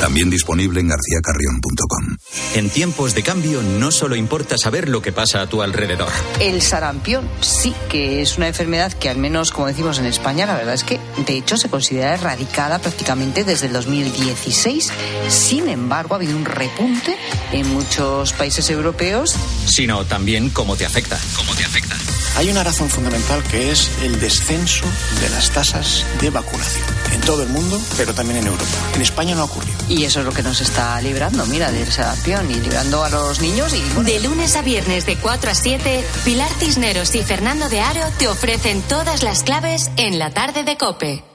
También 0.00 0.30
disponible 0.30 0.80
en 0.80 0.88
garcíacarrión.com. 0.88 2.16
En 2.54 2.70
tiempos 2.70 3.14
de 3.14 3.22
cambio 3.22 3.62
no 3.62 3.92
solo 3.92 4.16
importa 4.16 4.56
saber 4.56 4.88
lo 4.88 5.02
que 5.02 5.12
pasa 5.12 5.42
a 5.42 5.46
tu 5.46 5.62
alrededor. 5.62 6.08
El 6.40 6.62
sarampión 6.62 7.28
sí 7.42 7.74
que 7.90 8.22
es 8.22 8.38
una 8.38 8.48
enfermedad 8.48 8.92
que 8.94 9.10
al 9.10 9.18
menos, 9.18 9.50
como 9.50 9.66
decimos 9.66 9.98
en 9.98 10.06
España, 10.06 10.46
la 10.46 10.56
verdad 10.56 10.74
es 10.74 10.84
que 10.84 10.98
de 11.26 11.36
hecho 11.36 11.58
se 11.58 11.68
considera 11.68 12.14
erradicada 12.14 12.78
prácticamente 12.78 13.44
desde 13.44 13.66
el 13.66 13.74
2016. 13.74 14.90
Sin 15.28 15.68
embargo, 15.68 16.14
ha 16.14 16.16
habido 16.16 16.36
un 16.36 16.46
repunte 16.46 17.16
en 17.52 17.68
muchos 17.68 18.32
países 18.32 18.70
europeos. 18.70 19.36
Sino 19.66 20.06
también 20.06 20.48
cómo 20.48 20.76
te 20.76 20.86
afecta. 20.86 21.18
Cómo 21.36 21.54
te 21.54 21.64
afecta. 21.64 21.96
Hay 22.36 22.48
una 22.48 22.64
razón 22.64 22.88
fundamental 22.88 23.42
que 23.50 23.70
es 23.70 23.90
el 24.02 24.18
descenso 24.18 24.86
de 25.20 25.28
las 25.28 25.50
tasas 25.50 26.06
de 26.20 26.30
vacunación 26.30 26.84
en 27.12 27.20
todo 27.22 27.42
el 27.42 27.48
mundo, 27.48 27.80
pero 27.96 28.14
también 28.14 28.38
en 28.38 28.46
Europa. 28.46 28.64
En 28.94 29.02
España 29.02 29.34
no 29.34 29.42
ha 29.42 29.44
ocurrido. 29.44 29.76
Y 29.90 30.04
eso 30.04 30.20
es 30.20 30.26
lo 30.26 30.32
que 30.32 30.44
nos 30.44 30.60
está 30.60 31.00
librando, 31.02 31.44
mira, 31.46 31.72
del 31.72 31.90
sarampión 31.90 32.48
y 32.48 32.54
librando 32.54 33.02
a 33.02 33.10
los 33.10 33.40
niños. 33.40 33.74
Y, 33.74 34.02
De 34.04 34.20
lunes 34.20 34.54
a 34.54 34.62
viernes 34.62 35.04
de 35.04 35.16
4 35.16 35.50
a 35.50 35.54
7, 35.54 36.04
Pilar 36.24 36.50
Cisneros 36.60 37.12
y 37.16 37.22
Fernando 37.24 37.68
de 37.68 37.80
Aro 37.80 38.06
te 38.16 38.28
ofrecen 38.28 38.82
todas 38.82 39.24
las 39.24 39.42
claves 39.42 39.90
en 39.96 40.20
la 40.20 40.30
tarde 40.30 40.62
de 40.62 40.76
Cope. 40.76 41.29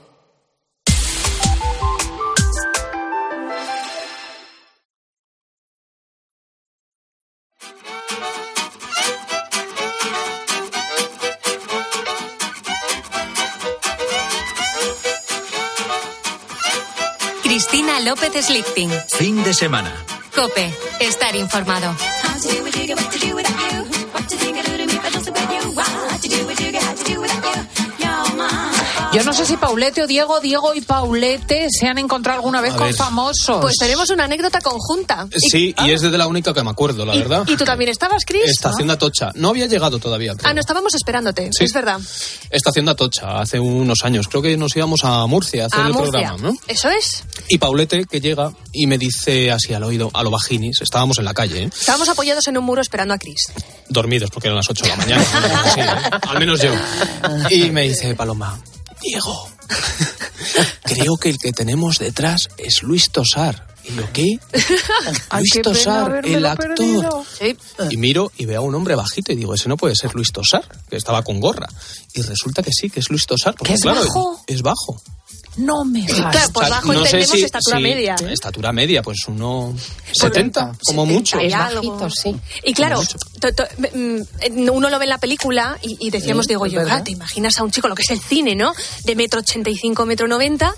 López 18.16 18.46
Slichting. 18.46 18.90
Fin 19.10 19.44
de 19.44 19.54
semana. 19.54 19.92
Cope, 20.34 20.74
estar 21.02 21.36
informado. 21.36 21.94
Yo 29.16 29.24
no 29.24 29.34
sé 29.34 29.46
si 29.46 29.56
Paulete 29.58 30.04
o 30.04 30.08
Diego, 30.08 30.40
Diego 30.40 30.74
y 30.76 30.82
Paulete 30.82 31.68
se 31.70 31.88
han 31.88 31.98
encontrado 31.98 32.40
alguna 32.40 32.62
vez 32.62 32.74
A 32.74 32.78
con 32.78 32.88
ver. 32.88 32.96
famosos. 32.96 33.62
Pues 33.62 33.76
tenemos 33.80 34.10
una 34.10 34.26
anécdota 34.26 34.60
conjunta. 34.62 35.28
Y- 35.32 35.50
Sí, 35.50 35.76
y 35.86 35.92
es 35.92 36.02
de 36.02 36.10
la 36.18 36.28
única 36.28 36.54
que 36.54 36.62
me 36.64 36.70
acuerdo, 36.72 37.06
la 37.06 37.16
verdad. 37.16 37.44
¿Y 37.48 37.56
tú 37.56 37.64
también 37.64 37.90
estabas, 37.92 38.24
Chris? 38.26 38.44
Estación 38.46 38.88
de 38.88 38.94
Atocha. 38.94 39.32
No 39.36 39.50
había 39.50 39.68
llegado 39.68 40.00
todavía. 40.00 40.34
creo. 40.36 40.50
Ah, 40.50 40.54
no, 40.54 40.60
estábamos 40.60 40.94
esperándote, 40.96 41.50
Sí. 41.58 41.64
es 41.66 41.74
verdad. 41.74 42.00
Estación 42.50 42.86
de 42.86 42.92
Atocha, 42.92 43.40
hace 43.40 43.60
unos 43.60 44.04
años. 44.04 44.28
Creo 44.28 44.42
que 44.42 44.58
nos 44.58 44.76
íbamos 44.76 45.04
a 45.04 45.26
Murcia 45.28 45.64
a 45.64 45.68
hacer 45.68 45.80
a 45.82 45.88
el 45.88 45.94
Murcia. 45.94 46.12
programa, 46.12 46.38
¿no? 46.52 46.58
Eso 46.68 46.90
es. 46.90 47.24
Y 47.48 47.58
Paulete, 47.58 48.06
que 48.06 48.20
llega 48.20 48.52
y 48.74 48.88
me 48.88 48.98
dice 48.98 49.52
así 49.52 49.74
al 49.74 49.84
oído, 49.84 50.10
a 50.14 50.24
lo 50.24 50.32
bajinis, 50.32 50.82
estábamos 50.82 51.18
en 51.20 51.26
la 51.26 51.34
calle, 51.34 51.64
¿eh? 51.64 51.70
Estábamos 51.80 52.10
apoyados 52.10 52.48
en 52.48 52.58
un 52.58 52.66
muro 52.66 52.82
esperando 52.82 53.14
a 53.14 53.18
Chris. 53.18 53.52
dormidos 53.88 54.30
porque 54.32 54.48
eran 54.48 54.58
las 54.58 54.70
8 54.70 54.84
de 54.84 54.90
la 54.90 54.96
mañana. 54.98 55.24
Sí, 55.74 55.80
¿eh? 55.80 55.86
Al 56.28 56.40
menos 56.40 56.60
yo. 56.62 56.72
Y 57.52 57.70
me 57.72 57.84
dice 57.84 58.16
Paloma, 58.16 58.60
Diego, 59.06 59.50
creo 60.84 61.16
que 61.18 61.30
el 61.30 61.38
que 61.38 61.52
tenemos 61.52 62.00
detrás 62.00 62.50
es 62.58 62.84
Luis 62.84 63.10
Tosar. 63.12 63.68
Y 63.84 63.96
yo, 63.96 64.04
¿qué? 64.14 64.26
Luis 65.38 65.62
Tosar, 65.62 66.22
el 66.26 66.46
actor. 66.46 66.76
perdido. 66.76 67.24
Y 67.92 67.98
miro 67.98 68.32
y 68.38 68.46
veo 68.46 68.62
a 68.62 68.64
un 68.64 68.74
hombre 68.74 68.96
bajito 68.96 69.32
y 69.32 69.36
digo, 69.36 69.54
ese 69.54 69.70
no 69.70 69.78
puede 69.78 69.96
ser 69.96 70.16
Luis 70.16 70.32
Tosar, 70.32 70.64
que 70.90 70.96
estaba 70.96 71.22
con 71.24 71.40
gorra. 71.40 71.68
Y 72.14 72.22
resulta 72.22 72.64
que 72.64 72.72
sí, 72.72 72.90
que 72.90 73.00
es 73.00 73.10
Luis 73.12 73.26
Tosar. 73.28 73.54
Porque, 73.56 73.74
¿Que 73.74 73.76
es 73.76 73.82
claro, 73.82 74.02
bajo? 74.02 74.42
Es 74.48 74.62
bajo. 74.64 75.02
No 75.58 75.86
me 75.86 76.06
Claro, 76.06 76.24
vas. 76.34 76.52
por 76.52 76.64
O 76.64 76.68
sea, 76.68 76.76
bajo 76.78 76.94
no 76.94 77.00
entendemos 77.06 77.30
si- 77.38 77.46
estatura 77.46 77.78
sí, 77.78 77.84
media. 77.84 78.16
Estatura 78.30 78.74
media, 78.74 79.02
pues 79.04 79.20
uno 79.28 79.74
70, 80.20 80.76
como 80.86 81.06
mucho. 81.06 81.40
Y 81.40 81.54
algo. 81.54 82.08
Y 82.64 82.74
claro, 82.74 83.02
to- 83.40 83.54
to- 83.54 83.68
mm, 83.94 84.70
uno 84.72 84.90
lo 84.90 84.98
ve 85.00 85.06
en 85.06 85.10
la 85.10 85.18
película 85.18 85.78
y, 85.82 85.98
y 86.08 86.10
decíamos, 86.10 86.46
Sí, 86.46 86.50
digo 86.50 86.66
yo. 86.68 86.82
"Ah, 86.90 87.04
te 87.04 87.12
imaginas 87.12 87.58
a 87.58 87.64
un 87.64 87.72
chico, 87.72 87.88
lo 87.88 87.96
que 87.96 88.02
es 88.04 88.10
el 88.12 88.20
cine, 88.20 88.56
¿no? 88.56 88.74
De 89.04 89.16
metro 89.16 89.40
ochenta 89.40 89.70
y 89.70 89.76
cinco, 89.76 90.06
metro 90.06 90.28
noventa, 90.28 90.74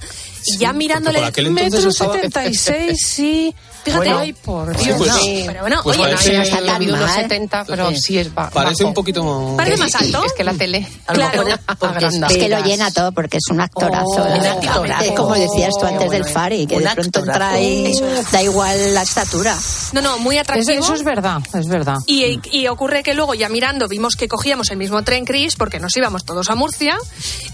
y 0.46 0.58
ya 0.58 0.74
mirándole... 0.74 1.20
por 1.20 1.28
aquel 1.28 1.48
entonces 1.48 1.74
Metro 1.74 1.90
estaba- 1.90 2.14
76, 2.14 3.00
sí. 3.06 3.56
Fíjate. 3.84 4.10
Ay, 4.10 4.34
por 4.34 4.78
Sí, 4.78 4.84
Dios. 4.86 4.98
pues- 4.98 5.14
Sí. 5.14 5.44
Pero 5.48 5.62
bueno, 5.62 5.80
pues 5.82 5.98
oye, 5.98 6.10
parece- 6.12 6.32
no, 6.34 6.38
no 6.40 6.44
está 6.44 6.66
tan 6.66 6.92
mal. 6.92 7.10
70, 7.16 7.66
pero 7.66 7.96
sí 7.96 8.18
es 8.18 8.34
ba- 8.34 8.50
Parece 8.50 8.84
bajo. 8.84 8.88
un 8.90 8.94
poquito... 8.94 9.54
¿Parece 9.56 9.78
más 9.78 9.96
alto? 9.96 10.24
Es 10.26 10.34
que 10.34 10.44
la 10.44 10.54
tele 10.54 10.86
Claro. 11.06 11.44
Es 12.30 12.38
que 12.38 12.50
lo 12.50 12.60
llena 12.64 12.92
todo 12.92 13.12
porque 13.14 13.38
es 13.38 13.44
un 13.50 13.62
actorazo. 13.62 14.06
Oh, 14.08 14.24
actorazo. 14.24 15.04
Es 15.06 15.12
como 15.12 15.34
decías 15.36 15.74
tú 15.80 15.86
antes 15.86 16.10
del 16.12 16.26
Fari, 16.26 16.68
que 16.68 16.80
de 16.80 16.90
pronto 16.90 17.20
actorazo. 17.20 17.56
entra 17.56 17.62
y 17.62 17.86
Eso 17.92 18.06
da 18.32 18.42
igual 18.44 18.94
la 18.94 19.04
estatura. 19.04 19.58
No, 19.94 20.02
no, 20.02 20.18
muy 20.20 20.38
atractivo. 20.38 20.84
Eso 20.84 20.94
es 20.96 21.04
verdad, 21.04 21.40
es 21.54 21.68
verdad. 21.68 21.96
Y, 22.08 22.40
y 22.52 22.68
ocurre 22.68 23.04
que 23.04 23.14
luego 23.14 23.34
ya 23.34 23.50
mirando 23.50 23.88
vimos 23.88 24.16
que 24.16 24.28
cogíamos 24.28 24.70
el 24.72 24.78
mismo 24.78 25.04
tren, 25.04 25.26
Chris, 25.26 25.56
porque 25.56 25.80
nos 25.80 25.96
íbamos 25.98 26.24
todos 26.26 26.50
a 26.50 26.56
Murcia. 26.56 26.98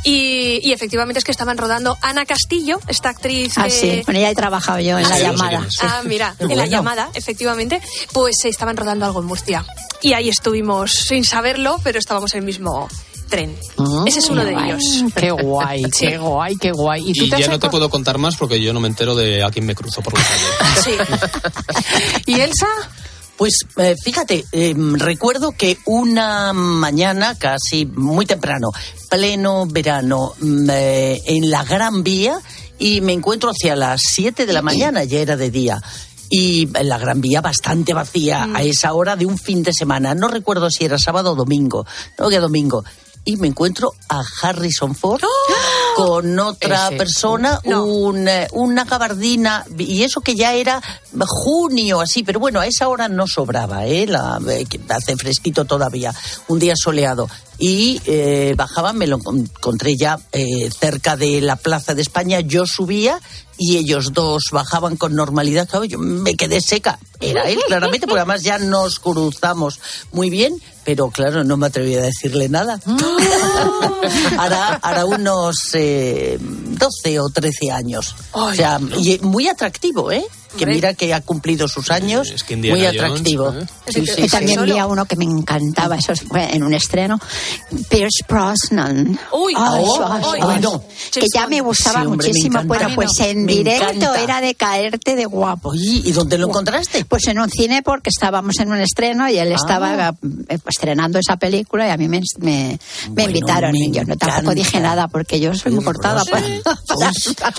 Y, 0.03 0.59
y 0.63 0.71
efectivamente 0.73 1.19
es 1.19 1.25
que 1.25 1.31
estaban 1.31 1.57
rodando 1.57 1.97
Ana 2.01 2.25
Castillo, 2.25 2.79
esta 2.87 3.09
actriz 3.09 3.53
Ah, 3.57 3.65
que... 3.65 3.69
sí, 3.71 4.01
con 4.05 4.15
ella 4.15 4.29
he 4.29 4.35
trabajado 4.35 4.79
yo 4.79 4.97
en 4.99 5.05
Ah, 5.05 5.09
la 5.09 5.15
sí. 5.17 5.21
llamada. 5.23 5.67
Ah, 5.81 6.01
mira, 6.05 6.35
en 6.39 6.47
la 6.49 6.55
bueno. 6.55 6.71
llamada, 6.71 7.09
efectivamente, 7.13 7.81
pues 8.11 8.35
estaban 8.45 8.75
rodando 8.77 9.05
algo 9.05 9.19
en 9.21 9.25
Murcia. 9.27 9.65
Y 10.01 10.13
ahí 10.13 10.29
estuvimos 10.29 10.91
sin 10.91 11.23
saberlo, 11.23 11.79
pero 11.83 11.99
estábamos 11.99 12.33
en 12.33 12.39
el 12.39 12.45
mismo 12.45 12.89
tren. 13.29 13.57
Ese 14.05 14.19
es 14.19 14.29
uno 14.29 14.43
de 14.45 14.51
Guay. 14.51 14.69
ellos. 14.69 14.83
Qué 15.15 15.31
guay, 15.41 15.83
Sí. 15.85 15.89
qué 16.07 16.17
guay, 16.17 16.55
qué 16.57 16.71
guay. 16.71 17.01
¿Y 17.09 17.13
tú 17.13 17.23
Y 17.25 17.29
te 17.29 17.35
has 17.37 17.41
ya 17.41 17.47
no 17.47 17.57
te 17.57 17.69
puedo 17.69 17.89
contar 17.89 18.17
más 18.19 18.35
porque 18.35 18.61
yo 18.61 18.73
no 18.73 18.79
me 18.79 18.87
entero 18.89 19.15
de 19.15 19.41
a 19.43 19.49
quién 19.49 19.65
me 19.65 19.73
cruzo 19.73 20.01
por 20.03 20.13
la 20.13 20.23
calle. 20.23 20.97
¿Y 22.25 22.39
Elsa? 22.41 22.67
Pues 23.37 23.65
eh, 23.77 23.95
fíjate, 24.01 24.45
eh, 24.51 24.75
recuerdo 24.77 25.51
que 25.51 25.77
una 25.85 26.53
mañana, 26.53 27.35
casi 27.37 27.85
muy 27.85 28.25
temprano, 28.25 28.71
pleno 29.09 29.65
verano, 29.65 30.33
mm, 30.39 30.69
eh, 30.69 31.21
en 31.25 31.49
la 31.49 31.63
Gran 31.63 32.03
Vía, 32.03 32.39
y 32.77 33.01
me 33.01 33.13
encuentro 33.13 33.49
hacia 33.49 33.75
las 33.75 34.01
7 34.03 34.45
de 34.45 34.53
la 34.53 34.61
mañana, 34.61 35.03
ya 35.03 35.19
era 35.19 35.35
de 35.35 35.49
día. 35.49 35.81
Y 36.29 36.67
la 36.67 36.97
Gran 36.97 37.21
Vía 37.21 37.41
bastante 37.41 37.93
vacía 37.93 38.49
a 38.53 38.63
esa 38.63 38.93
hora 38.93 39.15
de 39.15 39.25
un 39.25 39.37
fin 39.37 39.61
de 39.61 39.71
semana. 39.71 40.15
No 40.15 40.27
recuerdo 40.27 40.69
si 40.69 40.83
era 40.83 40.97
sábado 40.97 41.33
o 41.33 41.35
domingo. 41.35 41.85
No, 42.17 42.29
que 42.29 42.39
domingo. 42.39 42.83
Y 43.25 43.37
me 43.37 43.47
encuentro 43.47 43.93
a 44.09 44.21
Harrison 44.41 44.95
Ford 44.95 45.21
con 45.95 46.37
otra 46.39 46.87
Ese. 46.87 46.97
persona, 46.97 47.61
un, 47.63 48.27
eh, 48.27 48.47
una 48.51 48.83
gabardina, 48.83 49.65
y 49.77 50.03
eso 50.03 50.19
que 50.21 50.35
ya 50.35 50.53
era 50.53 50.81
junio, 51.25 52.01
así, 52.01 52.23
pero 52.23 52.39
bueno, 52.39 52.59
a 52.59 52.67
esa 52.67 52.87
hora 52.87 53.07
no 53.07 53.25
sobraba, 53.27 53.85
¿eh? 53.85 54.07
La, 54.07 54.39
eh, 54.49 54.65
hace 54.89 55.15
fresquito 55.15 55.65
todavía, 55.65 56.13
un 56.47 56.59
día 56.59 56.73
soleado. 56.75 57.29
Y 57.65 58.01
eh, 58.07 58.55
bajaba, 58.57 58.91
me 58.91 59.07
lo 59.07 59.15
encontré 59.15 59.95
ya 59.95 60.19
eh, 60.33 60.69
cerca 60.69 61.15
de 61.15 61.39
la 61.39 61.55
Plaza 61.55 61.95
de 61.95 62.01
España, 62.01 62.41
yo 62.41 62.65
subía 62.65 63.21
y 63.57 63.77
ellos 63.77 64.11
dos 64.11 64.49
bajaban 64.51 64.97
con 64.97 65.15
normalidad. 65.15 65.69
Claro, 65.69 65.85
yo 65.85 65.97
me 65.97 66.35
quedé 66.35 66.59
seca. 66.59 66.99
Era 67.21 67.47
él, 67.49 67.57
claramente, 67.65 68.05
porque 68.05 68.19
además 68.19 68.43
ya 68.43 68.59
nos 68.59 68.99
cruzamos 68.99 69.79
muy 70.11 70.29
bien, 70.29 70.61
pero 70.83 71.09
claro, 71.09 71.45
no 71.45 71.55
me 71.55 71.67
atreví 71.67 71.95
a 71.95 72.01
decirle 72.01 72.49
nada. 72.49 72.81
hará, 74.37 74.73
hará 74.81 75.05
unos 75.05 75.55
eh, 75.75 76.37
12 76.41 77.19
o 77.21 77.29
13 77.29 77.71
años. 77.71 78.13
O 78.33 78.53
sea, 78.53 78.77
y 78.97 79.19
muy 79.19 79.47
atractivo, 79.47 80.11
¿eh? 80.11 80.25
Que 80.57 80.65
mira 80.65 80.93
que 80.93 81.13
ha 81.13 81.21
cumplido 81.21 81.67
sus 81.67 81.89
años. 81.91 82.33
que 82.47 82.55
muy 82.55 82.69
Jones, 82.69 82.87
atractivo. 82.87 83.49
¿eh? 83.53 83.65
Sí, 83.87 84.05
sí, 84.05 84.21
Yo 84.23 84.27
también 84.27 84.59
sí. 84.59 84.65
vi 84.65 84.77
a 84.77 84.85
uno 84.85 85.05
que 85.05 85.15
me 85.15 85.25
encantaba, 85.25 85.95
eso 85.95 86.13
fue 86.27 86.53
en 86.55 86.63
un 86.63 86.73
estreno, 86.73 87.19
Pierce 87.89 88.23
Brosnan. 88.27 89.19
Uy, 89.31 89.53
oh, 89.57 90.05
ay, 90.11 90.23
ay, 90.33 90.41
bueno. 90.41 90.83
que 91.11 91.25
ya 91.33 91.47
me 91.47 91.61
gustaba 91.61 92.01
Sí, 92.01 92.05
hombre, 92.07 92.27
me 92.27 92.33
muchísimo. 92.33 92.63
Bueno, 92.65 92.89
pues 92.95 93.19
en 93.19 93.45
Me 93.45 93.53
directo 93.53 93.89
encanta. 93.91 94.21
era 94.21 94.41
de 94.41 94.55
caerte 94.55 95.15
de 95.15 95.25
guapo. 95.25 95.71
¿Y 95.75 96.11
dónde 96.11 96.37
lo 96.37 96.47
encontraste? 96.47 97.05
Pues 97.05 97.27
en 97.27 97.39
un 97.39 97.49
cine 97.49 97.81
porque 97.81 98.09
estábamos 98.09 98.59
en 98.59 98.71
un 98.71 98.79
estreno 98.79 99.29
y 99.29 99.37
él 99.37 99.51
Ah. 99.51 99.55
estaba 99.55 100.09
eh, 100.49 100.57
estrenando 100.67 101.19
esa 101.19 101.37
película 101.37 101.87
y 101.87 101.91
a 101.91 101.97
mí 101.97 102.07
me, 102.07 102.21
me, 102.39 102.43
me 102.43 102.79
Bueno, 103.09 103.29
invitaron. 103.29 103.71
me 103.71 103.79
y 103.85 103.91
yo 103.91 104.03
no 104.05 104.15
tampoco 104.17 104.53
dije 104.55 104.79
nada 104.79 105.07
porque 105.07 105.39
yo 105.39 105.53
soy 105.55 105.71
muy 105.71 105.83
cortada. 105.83 106.23
para- 106.31 106.45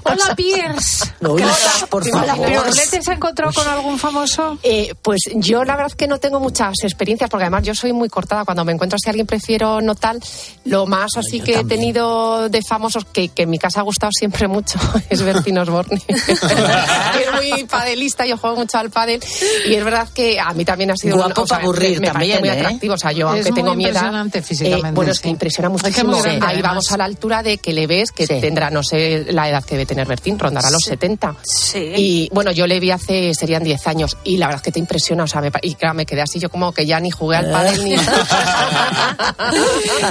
Hola. 0.05 0.34
Pierce. 0.36 1.05
Uy, 1.20 1.42
por 1.90 2.03
Hola, 2.12 2.26
favor. 2.34 2.47
Pierce. 2.47 2.84
¿Se 2.85 3.11
ha 3.11 3.14
encontrado 3.14 3.53
con 3.53 3.66
algún 3.66 3.99
famoso? 3.99 4.59
Eh, 4.62 4.95
pues 5.03 5.22
yo 5.35 5.64
la 5.64 5.74
verdad 5.74 5.89
es 5.89 5.95
que 5.97 6.07
no 6.07 6.18
tengo 6.18 6.41
muchas 6.41 6.74
experiencias, 6.82 7.28
porque 7.30 7.45
además 7.45 7.62
yo 7.64 7.74
soy 7.74 7.93
muy 7.93 8.09
cortada. 8.09 8.45
Cuando 8.45 8.64
me 8.64 8.72
encuentro 8.72 8.99
si 8.99 9.09
alguien 9.09 9.26
prefiero 9.26 9.80
no 9.80 9.95
tal, 9.95 10.20
lo 10.64 10.87
más 10.87 11.16
así 11.16 11.41
que 11.41 11.61
he 11.61 11.64
tenido 11.64 12.49
de 12.49 12.62
famosos 12.62 13.05
que, 13.05 13.28
que 13.28 13.43
en 13.43 13.51
mi 13.51 13.59
casa 13.59 13.80
ha 13.80 13.82
gustado 13.82 14.11
siempre 14.12 14.49
mucho 14.49 14.78
es 15.11 15.22
Bertín 15.22 15.59
Osborne. 15.59 16.01
es 16.09 17.51
muy 17.53 17.64
padelista, 17.64 18.26
yo 18.26 18.37
juego 18.37 18.57
mucho 18.57 18.78
al 18.78 18.91
pádel 18.91 19.20
y 19.66 19.74
es 19.74 19.85
verdad 19.85 20.09
que 20.14 20.39
a 20.41 20.53
mí 20.53 20.64
también 20.64 20.91
ha 20.91 20.97
sido 20.97 21.16
Guapo 21.16 21.43
o 21.43 21.47
sea, 21.47 21.59
aburrir 21.59 22.01
me, 22.01 22.07
me 22.07 22.12
también, 22.12 22.41
muy 22.41 22.49
¿eh? 22.49 22.53
atractivo. 22.53 22.95
O 22.95 22.99
sea, 22.99 23.12
yo 23.12 23.28
Es 23.35 23.47
aunque 23.47 23.53
tengo 23.53 23.74
mi 23.74 23.85
edad, 23.85 23.95
impresionante 23.95 24.43
físicamente, 24.43 24.89
eh, 24.89 24.93
bueno, 24.93 25.11
es 25.12 25.16
sí. 25.18 25.22
que 25.24 25.28
impresiona 25.30 25.68
Es 25.74 25.82
que 25.82 26.05
muchísimo. 26.05 26.22
grande, 26.22 26.47
Ahí 26.47 26.55
además. 26.55 26.70
vamos 26.70 26.93
a 26.93 26.97
la 26.97 27.05
altura 27.05 27.43
de 27.43 27.59
que 27.59 27.72
le 27.72 27.87
ves 27.87 28.11
que 28.12 28.26
tendrá, 28.26 28.70
no 28.70 28.82
sé 28.82 29.26
la 29.30 29.49
edad 29.49 29.64
que 29.64 29.74
debe 29.74 29.87
tener 29.87 30.07
Bertín, 30.07 30.39
rondará 30.39 30.70
los 30.70 30.82
70. 30.82 31.37
Sí. 31.43 31.93
Y 31.97 32.28
bueno, 32.32 32.53
yo 32.53 32.66
le 32.66 32.74
vi 32.81 32.91
hace, 32.91 33.33
serían 33.35 33.62
10 33.64 33.87
años, 33.87 34.16
y 34.25 34.37
la 34.39 34.47
verdad 34.47 34.61
es 34.61 34.64
que 34.64 34.72
te 34.72 34.79
impresiona, 34.79 35.25
o 35.25 35.27
sea, 35.27 35.41
me 35.41 35.51
y 35.62 35.75
claro, 35.75 35.95
me 35.95 36.07
quedé 36.07 36.22
así, 36.22 36.39
yo 36.39 36.51
como 36.51 36.72
que 36.72 36.87
ya 36.87 37.01
ni 37.01 37.11
jugué 37.11 37.37
al 37.37 37.51
pádel 37.51 37.85
ni... 37.85 37.95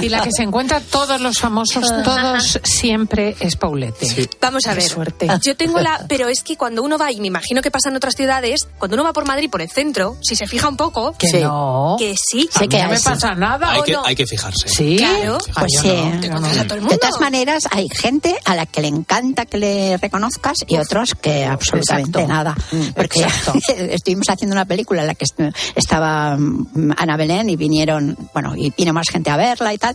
Y 0.02 0.08
la 0.08 0.20
que 0.22 0.30
se 0.32 0.42
encuentra 0.42 0.80
todos 0.80 1.20
los 1.20 1.38
famosos, 1.38 1.86
todos 2.04 2.58
siempre 2.64 3.36
es 3.40 3.56
Paulette. 3.56 3.94
Vamos 4.40 4.66
a 4.66 4.70
Qué 4.74 4.80
ver. 4.80 4.88
suerte. 4.88 5.28
Yo 5.42 5.56
tengo 5.56 5.78
la. 5.80 6.04
Pero 6.08 6.28
es 6.28 6.42
que 6.42 6.56
cuando 6.56 6.82
uno 6.82 6.98
va, 6.98 7.10
y 7.12 7.20
me 7.20 7.28
imagino 7.28 7.62
que 7.62 7.70
pasa 7.70 7.88
en 7.88 7.96
otras 7.96 8.14
ciudades, 8.14 8.66
cuando 8.78 8.94
uno 8.96 9.04
va 9.04 9.12
por 9.12 9.26
Madrid, 9.26 9.48
por 9.50 9.62
el 9.62 9.70
centro, 9.70 10.16
si 10.22 10.36
se 10.36 10.46
fija 10.46 10.68
un 10.68 10.76
poco. 10.76 11.14
Que 11.18 11.28
Sí. 11.28 11.40
no. 11.40 11.96
Que 11.98 12.14
sí. 12.16 12.48
Mí 12.60 12.66
no 12.68 12.88
me 12.88 12.98
sí. 12.98 13.04
pasa 13.04 13.34
nada. 13.34 13.70
Hay 13.72 13.80
¿o 13.80 13.84
que, 13.84 13.92
no? 13.92 14.02
hay 14.04 14.14
que 14.14 14.26
fijarse. 14.26 14.68
Sí. 14.68 14.96
Claro. 14.96 15.38
Pues 15.58 15.72
yo 15.74 15.80
sí. 15.80 15.88
no, 15.88 16.20
Te 16.20 16.26
yo 16.26 16.32
no. 16.34 16.40
conoces 16.40 16.58
a 16.58 16.64
todo 16.64 16.74
el 16.74 16.80
De 16.80 16.88
mundo. 16.88 16.98
todas 16.98 17.20
maneras, 17.20 17.64
hay 17.70 17.88
gente 17.88 18.36
a 18.44 18.54
la 18.54 18.66
que 18.66 18.82
le 18.82 18.88
encanta 18.88 19.46
que 19.46 19.58
le 19.58 19.96
reconozcas 19.96 20.58
y 20.66 20.76
otros 20.76 21.14
que 21.14 21.44
absolutamente 21.44 22.20
Exacto. 22.20 22.32
nada. 22.34 22.53
Porque 22.94 23.20
Exacto. 23.22 23.58
estuvimos 23.78 24.28
haciendo 24.28 24.54
una 24.54 24.64
película 24.64 25.00
en 25.02 25.06
la 25.08 25.14
que 25.14 25.24
est- 25.24 25.40
estaba 25.74 26.36
mm, 26.36 26.92
Ana 26.96 27.16
Belén 27.16 27.50
y 27.50 27.56
vinieron, 27.56 28.16
bueno, 28.32 28.54
y 28.56 28.72
vino 28.76 28.92
más 28.92 29.08
gente 29.10 29.30
a 29.30 29.36
verla 29.36 29.72
y 29.74 29.78
tal. 29.78 29.94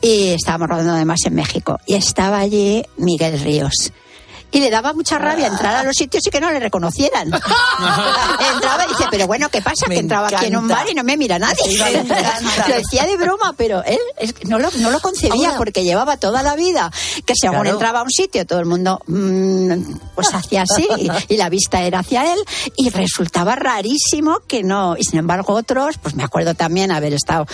Y 0.00 0.28
estábamos 0.28 0.68
rodando 0.68 0.92
además 0.92 1.20
en 1.26 1.34
México. 1.34 1.78
Y 1.86 1.94
estaba 1.94 2.38
allí 2.38 2.82
Miguel 2.96 3.38
Ríos. 3.40 3.92
Y 4.52 4.60
le 4.60 4.70
daba 4.70 4.92
mucha 4.92 5.18
rabia 5.18 5.48
entrar 5.48 5.76
a 5.76 5.82
los 5.84 5.94
sitios 5.94 6.26
y 6.26 6.30
que 6.30 6.40
no 6.40 6.50
le 6.50 6.60
reconocieran. 6.60 7.28
entraba 8.54 8.84
y 8.84 8.88
dice, 8.88 9.04
pero 9.10 9.26
bueno, 9.26 9.48
¿qué 9.48 9.60
pasa? 9.62 9.86
Me 9.88 9.94
que 9.96 10.00
entraba 10.00 10.28
aquí 10.28 10.46
en 10.46 10.56
un 10.56 10.64
encanta. 10.64 10.82
bar 10.82 10.90
y 10.90 10.94
no 10.94 11.04
me 11.04 11.16
mira 11.16 11.38
nadie. 11.38 11.62
Me 11.78 11.90
encanta. 12.00 12.64
Lo 12.68 12.74
decía 12.76 13.04
de 13.06 13.16
broma, 13.16 13.54
pero 13.56 13.82
él 13.84 13.98
no, 14.46 14.58
lo, 14.58 14.70
no 14.78 14.90
lo 14.90 15.00
concebía 15.00 15.48
Ahora- 15.48 15.58
porque 15.58 15.82
llevaba 15.84 16.16
toda 16.16 16.42
la 16.42 16.54
vida 16.56 16.90
que 17.24 17.34
según 17.38 17.56
Claro. 17.60 17.70
entraba 17.70 18.00
a 18.00 18.02
un 18.02 18.10
sitio 18.10 18.46
todo 18.46 18.58
el 18.60 18.66
mundo 18.66 19.00
mm, 19.06 19.72
pues 20.14 20.32
hacía 20.34 20.62
así 20.62 20.86
y, 20.98 21.10
y 21.34 21.36
la 21.36 21.48
vista 21.48 21.82
era 21.82 22.00
hacia 22.00 22.32
él 22.32 22.38
y 22.76 22.90
resultaba 22.90 23.56
rarísimo 23.56 24.40
que 24.46 24.62
no 24.62 24.96
y 24.98 25.04
sin 25.04 25.18
embargo 25.20 25.54
otros 25.54 25.96
pues 25.98 26.14
me 26.14 26.22
acuerdo 26.22 26.54
también 26.54 26.90
haber 26.92 27.14
estado 27.14 27.46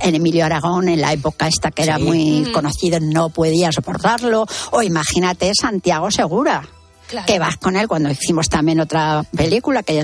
en 0.00 0.14
Emilio 0.14 0.44
Aragón 0.46 0.88
en 0.88 1.00
la 1.00 1.12
época 1.12 1.46
esta 1.48 1.70
que 1.70 1.82
era 1.82 1.96
Sí. 1.96 2.02
muy 2.04 2.52
conocido 2.52 2.98
no 3.00 3.28
podía 3.28 3.70
soportarlo 3.72 4.46
o 4.70 4.82
imagínate 4.82 5.52
Santiago 5.58 6.10
Segura. 6.32 6.62
Claro. 7.08 7.26
que 7.26 7.38
vas 7.38 7.58
con 7.58 7.76
él 7.76 7.88
cuando 7.88 8.10
hicimos 8.10 8.48
también 8.48 8.80
otra 8.80 9.22
película 9.36 9.82
que 9.82 10.02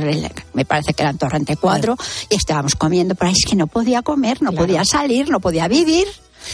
me 0.52 0.66
parece 0.66 0.92
que 0.92 1.02
era 1.02 1.08
en 1.10 1.16
Torrente 1.16 1.56
4 1.56 1.96
y 2.28 2.34
estábamos 2.34 2.74
comiendo 2.74 3.14
pero 3.14 3.30
es 3.30 3.46
que 3.48 3.56
no 3.56 3.66
podía 3.66 4.02
comer 4.02 4.42
no 4.42 4.52
podía 4.52 4.84
salir 4.84 5.30
no 5.30 5.40
podía 5.40 5.68
vivir 5.68 6.06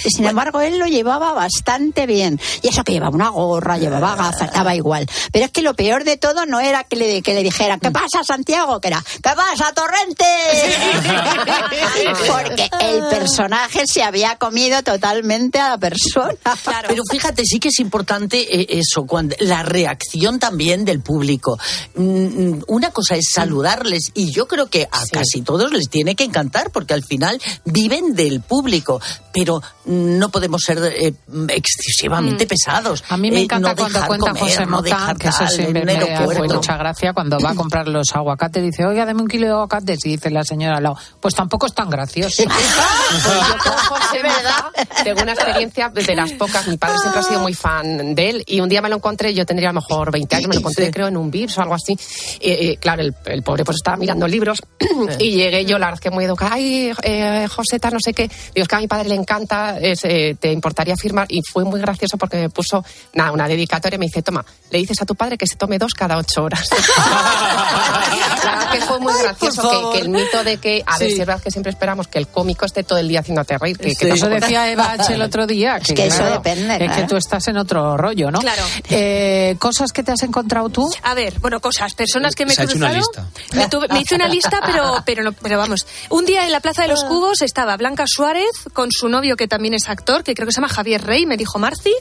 y 0.04 0.10
sin 0.10 0.24
embargo, 0.24 0.60
él 0.60 0.78
lo 0.78 0.86
llevaba 0.86 1.32
bastante 1.32 2.06
bien. 2.06 2.40
Y 2.62 2.68
eso 2.68 2.84
que 2.84 2.92
llevaba 2.92 3.14
una 3.14 3.28
gorra, 3.28 3.78
llevaba 3.78 4.16
gafas, 4.16 4.48
estaba 4.48 4.74
igual. 4.74 5.06
Pero 5.32 5.46
es 5.46 5.50
que 5.50 5.62
lo 5.62 5.74
peor 5.74 6.04
de 6.04 6.16
todo 6.16 6.46
no 6.46 6.60
era 6.60 6.84
que 6.84 6.96
le, 6.96 7.22
que 7.22 7.34
le 7.34 7.42
dijeran, 7.42 7.80
¿qué 7.80 7.90
pasa, 7.90 8.22
Santiago? 8.24 8.80
Que 8.80 8.88
era, 8.88 9.04
¿qué 9.22 9.30
pasa, 9.34 9.72
Torrente? 9.72 10.24
Porque 12.26 12.70
el 12.80 13.04
personaje 13.08 13.84
se 13.86 14.02
había 14.02 14.36
comido 14.36 14.82
totalmente 14.82 15.58
a 15.58 15.70
la 15.70 15.78
persona. 15.78 16.34
Pero 16.88 17.02
fíjate, 17.10 17.44
sí 17.44 17.60
que 17.60 17.68
es 17.68 17.78
importante 17.78 18.60
eh, 18.60 18.66
eso, 18.70 19.06
cuando, 19.06 19.36
la 19.40 19.62
reacción 19.62 20.38
también 20.38 20.84
del 20.84 21.00
público. 21.00 21.58
Mm, 21.94 22.62
Una 22.68 22.90
cosa 22.90 23.16
es 23.16 23.26
saludarles 23.32 24.10
y 24.14 24.32
yo 24.32 24.46
creo 24.46 24.66
que 24.66 24.88
a 24.90 25.06
casi 25.06 25.42
todos 25.42 25.72
les 25.72 25.88
tiene 25.88 26.14
que 26.14 26.24
encantar 26.24 26.70
porque 26.70 26.94
al 26.94 27.04
final 27.04 27.40
viven 27.64 28.14
del 28.14 28.40
público, 28.40 29.00
pero 29.32 29.62
no 29.86 30.28
podemos 30.30 30.62
ser 30.62 30.78
eh, 30.84 31.14
excesivamente 31.48 32.46
pesados. 32.46 33.04
A 33.08 33.16
mí 33.16 33.30
me 33.30 33.38
Eh, 33.38 33.42
encanta 33.44 33.70
no 33.70 33.76
cuando 33.76 34.06
cuenta 34.06 34.30
comer, 34.30 34.42
José 34.42 34.66
Mota, 34.66 35.14
que 35.18 35.28
eso 35.28 35.46
siempre 35.48 35.84
me 35.84 35.92
hace 35.92 36.42
mucha 36.42 36.76
gracia 36.76 37.12
cuando 37.12 37.38
va 37.38 37.50
a 37.50 37.54
comprar 37.54 37.88
los 37.88 38.14
aguacates. 38.14 38.62
Dice, 38.62 38.84
oiga, 38.86 39.04
dame 39.04 39.22
un 39.22 39.28
kilo 39.28 39.46
de 39.46 39.52
aguacates. 39.52 40.04
Y 40.06 40.10
dice 40.10 40.30
la 40.30 40.44
señora 40.44 40.76
al 40.78 40.82
lado, 40.82 40.96
pues 41.20 41.34
tampoco 41.34 41.66
es 41.66 41.74
tan 41.74 41.90
gracioso. 41.90 42.42
Pues 43.14 43.24
yo 43.24 43.58
con 43.58 43.72
José 43.98 44.22
Mota 44.22 44.70
tengo 45.04 45.22
una 45.22 45.32
experiencia 45.32 45.88
de 45.88 46.14
las 46.16 46.32
pocas. 46.32 46.66
Mi 46.66 46.76
padre 46.76 46.98
siempre 46.98 47.20
ha 47.20 47.22
sido 47.22 47.40
muy 47.40 47.54
fan 47.54 48.14
de 48.14 48.30
él 48.30 48.44
y 48.46 48.60
un 48.60 48.68
día 48.68 48.82
me 48.82 48.88
lo 48.88 48.96
encontré, 48.96 49.32
yo 49.34 49.46
tendría 49.46 49.70
a 49.70 49.72
lo 49.72 49.80
mejor 49.80 50.10
20 50.10 50.36
años, 50.36 50.48
me 50.48 50.54
lo 50.54 50.60
encontré 50.60 50.90
creo 50.90 51.08
en 51.08 51.16
un 51.16 51.30
VIPS 51.30 51.58
o 51.58 51.62
algo 51.62 51.74
así. 51.74 51.96
Y, 52.40 52.50
y, 52.52 52.76
claro, 52.76 53.02
el, 53.02 53.14
el 53.26 53.42
pobre 53.42 53.64
pues 53.64 53.76
estaba 53.76 53.96
mirando 53.96 54.26
libros 54.26 54.62
y 55.18 55.30
llegué 55.32 55.64
yo, 55.64 55.78
la 55.78 55.86
verdad 55.86 56.00
que 56.00 56.10
muy 56.10 56.24
educada, 56.24 56.52
ay, 56.54 56.92
eh, 57.02 57.46
Joseta, 57.48 57.90
no 57.90 57.98
sé 58.00 58.12
qué. 58.14 58.28
Digo, 58.54 58.62
es 58.62 58.68
que 58.68 58.74
a 58.76 58.80
mi 58.80 58.88
padre 58.88 59.08
le 59.08 59.14
encanta, 59.14 59.73
es, 59.80 60.00
eh, 60.04 60.36
te 60.38 60.50
importaría 60.52 60.96
firmar. 60.96 61.26
Y 61.30 61.40
fue 61.42 61.64
muy 61.64 61.80
gracioso 61.80 62.16
porque 62.18 62.36
me 62.36 62.50
puso 62.50 62.84
nada, 63.14 63.32
una 63.32 63.48
dedicatoria 63.48 63.96
y 63.96 63.98
me 63.98 64.06
dice, 64.06 64.22
toma, 64.22 64.44
le 64.70 64.78
dices 64.78 65.00
a 65.02 65.06
tu 65.06 65.14
padre 65.14 65.36
que 65.38 65.46
se 65.46 65.56
tome 65.56 65.78
dos 65.78 65.94
cada 65.94 66.16
ocho 66.18 66.42
horas. 66.44 66.68
la 68.44 68.50
verdad 68.56 68.70
que 68.72 68.80
fue 68.82 69.00
muy 69.00 69.12
gracioso 69.14 69.90
que, 69.92 69.98
que 69.98 70.04
el 70.04 70.08
mito 70.10 70.44
de 70.44 70.56
que, 70.58 70.82
a 70.86 70.98
ver, 70.98 71.08
Sí. 71.08 71.14
si 71.16 71.20
es 71.20 71.26
verdad 71.26 71.42
que 71.42 71.50
siempre 71.50 71.70
esperamos 71.70 72.08
que 72.08 72.18
el 72.18 72.28
cómico 72.28 72.64
esté 72.66 72.82
todo 72.84 72.98
el 72.98 73.08
día 73.08 73.20
haciéndote 73.20 73.56
reír. 73.58 73.78
Que, 73.78 73.88
que 73.90 73.94
Sí. 73.94 74.10
Eso 74.10 74.26
tampoco- 74.26 74.40
decía 74.40 74.70
Eva 74.72 74.92
H. 74.92 75.14
el 75.14 75.22
otro 75.22 75.46
día. 75.46 75.76
Es 75.76 75.92
que 75.92 76.06
eso 76.06 76.24
depende, 76.24 76.74
Es 76.74 76.78
que 76.80 76.86
claro. 76.86 77.06
tú 77.08 77.16
estás 77.16 77.46
en 77.48 77.56
otro 77.56 77.96
rollo, 77.96 78.30
¿no? 78.30 78.40
Claro. 78.40 78.62
Eh, 78.90 79.56
cosas 79.58 79.92
que 79.92 80.02
te 80.02 80.12
has 80.12 80.22
encontrado 80.22 80.68
tú. 80.68 80.88
A 81.02 81.14
ver, 81.14 81.38
bueno, 81.40 81.60
cosas, 81.60 81.94
personas 81.94 82.34
que 82.34 82.44
me 82.46 82.52
he 82.52 82.56
Se 82.56 82.66
lista. 82.66 83.26
Me, 83.52 83.68
tuve- 83.68 83.88
me 83.88 84.00
hice 84.00 84.14
una 84.14 84.28
lista, 84.28 84.60
pero, 84.64 85.02
pero, 85.06 85.22
no- 85.22 85.32
pero 85.32 85.58
vamos. 85.58 85.86
Un 86.10 86.24
día 86.26 86.44
en 86.44 86.52
la 86.52 86.60
Plaza 86.60 86.82
de 86.82 86.88
los 86.88 87.04
Cubos 87.04 87.40
estaba 87.42 87.76
Blanca 87.76 88.04
Suárez 88.06 88.50
con 88.72 88.90
su 88.92 89.08
novio, 89.08 89.36
que 89.36 89.48
también 89.48 89.63
es 89.72 89.88
actor, 89.88 90.22
que 90.24 90.34
creo 90.34 90.46
que 90.46 90.52
se 90.52 90.56
llama 90.56 90.68
Javier 90.68 91.02
Rey, 91.02 91.24
me 91.24 91.38
dijo 91.38 91.58
Marci, 91.58 91.94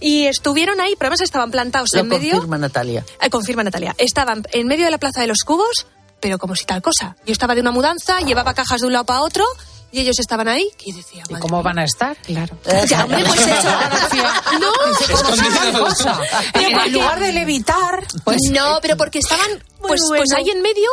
y 0.00 0.26
estuvieron 0.26 0.80
ahí, 0.80 0.94
pero 0.96 1.08
además 1.08 1.20
estaban 1.20 1.50
plantados 1.50 1.90
Lo 1.92 2.00
en 2.00 2.08
medio. 2.08 2.32
confirma 2.32 2.56
Natalia. 2.56 3.04
Eh, 3.20 3.28
confirma 3.28 3.64
Natalia. 3.64 3.94
Estaban 3.98 4.44
en 4.52 4.66
medio 4.66 4.86
de 4.86 4.90
la 4.92 4.98
Plaza 4.98 5.20
de 5.20 5.26
los 5.26 5.40
Cubos, 5.40 5.86
pero 6.20 6.38
como 6.38 6.54
si 6.56 6.64
tal 6.64 6.80
cosa. 6.80 7.16
Yo 7.26 7.32
estaba 7.32 7.54
de 7.54 7.60
una 7.60 7.72
mudanza, 7.72 8.20
llevaba 8.20 8.54
cajas 8.54 8.80
de 8.80 8.86
un 8.86 8.92
lado 8.92 9.04
para 9.04 9.20
otro 9.20 9.44
y 9.92 10.00
ellos 10.00 10.18
estaban 10.18 10.48
ahí. 10.48 10.68
Y 10.84 10.92
decía, 10.92 11.22
¿Y 11.28 11.34
cómo 11.34 11.62
van 11.62 11.78
a 11.78 11.84
estar? 11.84 12.16
Claro. 12.18 12.56
Ya, 12.88 13.04
hombre, 13.04 13.24
pues 13.24 13.40
eso. 13.40 13.68
No, 14.60 14.72
Dice, 14.98 15.12
¿cómo 15.22 15.36
se 15.36 15.42
llama 15.42 15.64
la 15.64 15.78
cosa? 15.78 16.20
En 16.54 16.92
lugar 16.92 17.20
de 17.20 17.32
levitar, 17.32 18.06
pues 18.24 18.38
no, 18.50 18.78
pero 18.82 18.96
porque 18.96 19.18
estaban 19.18 19.62
pues, 19.80 20.00
pues 20.08 20.32
ahí 20.32 20.50
en 20.50 20.60
medio, 20.60 20.88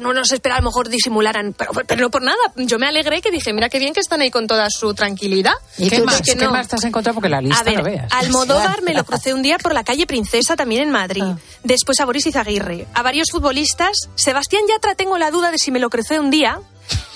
uno 0.00 0.12
no 0.12 0.24
se 0.24 0.36
espera 0.36 0.56
a 0.56 0.58
lo 0.58 0.64
mejor 0.64 0.88
disimularan, 0.88 1.54
pero, 1.56 1.70
pero 1.86 2.00
no 2.00 2.10
por 2.10 2.22
nada. 2.22 2.36
Yo 2.56 2.78
me 2.78 2.86
alegré 2.86 3.20
que 3.20 3.30
dije, 3.30 3.52
mira 3.52 3.68
qué 3.68 3.78
bien 3.78 3.94
que 3.94 4.00
están 4.00 4.20
ahí 4.20 4.30
con 4.30 4.46
toda 4.46 4.68
su 4.70 4.92
tranquilidad. 4.94 5.52
¿Qué 5.76 6.02
más? 6.02 6.20
Que 6.22 6.34
¿Qué 6.34 6.44
no. 6.44 6.50
más 6.50 6.72
has 6.72 6.84
encontrado? 6.84 7.14
Porque 7.14 7.28
la 7.28 7.40
lista 7.40 7.60
A 7.60 7.62
ver, 7.62 7.78
no 7.78 7.84
veas. 7.84 8.12
Almodóvar 8.12 8.82
me 8.82 8.94
lo 8.94 9.04
crucé 9.04 9.34
un 9.34 9.42
día 9.42 9.58
por 9.58 9.72
la 9.72 9.84
calle 9.84 10.06
Princesa, 10.06 10.56
también 10.56 10.82
en 10.82 10.90
Madrid. 10.90 11.22
Ah. 11.24 11.38
Después 11.62 12.00
a 12.00 12.04
Boris 12.06 12.26
Izaguirre. 12.26 12.86
A 12.94 13.02
varios 13.02 13.30
futbolistas. 13.30 14.08
Sebastián 14.16 14.62
Yatra 14.68 14.94
tengo 14.94 15.16
la 15.18 15.30
duda 15.30 15.50
de 15.50 15.58
si 15.58 15.70
me 15.70 15.78
lo 15.78 15.88
crucé 15.90 16.18
un 16.18 16.30
día. 16.30 16.58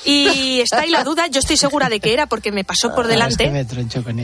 Y 0.04 0.60
está 0.60 0.80
ahí 0.80 0.90
la 0.90 1.04
duda, 1.04 1.28
yo 1.28 1.38
estoy 1.38 1.56
segura 1.56 1.88
de 1.88 2.00
que 2.00 2.12
era 2.12 2.26
porque 2.26 2.50
me 2.50 2.64
pasó 2.64 2.92
por 2.92 3.06
delante. 3.06 3.44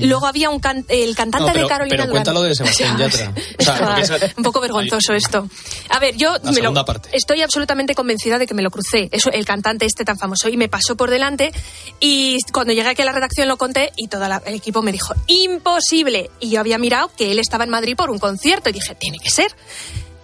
Luego 0.08 0.26
había 0.26 0.50
un 0.50 0.58
can- 0.58 0.84
el 0.88 1.14
cantante 1.14 1.46
No, 1.46 1.52
pero, 1.52 1.66
de 1.66 1.68
Carolina 1.68 1.96
pero 1.98 2.10
cuéntalo 2.10 2.40
Durán. 2.40 2.50
de 2.50 2.56
Sebastián 2.56 2.98
Yatra. 2.98 3.32
O 3.58 3.62
sea, 3.62 3.78
porque 3.78 4.00
esa- 4.02 4.18
un 4.36 4.42
poco 4.42 4.60
vergonzoso 4.60 5.12
esto. 5.14 5.48
A 5.90 6.00
ver, 6.00 6.16
yo 6.16 6.32
La 6.42 6.50
me 6.50 6.60
lo- 6.62 6.84
estoy 7.12 7.42
absolutamente 7.42 7.94
convencida 7.94 8.38
de 8.38 8.46
que 8.48 8.54
me 8.54 8.62
lo 8.62 8.70
crucé. 8.72 9.08
Eso, 9.12 9.30
el 9.30 9.44
cantante 9.44 9.86
este 9.86 10.04
tan 10.04 10.18
famoso. 10.18 10.48
Y 10.48 10.56
me 10.56 10.68
pasó 10.68 10.96
por 10.96 11.10
delante. 11.10 11.52
Y 12.00 12.38
cuando 12.52 12.72
llegué 12.72 12.88
aquí 12.88 13.02
a 13.02 13.04
la 13.04 13.12
redacción 13.12 13.46
lo 13.46 13.56
conté 13.56 13.92
y 13.96 14.08
todo 14.08 14.26
la- 14.26 14.42
el 14.46 14.54
equipo 14.54 14.82
me 14.82 14.90
dijo, 14.90 15.14
imposible. 15.28 16.30
Y 16.40 16.50
yo 16.50 16.58
había 16.60 16.78
mirado 16.78 17.10
que 17.16 17.30
él 17.30 17.38
estaba 17.38 17.62
en 17.64 17.70
Madrid 17.70 17.94
por 17.96 18.10
un 18.10 18.18
concierto. 18.18 18.68
Y 18.68 18.72
dije, 18.72 18.96
tiene 18.96 19.18
que 19.20 19.30
ser. 19.30 19.54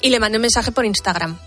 Y 0.01 0.11
le 0.11 0.18
mandé 0.18 0.39
un 0.39 0.43
mensaje 0.43 0.72
por 0.72 0.85
Instagram. 0.85 1.39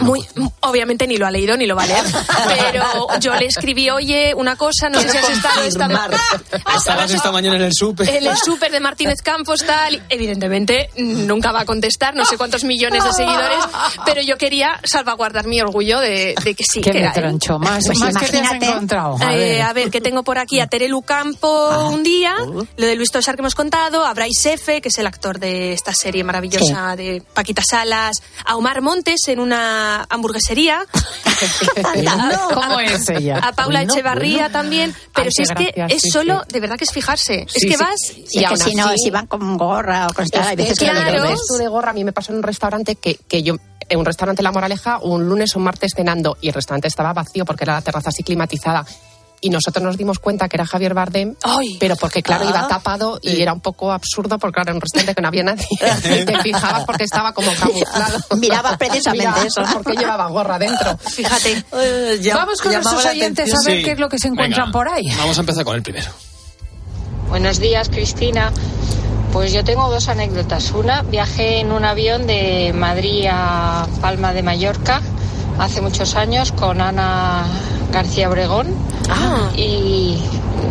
Muy, 0.00 0.24
obviamente 0.60 1.06
ni 1.06 1.16
lo 1.16 1.26
ha 1.26 1.30
leído 1.30 1.56
ni 1.56 1.66
lo 1.66 1.76
va 1.76 1.82
a 1.84 1.86
leer, 1.86 2.04
pero 2.48 3.18
yo 3.20 3.34
le 3.34 3.46
escribí, 3.46 3.90
oye, 3.90 4.32
una 4.34 4.56
cosa, 4.56 4.88
no 4.88 5.00
sé 5.00 5.08
si 5.10 5.16
has 5.18 5.28
estado 5.30 5.62
esta, 5.62 5.88
Estabas 6.76 7.10
esta 7.10 7.30
mañana 7.32 7.56
en 7.56 7.62
el 7.62 7.72
súper. 7.74 8.08
en 8.08 8.26
el 8.26 8.36
súper 8.36 8.70
de 8.72 8.80
Martínez 8.80 9.20
Campos, 9.22 9.64
tal. 9.66 10.02
Evidentemente, 10.08 10.90
nunca 10.96 11.52
va 11.52 11.60
a 11.60 11.64
contestar, 11.64 12.14
no 12.14 12.24
sé 12.24 12.36
cuántos 12.36 12.64
millones 12.64 13.04
de 13.04 13.12
seguidores, 13.12 13.58
pero 14.04 14.22
yo 14.22 14.36
quería 14.38 14.80
salvaguardar 14.84 15.46
mi 15.46 15.60
orgullo 15.60 16.00
de, 16.00 16.34
de 16.42 16.54
que 16.54 16.64
sí, 16.64 16.80
Qué 16.80 16.90
que 16.90 16.98
era 16.98 17.08
él. 17.08 17.14
metroncho, 17.16 17.58
más, 17.58 17.84
Pues 17.86 17.98
más 17.98 18.14
que 18.16 18.26
te 18.28 18.38
has 18.38 18.42
imagínate. 18.44 18.66
encontrado. 18.66 19.16
A 19.20 19.34
Eh, 19.34 19.38
ver. 19.38 19.62
a 19.62 19.72
ver, 19.72 19.90
que 19.90 20.00
tengo 20.00 20.22
por 20.22 20.38
aquí 20.38 20.60
a 20.60 20.66
Terelu 20.66 21.02
Campo 21.02 21.88
un 21.90 22.02
día, 22.02 22.34
lo 22.38 22.86
de 22.86 22.94
Luis 22.96 23.10
Tosar 23.10 23.34
que 23.36 23.42
hemos 23.42 23.54
contado, 23.54 24.04
a 24.04 24.14
Bryce 24.14 24.54
F., 24.54 24.80
que 24.80 24.88
es 24.88 24.98
el 24.98 25.06
actor 25.06 25.38
de 25.38 25.72
esta 25.72 25.92
serie 25.92 26.24
maravillosa 26.24 26.96
de 26.96 27.22
Paquita 27.34 27.62
Salas, 27.68 28.22
a 28.44 28.56
Omar 28.56 28.80
Montes 28.80 29.20
en 29.28 29.40
una 29.40 29.73
hamburguesería. 30.08 30.84
A- 31.84 32.48
¿Cómo 32.54 32.78
a- 32.78 32.84
es 32.84 33.08
ella? 33.08 33.38
A 33.38 33.52
Paula 33.52 33.80
Bueno, 33.80 33.92
Echevarría 33.92 34.34
bueno. 34.36 34.50
también. 34.52 34.94
Pero 35.14 35.26
Ay, 35.26 35.32
si 35.32 35.42
es 35.42 35.50
que 35.52 35.74
es 35.88 36.02
sí, 36.02 36.10
solo, 36.10 36.40
sí. 36.42 36.52
de 36.52 36.60
verdad 36.60 36.76
que 36.76 36.84
es 36.84 36.92
fijarse. 36.92 37.46
Sí, 37.48 37.58
es 37.58 37.64
que 37.72 37.76
sí. 37.76 37.82
vas. 37.82 38.12
Y 38.32 38.44
que 38.44 38.56
si 38.56 38.74
no, 38.74 38.88
si 38.96 39.10
van 39.10 39.26
con 39.26 39.56
gorra 39.56 40.06
o 40.08 40.12
con 40.12 40.26
tal, 40.26 40.46
hay 40.48 40.56
veces 40.56 40.78
que 40.78 40.84
claro, 40.86 41.22
no 41.24 41.28
ves. 41.30 41.40
de 41.58 41.68
gorra 41.68 41.90
a 41.90 41.94
mí 41.94 42.04
me 42.04 42.12
pasó 42.12 42.32
en 42.32 42.38
un 42.38 42.44
restaurante 42.44 42.96
que, 42.96 43.16
que 43.28 43.42
yo 43.42 43.56
en 43.88 43.98
un 43.98 44.04
restaurante 44.06 44.42
La 44.42 44.50
Moraleja 44.52 44.98
un 45.02 45.28
lunes 45.28 45.54
o 45.54 45.58
un 45.58 45.64
martes 45.66 45.92
cenando 45.94 46.38
y 46.40 46.48
el 46.48 46.54
restaurante 46.54 46.88
estaba 46.88 47.12
vacío 47.12 47.44
porque 47.44 47.64
era 47.64 47.74
la 47.74 47.82
terraza 47.82 48.08
así 48.08 48.22
climatizada 48.22 48.86
y 49.46 49.50
nosotros 49.50 49.82
nos 49.84 49.96
dimos 49.98 50.18
cuenta 50.18 50.48
que 50.48 50.56
era 50.56 50.64
Javier 50.66 50.94
Bardem 50.94 51.34
pero 51.78 51.96
porque 51.96 52.22
claro 52.22 52.44
Ah. 52.46 52.50
iba 52.50 52.68
tapado 52.68 53.18
y 53.22 53.40
era 53.42 53.52
un 53.52 53.60
poco 53.60 53.92
absurdo 53.92 54.38
porque 54.38 54.54
claro 54.54 54.70
era 54.70 54.74
un 54.76 54.80
restaurante 54.80 55.14
que 55.14 55.20
no 55.22 55.28
había 55.28 55.42
nadie 55.44 55.66
y 55.70 55.76
te 56.24 56.38
fijabas 56.42 56.84
porque 56.84 57.04
estaba 57.04 57.32
como 57.34 57.52
camuflado 57.60 58.18
Miraba 58.38 58.76
precisamente 58.78 59.26
Mirabas 59.28 59.46
eso. 59.46 59.62
porque 59.74 59.92
llevaba 59.96 60.26
gorra 60.28 60.58
dentro 60.58 60.96
fíjate 60.98 61.64
Vamos 62.34 62.60
con 62.62 62.72
nuestros 62.72 63.04
oyentes 63.06 63.52
a 63.52 63.58
ver 63.68 63.76
Sí. 63.78 63.82
qué 63.84 63.92
es 63.92 63.98
lo 63.98 64.08
que 64.08 64.18
se 64.18 64.28
encuentran 64.28 64.66
Venga, 64.66 64.72
por 64.72 64.88
ahí. 64.88 65.04
Vamos 65.18 65.36
a 65.36 65.40
empezar 65.40 65.64
con 65.64 65.74
el 65.76 65.82
primero. 65.82 66.10
Buenos 67.28 67.58
días, 67.58 67.88
Cristina. 67.88 68.52
Pues 69.32 69.52
yo 69.52 69.64
tengo 69.64 69.90
dos 69.90 70.08
anécdotas. 70.08 70.70
Una, 70.70 71.02
viajé 71.02 71.58
en 71.60 71.72
un 71.72 71.84
avión 71.84 72.26
de 72.26 72.72
Madrid 72.74 73.26
a 73.30 73.86
Palma 74.00 74.32
de 74.32 74.42
Mallorca 74.42 75.02
hace 75.58 75.80
muchos 75.80 76.14
años 76.14 76.52
con 76.52 76.80
Ana 76.80 77.44
García 77.92 78.28
Obregón. 78.28 78.68
Y 79.56 80.18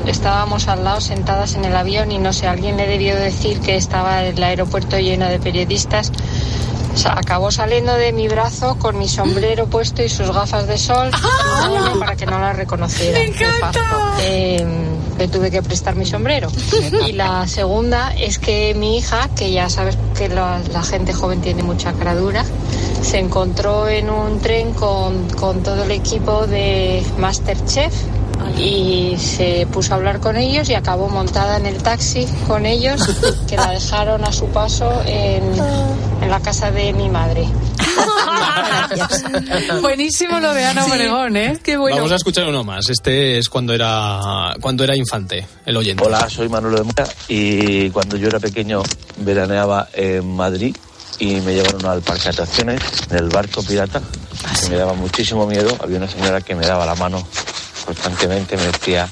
estábamos 0.07 0.67
al 0.67 0.83
lado 0.83 1.01
sentadas 1.01 1.55
en 1.55 1.65
el 1.65 1.75
avión 1.75 2.11
y 2.11 2.17
no 2.17 2.33
sé, 2.33 2.47
alguien 2.47 2.77
le 2.77 2.87
debió 2.87 3.15
decir 3.15 3.59
que 3.59 3.75
estaba 3.75 4.23
el 4.23 4.41
aeropuerto 4.41 4.97
lleno 4.97 5.27
de 5.27 5.39
periodistas. 5.39 6.11
O 6.93 6.97
sea, 6.97 7.13
acabó 7.13 7.51
saliendo 7.51 7.93
de 7.95 8.13
mi 8.13 8.27
brazo 8.27 8.77
con 8.77 8.99
mi 8.99 9.07
sombrero 9.07 9.65
puesto 9.65 10.03
y 10.03 10.09
sus 10.09 10.31
gafas 10.31 10.67
de 10.67 10.77
sol 10.77 11.09
simplemente 11.63 11.99
para 11.99 12.15
que 12.15 12.25
no 12.25 12.39
la 12.39 12.53
reconociera. 12.53 13.19
Le 15.17 15.27
tuve 15.27 15.51
que 15.51 15.61
prestar 15.61 15.95
mi 15.95 16.05
sombrero. 16.05 16.49
Y 17.07 17.13
la 17.13 17.47
segunda 17.47 18.13
es 18.15 18.39
que 18.39 18.73
mi 18.73 18.97
hija, 18.97 19.29
que 19.35 19.51
ya 19.51 19.69
sabes 19.69 19.97
que 20.17 20.29
la, 20.29 20.61
la 20.71 20.83
gente 20.83 21.13
joven 21.13 21.41
tiene 21.41 21.63
mucha 21.63 21.93
caradura, 21.93 22.43
se 23.01 23.19
encontró 23.19 23.87
en 23.87 24.09
un 24.09 24.39
tren 24.39 24.73
con, 24.73 25.29
con 25.29 25.63
todo 25.63 25.83
el 25.83 25.91
equipo 25.91 26.47
de 26.47 27.03
Masterchef 27.17 27.93
y 28.57 29.15
se 29.17 29.67
puso 29.71 29.93
a 29.93 29.97
hablar 29.97 30.19
con 30.19 30.37
ellos 30.37 30.69
y 30.69 30.75
acabó 30.75 31.09
montada 31.09 31.57
en 31.57 31.65
el 31.65 31.81
taxi 31.81 32.25
con 32.47 32.65
ellos 32.65 33.01
que 33.47 33.57
la 33.57 33.71
dejaron 33.71 34.23
a 34.23 34.31
su 34.31 34.47
paso 34.47 35.01
en, 35.05 35.43
en 36.21 36.29
la 36.29 36.39
casa 36.39 36.71
de 36.71 36.93
mi 36.93 37.09
madre. 37.09 37.47
Buenísimo 39.81 40.39
lo 40.39 40.53
de 40.53 40.65
Ana 40.65 40.83
Sí. 40.83 40.91
Obregón, 40.91 41.37
¿eh? 41.37 41.59
Qué 41.63 41.77
bueno. 41.77 41.97
Vamos 41.97 42.11
a 42.11 42.15
escuchar 42.15 42.47
uno 42.47 42.63
más. 42.63 42.89
Este 42.89 43.37
es 43.37 43.49
cuando 43.49 43.73
era 43.73 44.53
cuando 44.61 44.83
era 44.83 44.95
infante, 44.95 45.45
el 45.65 45.77
oyente. 45.77 46.03
Hola, 46.05 46.29
soy 46.29 46.49
Manuel 46.49 46.75
de 46.75 46.83
Mora 46.83 47.07
y 47.27 47.89
cuando 47.89 48.17
yo 48.17 48.27
era 48.27 48.39
pequeño 48.39 48.83
veraneaba 49.17 49.87
en 49.93 50.35
Madrid 50.35 50.75
y 51.19 51.35
me 51.41 51.53
llevaron 51.53 51.85
al 51.85 52.01
parque 52.01 52.23
de 52.23 52.29
atracciones 52.29 52.81
en 53.09 53.17
el 53.17 53.29
barco 53.29 53.61
pirata 53.63 54.01
que 54.61 54.69
me 54.69 54.77
daba 54.77 54.93
muchísimo 54.93 55.45
miedo. 55.45 55.75
Había 55.81 55.97
una 55.97 56.07
señora 56.09 56.41
que 56.41 56.55
me 56.55 56.65
daba 56.65 56.85
la 56.85 56.95
mano 56.95 57.25
constantemente, 57.85 58.57
me 58.57 58.67
decía 58.67 59.09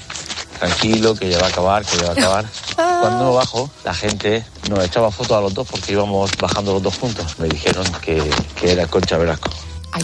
tranquilo, 0.58 1.14
que 1.14 1.28
ya 1.28 1.38
va 1.38 1.46
a 1.46 1.48
acabar, 1.48 1.84
que 1.84 1.96
ya 1.96 2.04
va 2.04 2.10
a 2.10 2.12
acabar. 2.12 2.44
Cuando 2.76 3.34
bajo, 3.34 3.70
la 3.84 3.94
gente 3.94 4.44
nos 4.68 4.84
echaba 4.84 5.10
fotos 5.10 5.36
a 5.36 5.40
los 5.40 5.54
dos 5.54 5.66
porque 5.68 5.92
íbamos 5.92 6.30
bajando 6.40 6.74
los 6.74 6.82
dos 6.82 6.98
juntos. 6.98 7.38
Me 7.38 7.48
dijeron 7.48 7.84
que, 8.00 8.30
que 8.54 8.72
era 8.72 8.86
Concha 8.86 9.16
Velasco. 9.16 9.50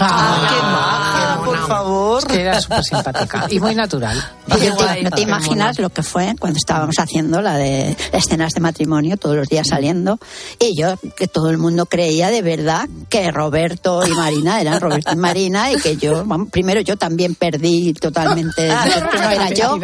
Ah, 0.00 1.27
por 1.48 1.66
favor. 1.66 2.26
Que 2.26 2.40
era 2.40 2.60
súper 2.60 2.84
simpática 2.84 3.46
y 3.50 3.60
muy 3.60 3.74
natural. 3.74 4.22
No 4.46 4.56
te, 4.56 4.70
no 5.02 5.10
te 5.10 5.20
imaginas 5.20 5.78
lo 5.78 5.90
que 5.90 6.02
fue 6.02 6.34
cuando 6.38 6.58
estábamos 6.58 6.96
haciendo 6.98 7.42
la 7.42 7.56
de 7.56 7.96
escenas 8.12 8.52
de 8.54 8.60
matrimonio 8.60 9.16
todos 9.16 9.36
los 9.36 9.48
días 9.48 9.68
saliendo. 9.68 10.18
Y 10.58 10.78
yo 10.80 10.96
que 11.16 11.28
todo 11.28 11.50
el 11.50 11.58
mundo 11.58 11.86
creía 11.86 12.30
de 12.30 12.42
verdad 12.42 12.88
que 13.08 13.30
Roberto 13.30 14.06
y 14.06 14.10
Marina 14.10 14.60
eran 14.60 14.80
Roberto 14.80 15.12
y 15.12 15.16
Marina 15.16 15.72
y 15.72 15.76
que 15.76 15.96
yo 15.96 16.24
vamos, 16.24 16.48
primero 16.50 16.80
yo 16.80 16.96
también 16.96 17.34
perdí 17.34 17.92
totalmente 17.94 18.68
que 19.10 19.18
no 19.18 19.30
era 19.30 19.50
yo 19.50 19.78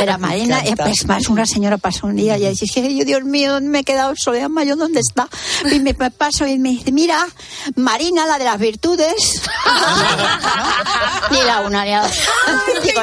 era 0.00 0.18
Marina. 0.18 0.62
Y 0.66 0.74
pues 0.74 1.06
más 1.06 1.28
una 1.28 1.46
señora 1.46 1.78
pasó 1.78 2.06
un 2.06 2.16
día 2.16 2.38
y 2.38 2.48
dije 2.48 2.94
yo 2.94 3.04
Dios 3.04 3.24
mío 3.24 3.60
me 3.60 3.80
he 3.80 3.84
quedado 3.84 4.14
sola 4.16 4.48
yo 4.64 4.76
dónde 4.76 5.00
está 5.00 5.28
y 5.70 5.80
me, 5.80 5.94
me 5.94 6.10
paso 6.10 6.46
y 6.46 6.58
me 6.58 6.70
dice 6.70 6.92
mira 6.92 7.26
Marina 7.76 8.26
la 8.26 8.38
de 8.38 8.44
las 8.44 8.58
virtudes 8.58 9.14
ni 11.30 11.42
la 11.42 11.60
una 11.60 11.84
ni 11.84 11.90
la 11.92 12.02
otra. 12.04 12.16
Digo, 12.82 13.02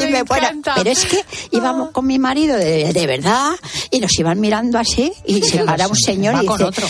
y 0.04 0.06
me, 0.10 0.22
bueno, 0.22 0.48
pero 0.74 0.90
es 0.90 1.04
que 1.06 1.24
íbamos 1.52 1.90
con 1.90 2.06
mi 2.06 2.18
marido 2.18 2.56
de, 2.56 2.92
de 2.92 3.06
verdad 3.06 3.52
y 3.90 4.00
nos 4.00 4.16
iban 4.18 4.40
mirando 4.40 4.78
así 4.78 5.12
y 5.24 5.42
se 5.42 5.64
para 5.64 5.88
un 5.88 5.96
señor 5.96 6.34
Va 6.36 6.42
y 6.42 6.46
con 6.46 6.58
dice, 6.58 6.68
otro. 6.68 6.88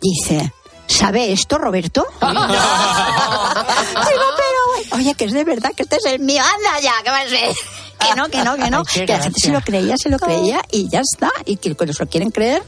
dice, 0.00 0.52
¿sabe 0.86 1.32
esto, 1.32 1.58
Roberto? 1.58 2.06
Digo, 2.20 2.34
pero, 4.36 4.98
oye, 4.98 5.14
que 5.14 5.24
es 5.24 5.32
de 5.32 5.44
verdad 5.44 5.72
que 5.76 5.82
este 5.84 5.96
es 5.96 6.04
el 6.06 6.20
mío. 6.20 6.42
Anda 6.42 6.80
ya, 6.80 6.92
que 7.02 7.10
va 7.10 7.20
a 7.20 7.28
ser. 7.28 7.54
Que 7.98 8.14
no, 8.16 8.28
que 8.28 8.44
no, 8.44 8.56
que 8.56 8.70
no. 8.70 8.82
Ay, 8.94 9.06
que 9.06 9.12
la 9.12 9.22
gente 9.22 9.40
se 9.40 9.50
lo 9.52 9.60
creía, 9.60 9.96
se 9.96 10.08
lo 10.10 10.18
creía 10.18 10.60
y 10.70 10.88
ya 10.88 11.00
está. 11.00 11.30
Y 11.46 11.56
que 11.56 11.74
cuando 11.74 11.92
se 11.94 12.04
lo 12.04 12.10
quieren 12.10 12.30
creer, 12.30 12.62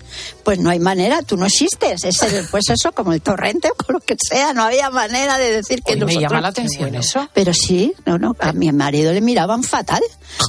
pues 0.44 0.58
no 0.58 0.70
hay 0.70 0.78
manera, 0.78 1.22
tú 1.22 1.36
no 1.36 1.46
existes. 1.46 2.04
Es 2.04 2.22
el- 2.22 2.46
pues 2.50 2.68
eso, 2.70 2.92
como 2.92 3.12
el 3.12 3.20
torrente 3.20 3.70
o 3.88 3.92
lo 3.92 4.00
que 4.00 4.16
sea, 4.18 4.52
no 4.54 4.62
había 4.62 4.90
manera 4.90 5.38
de 5.38 5.52
decir 5.52 5.82
que 5.82 5.94
me 5.94 6.00
nosotros- 6.00 6.22
llama 6.22 6.40
la 6.40 6.48
atención 6.48 6.94
eso. 6.94 7.28
Pero 7.34 7.52
sí, 7.52 7.92
no, 8.06 8.18
no, 8.18 8.34
a 8.40 8.52
mi 8.52 8.70
marido 8.72 9.12
le 9.12 9.20
miraban 9.20 9.62
fatal, 9.62 10.00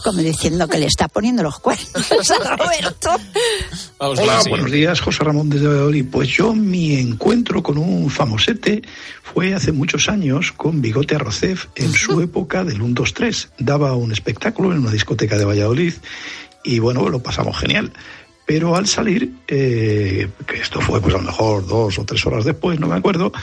como 0.03 0.19
diciendo 0.19 0.67
que 0.67 0.77
le 0.77 0.85
está 0.85 1.07
poniendo 1.07 1.43
los 1.43 1.59
cuernos 1.59 2.31
a 2.31 2.55
Roberto. 2.55 3.09
Vamos 3.99 4.19
Hola, 4.19 4.21
siguiente. 4.41 4.49
buenos 4.49 4.71
días, 4.71 5.01
José 5.01 5.23
Ramón 5.23 5.49
desde 5.49 5.67
Valladolid. 5.67 6.05
Pues 6.11 6.29
yo 6.29 6.53
mi 6.53 6.95
encuentro 6.95 7.63
con 7.63 7.77
un 7.77 8.09
famosete 8.09 8.81
fue 9.23 9.53
hace 9.53 9.71
muchos 9.71 10.07
años 10.07 10.51
con 10.51 10.81
Bigote 10.81 11.15
Arrocef 11.15 11.65
en 11.75 11.91
su 11.93 12.21
época 12.21 12.63
del 12.63 12.81
1, 12.81 12.93
2, 12.93 13.13
3. 13.13 13.49
Daba 13.59 13.95
un 13.95 14.11
espectáculo 14.11 14.66
en 14.71 14.79
una 14.79 14.91
discoteca 14.91 15.37
de 15.37 15.45
Valladolid 15.45 15.93
y 16.63 16.79
bueno, 16.79 17.09
lo 17.09 17.23
pasamos 17.23 17.57
genial. 17.57 17.91
Pero 18.45 18.77
al 18.77 18.87
salir, 18.87 19.33
eh, 19.47 20.29
que 20.47 20.55
esto 20.55 20.79
fue 20.79 21.01
pues 21.01 21.13
a 21.15 21.17
lo 21.17 21.25
mejor 21.25 21.67
dos 21.67 21.99
o 21.99 22.05
tres 22.05 22.25
horas 22.25 22.45
después, 22.45 22.79
no 22.79 22.87
me 22.87 22.95
acuerdo, 22.95 23.33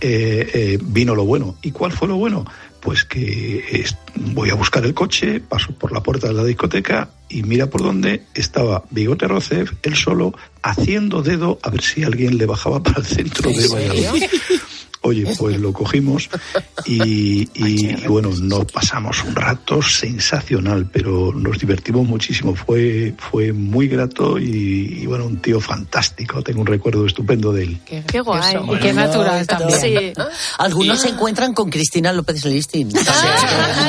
eh, 0.00 0.50
eh, 0.54 0.78
vino 0.80 1.16
lo 1.16 1.24
bueno. 1.24 1.56
¿Y 1.62 1.72
cuál 1.72 1.90
fue 1.90 2.06
lo 2.06 2.16
bueno? 2.16 2.44
Pues 2.80 3.04
que 3.04 3.84
voy 4.14 4.50
a 4.50 4.54
buscar 4.54 4.84
el 4.84 4.94
coche, 4.94 5.40
paso 5.40 5.72
por 5.72 5.90
la 5.90 6.00
puerta 6.00 6.28
de 6.28 6.34
la 6.34 6.44
discoteca 6.44 7.10
y 7.28 7.42
mira 7.42 7.68
por 7.68 7.82
dónde 7.82 8.22
estaba 8.34 8.84
Bigote 8.90 9.26
Rocef, 9.26 9.72
él 9.82 9.96
solo, 9.96 10.32
haciendo 10.62 11.22
dedo 11.22 11.58
a 11.62 11.70
ver 11.70 11.82
si 11.82 12.04
alguien 12.04 12.38
le 12.38 12.46
bajaba 12.46 12.80
para 12.82 12.98
el 12.98 13.06
centro 13.06 13.50
de 13.50 13.66
Valladolid. 13.66 14.24
Oye, 15.04 15.34
pues 15.36 15.58
lo 15.60 15.72
cogimos 15.72 16.28
y, 16.84 17.42
y- 17.54 18.04
y 18.04 18.06
bueno, 18.06 18.30
nos 18.40 18.64
pasamos 18.66 19.22
un 19.24 19.34
rato 19.34 19.82
sensacional, 19.82 20.86
pero 20.92 21.32
nos 21.32 21.58
divertimos 21.58 22.06
muchísimo. 22.06 22.54
Fue, 22.54 23.12
fue 23.18 23.52
muy 23.52 23.88
grato 23.88 24.38
y, 24.38 24.98
y, 25.02 25.06
bueno, 25.06 25.26
un 25.26 25.38
tío 25.42 25.60
fantástico. 25.60 26.42
Tengo 26.42 26.60
un 26.60 26.66
recuerdo 26.66 27.04
estupendo 27.04 27.52
de 27.52 27.64
él. 27.64 27.80
Qué 27.84 28.20
guay. 28.20 28.56
Y 28.74 28.78
qué 28.78 28.92
natural 28.92 29.46
también. 29.46 29.80
Sí. 29.80 29.96
Algunos 30.58 31.00
se 31.00 31.08
encuentran 31.08 31.52
con 31.52 31.68
Cristina 31.68 32.12
López 32.12 32.44
Listin. 32.44 32.88
es 32.96 33.04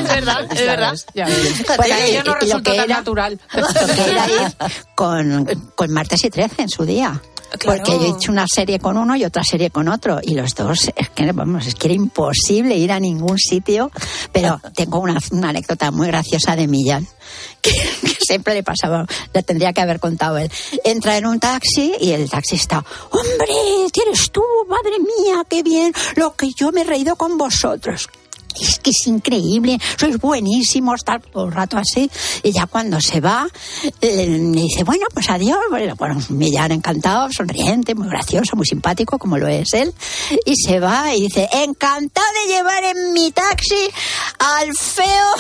verdad, 0.08 0.48
es 0.52 0.66
verdad. 0.66 0.96
Ya. 1.14 1.28
Fíjate, 1.28 1.78
Pues 1.78 1.92
a 1.92 2.08
y- 2.08 2.12
ella 2.12 2.24
no 2.24 2.34
resultó 2.36 2.72
que 2.72 2.78
tan 2.78 2.86
era- 2.86 2.98
natural. 2.98 3.40
Lo 3.54 3.68
que 3.96 4.10
era 4.12 4.26
ir 4.28 4.72
con, 4.96 5.46
con 5.76 5.92
martes 5.92 6.24
y 6.26 6.30
13 6.30 6.64
en 6.64 6.70
su 6.70 6.86
día. 6.86 7.22
Porque 7.64 7.92
yo 7.92 8.02
he 8.02 8.10
hecho 8.10 8.32
una 8.32 8.46
serie 8.48 8.80
con 8.80 8.98
uno 8.98 9.16
y 9.16 9.24
otra 9.26 9.44
serie 9.44 9.70
con 9.70 9.88
otro. 9.88 10.20
Y 10.22 10.36
los 10.36 10.56
dos, 10.56 10.92
es 10.96 11.10
que, 11.10 11.32
vamos, 11.32 11.68
es 11.68 11.76
que 11.76 11.88
era 11.88 11.96
imposible 11.96 12.76
ir 12.76 12.92
a 12.92 13.00
ningún 13.00 13.38
sitio. 13.38 13.92
Pero 14.32 14.60
tengo 14.76 15.00
una, 15.00 15.20
una 15.32 15.50
anécdota 15.50 15.92
muy 15.92 16.08
graciosa 16.08 16.56
de 16.56 16.68
Millán, 16.68 17.08
que, 17.62 17.72
que 17.72 18.18
siempre 18.26 18.54
le 18.54 18.64
pasaba, 18.64 19.06
la 19.34 19.42
tendría 19.42 19.74
que 19.74 19.82
haber 19.82 20.00
contado 20.00 20.38
él. 20.38 20.52
Entra 20.84 21.18
en 21.18 21.26
un 21.26 21.40
taxi 21.40 21.94
y 22.00 22.12
el 22.12 22.30
taxista, 22.30 22.84
hombre, 23.12 23.54
¿eres 24.06 24.32
tú? 24.32 24.44
Madre 24.68 25.00
mía, 25.00 25.44
qué 25.50 25.64
bien, 25.64 25.94
lo 26.16 26.36
que 26.36 26.52
yo 26.58 26.72
me 26.72 26.82
he 26.82 26.84
reído 26.84 27.16
con 27.16 27.38
vosotros. 27.38 28.10
Es 28.60 28.80
que 28.80 28.92
es 28.92 29.08
increíble, 29.08 29.80
sois 29.98 30.18
buenísimos, 30.18 31.04
tal, 31.04 31.22
todo 31.22 31.46
el 31.46 31.52
rato 31.52 31.78
así. 31.78 32.10
Y 32.44 32.52
ya 32.52 32.68
cuando 32.68 33.00
se 33.02 33.20
va, 33.20 33.48
eh, 34.02 34.28
me 34.28 34.62
dice, 34.62 34.84
bueno, 34.84 35.06
pues 35.14 35.30
adiós. 35.30 35.60
Bueno, 35.70 35.96
bueno, 35.96 36.20
Millán 36.30 36.72
encantado, 36.72 37.32
sonriente, 37.32 37.96
muy 37.96 38.08
gracioso, 38.08 38.56
muy 38.56 38.66
simpático, 38.66 39.18
como 39.18 39.38
lo 39.38 39.48
es 39.48 39.74
él. 39.74 39.94
Y 40.46 40.56
se 40.56 40.80
va 40.80 41.14
y 41.14 41.22
dice, 41.22 41.50
encantado 41.52 42.28
de 42.44 42.54
llevar 42.54 42.84
en 42.84 43.14
mi 43.14 43.32
taxi 43.32 43.90
al 44.40 44.74
feo 44.76 45.34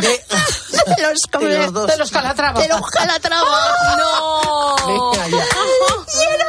de, 0.00 0.08
de 0.96 1.02
los, 1.02 1.18
¿cómo 1.32 1.46
De 1.46 1.58
los 1.58 1.72
dos. 1.72 1.86
De 1.86 1.96
los 1.96 2.10
Calatrava. 2.10 2.60
De 2.60 2.68
los 2.68 2.82
Calatrava. 2.90 3.48
No. 3.98 5.12
Y 5.28 5.36
él 6.22 6.40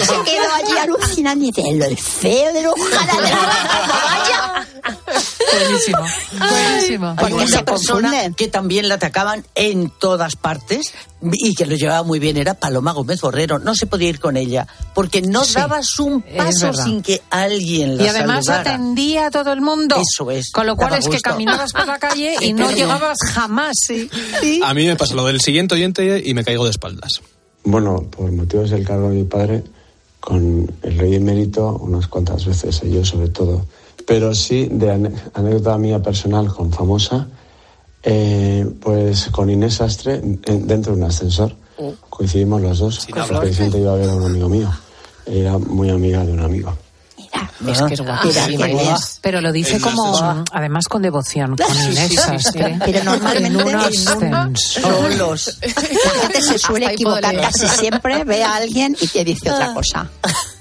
se 0.06 0.22
quedó 0.30 0.54
allí 0.54 0.78
alucinando 0.78 1.44
y 1.44 1.50
dice, 1.50 1.68
el 1.68 1.98
feo 1.98 2.52
de 2.52 2.62
los 2.62 2.74
Calatrava. 2.74 3.86
Vaya. 4.04 4.59
Buenísimo. 4.80 5.98
Buenísimo. 6.38 7.16
Porque 7.18 7.46
se 7.48 7.62
persona 7.62 8.30
que 8.36 8.48
también 8.48 8.88
la 8.88 8.96
atacaban 8.96 9.44
en 9.54 9.90
todas 9.98 10.36
partes 10.36 10.92
y 11.32 11.54
que 11.54 11.66
lo 11.66 11.76
llevaba 11.76 12.02
muy 12.02 12.18
bien 12.18 12.36
era 12.36 12.54
Paloma 12.54 12.92
Gómez 12.92 13.20
Borrero. 13.20 13.58
No 13.58 13.74
se 13.74 13.86
podía 13.86 14.08
ir 14.08 14.20
con 14.20 14.36
ella 14.36 14.66
porque 14.94 15.22
no 15.22 15.44
Sí, 15.44 15.54
dabas 15.54 15.98
un 15.98 16.22
paso 16.22 16.72
sin 16.72 17.02
que 17.02 17.22
alguien 17.30 17.96
la 17.96 18.04
Y 18.04 18.08
además 18.08 18.44
saludara. 18.46 18.74
atendía 18.74 19.26
a 19.26 19.30
todo 19.30 19.52
el 19.52 19.60
mundo. 19.60 19.96
Eso 20.00 20.30
es, 20.30 20.50
Con 20.50 20.66
lo 20.66 20.76
cual 20.76 20.94
es 20.94 21.08
que 21.08 21.20
caminabas 21.20 21.72
por 21.72 21.86
la 21.86 21.98
calle 22.00 22.36
y 22.40 22.52
no 22.52 22.70
llegabas 22.70 23.18
jamás. 23.32 23.76
A 24.64 24.74
mí 24.74 24.86
me 24.86 24.96
pasa 24.96 25.14
lo 25.14 25.24
del 25.24 25.40
siguiente 25.40 25.74
oyente 25.74 26.22
y 26.24 26.34
me 26.34 26.44
caigo 26.44 26.64
de 26.64 26.70
espaldas. 26.70 27.20
Bueno, 27.64 28.02
por 28.10 28.30
motivos 28.32 28.70
del 28.70 28.86
cargo 28.86 29.10
de 29.10 29.16
mi 29.16 29.24
padre, 29.24 29.62
con 30.18 30.72
el 30.82 30.98
rey 30.98 31.14
emérito 31.14 31.76
unas 31.82 32.06
cuantas 32.06 32.46
veces, 32.46 32.80
yo 32.84 33.04
sobre 33.04 33.28
todo. 33.28 33.66
Pero 34.10 34.34
sí, 34.34 34.66
de 34.72 34.90
anécdota 35.34 35.78
mía 35.78 36.00
personal 36.02 36.52
con 36.52 36.72
famosa, 36.72 37.28
eh, 38.02 38.66
pues 38.82 39.28
con 39.30 39.48
Inés 39.50 39.80
Astre 39.80 40.14
en- 40.16 40.66
dentro 40.66 40.92
de 40.94 40.98
un 41.02 41.04
ascensor. 41.08 41.54
Coincidimos 42.10 42.60
los 42.60 42.78
dos. 42.80 43.06
porque 43.28 43.46
Vicente 43.50 43.78
iba 43.78 43.92
a 43.92 43.96
ver 43.96 44.10
a 44.10 44.14
un 44.16 44.24
amigo 44.24 44.48
mío. 44.48 44.68
Era 45.26 45.56
muy 45.58 45.90
amiga 45.90 46.24
de 46.24 46.32
un 46.32 46.40
amigo. 46.40 46.76
Es 47.68 47.82
que 47.82 47.94
es 47.94 48.00
guapísima. 48.00 48.46
Mira 48.48 48.66
bien. 48.66 48.94
Pero 49.20 49.40
lo 49.40 49.52
dice 49.52 49.80
como, 49.80 50.44
además 50.52 50.88
con 50.88 51.02
devoción, 51.02 51.56
con 51.56 51.66
Sí, 51.76 51.84
Inés 51.92 52.08
sí, 52.08 52.16
sí, 52.16 52.16
Sastre. 52.16 52.74
sí. 52.74 52.80
Pero 52.84 53.04
normalmente 53.04 53.46
en 53.48 53.56
un 53.56 53.68
en 53.68 53.76
un- 53.76 53.80
ascensor. 53.80 54.58
Solos. 54.58 55.58
La 55.62 56.20
gente 56.22 56.42
se 56.42 56.58
suele 56.58 56.86
equivocar 56.92 57.36
casi 57.40 57.68
siempre, 57.68 58.24
ve 58.24 58.42
a 58.42 58.56
alguien 58.56 58.96
y 59.00 59.06
te 59.06 59.24
dice 59.24 59.50
otra 59.52 59.72
cosa. 59.72 60.10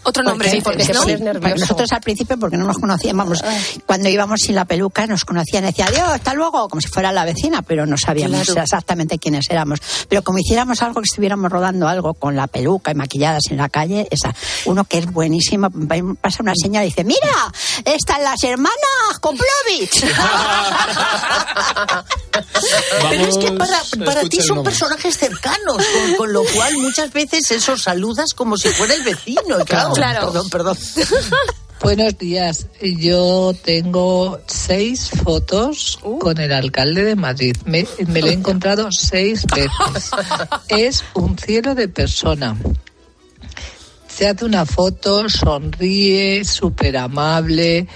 Otro 0.10 0.24
nombre, 0.24 0.50
Porque- 0.50 0.64
porque 0.64 0.86
te 0.86 0.94
¿no? 0.94 1.02
pones 1.02 1.18
Sí, 1.18 1.24
nervioso. 1.24 1.42
porque 1.50 1.60
nosotros 1.62 1.92
al 1.92 2.02
principio, 2.02 2.38
porque 2.40 2.58
no 2.58 2.66
nos 2.66 2.78
conocíamos, 2.78 3.44
cuando 3.86 4.10
íbamos 4.10 4.40
sin 4.42 4.56
la 4.56 4.66
peluca, 4.66 5.06
nos 5.08 5.26
conocían 5.26 5.64
y 5.64 5.68
decían, 5.68 5.90
adiós, 5.90 6.10
hasta 6.10 6.34
luego, 6.34 6.68
como 6.68 6.82
si 6.82 6.88
fuera 6.88 7.12
la 7.12 7.26
vecina, 7.26 7.62
pero 7.62 7.86
no 7.86 7.98
sabíamos 7.98 8.46
Claro. 8.46 8.62
exactamente 8.64 9.20
quiénes 9.20 9.50
éramos. 9.50 9.80
Pero 10.08 10.24
como 10.24 10.40
hiciéramos 10.40 10.82
algo, 10.82 11.02
que 11.02 11.06
estuviéramos 11.10 11.52
rodando 11.52 11.88
algo 11.88 12.14
con 12.14 12.36
la 12.36 12.48
peluca 12.48 12.92
y 12.92 12.96
maquilladas 12.96 13.44
en 13.50 13.58
la 13.58 13.70
calle, 13.70 14.08
esa, 14.12 14.34
uno 14.66 14.84
que 14.86 15.00
es 15.00 15.12
buenísimo, 15.12 15.70
pasa 16.22 16.44
una 16.44 16.54
señora 16.56 16.86
y 16.86 16.90
dice, 16.90 17.04
mira, 17.04 17.52
están 17.86 18.24
las 18.24 18.44
hermanas 18.44 18.72
Koplovich. 19.22 20.04
Pero 23.10 23.26
es 23.26 23.38
que 23.38 23.52
para, 23.54 23.80
para 24.06 24.22
ti 24.24 24.42
son 24.42 24.58
nombre. 24.58 24.72
personajes 24.72 25.18
cercanos, 25.18 25.78
con, 25.78 26.16
con 26.18 26.34
lo 26.34 26.44
cual 26.44 26.78
muchas 26.78 27.12
veces 27.12 27.50
eso 27.52 27.78
saludas 27.78 28.34
como 28.34 28.58
si 28.58 28.70
fuera 28.70 28.94
el 28.94 29.04
vecino. 29.04 29.42
Claro, 29.66 29.94
Claro. 30.00 30.28
Perdón, 30.28 30.50
perdón. 30.50 30.78
Buenos 31.82 32.18
días. 32.18 32.68
Yo 32.82 33.54
tengo 33.64 34.40
seis 34.48 35.10
fotos 35.24 36.00
con 36.20 36.40
el 36.40 36.52
alcalde 36.52 37.04
de 37.04 37.16
Madrid. 37.16 37.56
Me, 37.66 37.86
me 38.08 38.22
lo 38.22 38.28
he 38.28 38.34
encontrado 38.34 38.92
seis 38.92 39.46
veces. 39.54 40.12
Es 40.68 41.04
un 41.14 41.38
cielo 41.38 41.76
de 41.76 41.88
persona. 41.88 42.58
Se 44.08 44.28
hace 44.28 44.46
una 44.46 44.66
foto, 44.66 45.30
sonríe, 45.30 46.44
súper 46.44 46.98
amable 46.98 47.88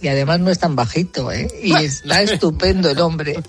y 0.00 0.08
además 0.08 0.40
no 0.40 0.50
es 0.50 0.58
tan 0.58 0.74
bajito, 0.74 1.30
¿eh? 1.30 1.48
Y 1.62 1.74
está 1.84 2.22
estupendo 2.22 2.90
el 2.90 3.00
hombre. 3.00 3.40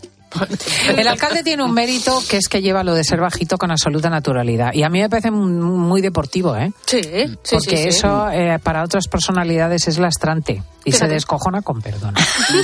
El 0.98 1.08
alcalde 1.08 1.44
tiene 1.44 1.64
un 1.64 1.74
mérito 1.74 2.22
que 2.30 2.38
es 2.38 2.48
que 2.48 2.62
lleva 2.62 2.84
lo 2.84 2.94
de 2.94 3.04
ser 3.04 3.20
bajito 3.20 3.58
con 3.58 3.72
absoluta 3.72 4.10
naturalidad. 4.10 4.74
Y 4.74 4.84
a 4.84 4.90
mí 4.90 5.00
me 5.00 5.10
parece 5.10 5.32
muy, 5.32 5.52
muy 5.52 6.02
deportivo, 6.02 6.56
¿eh? 6.56 6.72
Sí, 6.86 7.02
sí, 7.02 7.38
Porque 7.52 7.78
sí, 7.78 7.84
sí. 7.84 7.90
eso 7.90 8.30
eh, 8.30 8.60
para 8.62 8.84
otras 8.84 9.08
personalidades 9.08 9.88
es 9.88 9.98
lastrante. 9.98 10.64
Y 10.86 10.92
se 10.92 11.08
descojona 11.08 11.62
con 11.62 11.82
perdón. 11.82 12.14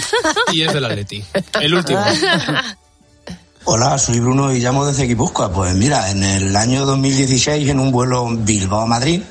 Y 0.53 0.63
es 0.63 0.73
del 0.73 0.85
Atleti. 0.85 1.23
El 1.61 1.73
último. 1.73 1.99
Hola, 3.65 3.97
soy 3.97 4.19
Bruno 4.19 4.51
y 4.51 4.59
llamo 4.59 4.85
desde 4.85 5.05
Guipúzcoa. 5.05 5.51
Pues 5.51 5.75
mira, 5.75 6.09
en 6.09 6.23
el 6.23 6.55
año 6.55 6.85
2016, 6.85 7.69
en 7.69 7.79
un 7.79 7.91
vuelo 7.91 8.27
Bilbao-Madrid, 8.27 9.21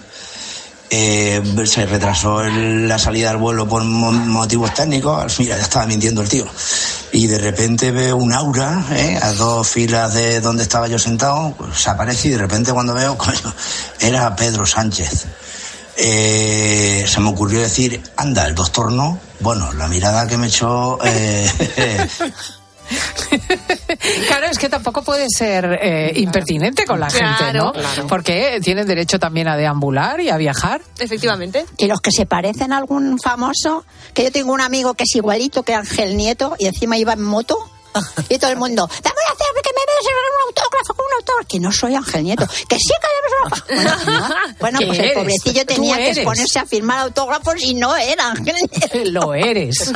eh, 0.91 1.43
se 1.67 1.87
retrasó 1.87 2.43
la 2.45 2.99
salida 2.99 3.29
del 3.29 3.37
vuelo 3.39 3.69
por 3.69 3.85
mo- 3.85 4.13
motivos 4.13 4.73
técnicos. 4.75 5.39
Mira, 5.39 5.57
ya 5.57 5.63
estaba 5.63 5.87
mintiendo 5.87 6.23
el 6.23 6.29
tío. 6.29 6.47
Y 7.13 7.27
de 7.27 7.39
repente 7.39 7.91
veo 7.91 8.17
un 8.17 8.33
aura, 8.33 8.85
¿eh? 8.93 9.19
a 9.21 9.33
dos 9.33 9.69
filas 9.69 10.15
de 10.15 10.41
donde 10.41 10.63
estaba 10.63 10.89
yo 10.89 10.99
sentado, 10.99 11.55
pues, 11.57 11.87
aparece 11.89 12.29
y 12.29 12.31
de 12.33 12.39
repente 12.39 12.73
cuando 12.73 12.95
veo, 12.95 13.17
coño, 13.19 13.55
era 14.01 14.35
Pedro 14.37 14.67
Sánchez. 14.67 15.27
Eh, 15.97 17.05
se 17.09 17.21
me 17.21 17.31
ocurrió 17.31 17.61
decir, 17.61 18.01
anda, 18.17 18.47
el 18.47 18.55
doctor 18.55 18.93
no. 18.93 19.19
Bueno, 19.41 19.73
la 19.73 19.89
mirada 19.89 20.27
que 20.27 20.37
me 20.37 20.47
echó... 20.49 20.99
Claro, 24.27 24.47
es 24.47 24.59
que 24.59 24.69
tampoco 24.69 25.03
puede 25.03 25.27
ser 25.29 25.79
eh, 25.83 26.13
impertinente 26.17 26.85
con 26.85 27.01
la 27.01 27.09
Claro, 27.09 27.37
gente, 27.37 27.59
¿no? 27.59 27.73
claro. 27.73 28.07
Porque 28.07 28.61
tienen 28.63 28.87
derecho 28.87 29.19
también 29.19 29.49
a 29.49 29.57
deambular 29.57 30.21
y 30.21 30.31
a 30.31 30.37
viajar. 30.37 30.81
Efectivamente. 30.99 31.67
Y 31.79 31.87
los 31.87 32.01
que 32.01 32.11
se 32.13 32.27
parecen 32.27 32.73
a 32.73 32.79
algún 32.79 33.19
famoso, 33.19 33.85
que 34.15 34.25
yo 34.25 34.33
tengo 34.33 34.53
un 34.53 34.61
amigo 34.61 34.95
que 34.95 35.05
es 35.05 35.15
igualito 35.17 35.63
que 35.63 35.75
Ángel 35.75 36.17
Nieto 36.17 36.55
y 36.59 36.67
encima 36.67 36.97
iba 36.99 37.13
en 37.13 37.23
moto. 37.23 37.59
Y 38.29 38.39
todo 38.39 38.51
el 38.51 38.59
mundo, 38.59 38.87
dame 38.87 39.17
una 39.17 39.35
cerveza 39.39 39.63
que 39.65 39.71
me 39.73 39.81
des 39.81 40.07
un 40.07 40.49
autógrafo 40.49 40.95
con 40.95 41.07
un 41.09 41.15
autógrafo. 41.19 41.49
Que 41.49 41.61
no 41.61 41.73
soy 41.73 41.95
Ángel 41.95 42.25
Nieto. 42.25 42.47
Que 42.69 42.77
sí 42.77 42.93
que 43.01 43.77
debes 43.79 43.95
Bueno, 44.07 44.19
no. 44.29 44.35
Bueno, 44.61 44.79
¿Qué 44.81 44.87
pues 44.87 44.99
el 44.99 45.13
pobrecillo 45.13 45.65
tenía 45.67 45.97
que 45.97 46.11
eres. 46.11 46.25
ponerse 46.25 46.59
a 46.59 46.67
firmar 46.67 46.99
autógrafos 47.01 47.55
y 47.63 47.75
no 47.75 47.97
era 47.97 48.31
Ángel 48.31 48.57
Nieto. 48.57 48.99
Lo 49.11 49.35
eres. 49.35 49.93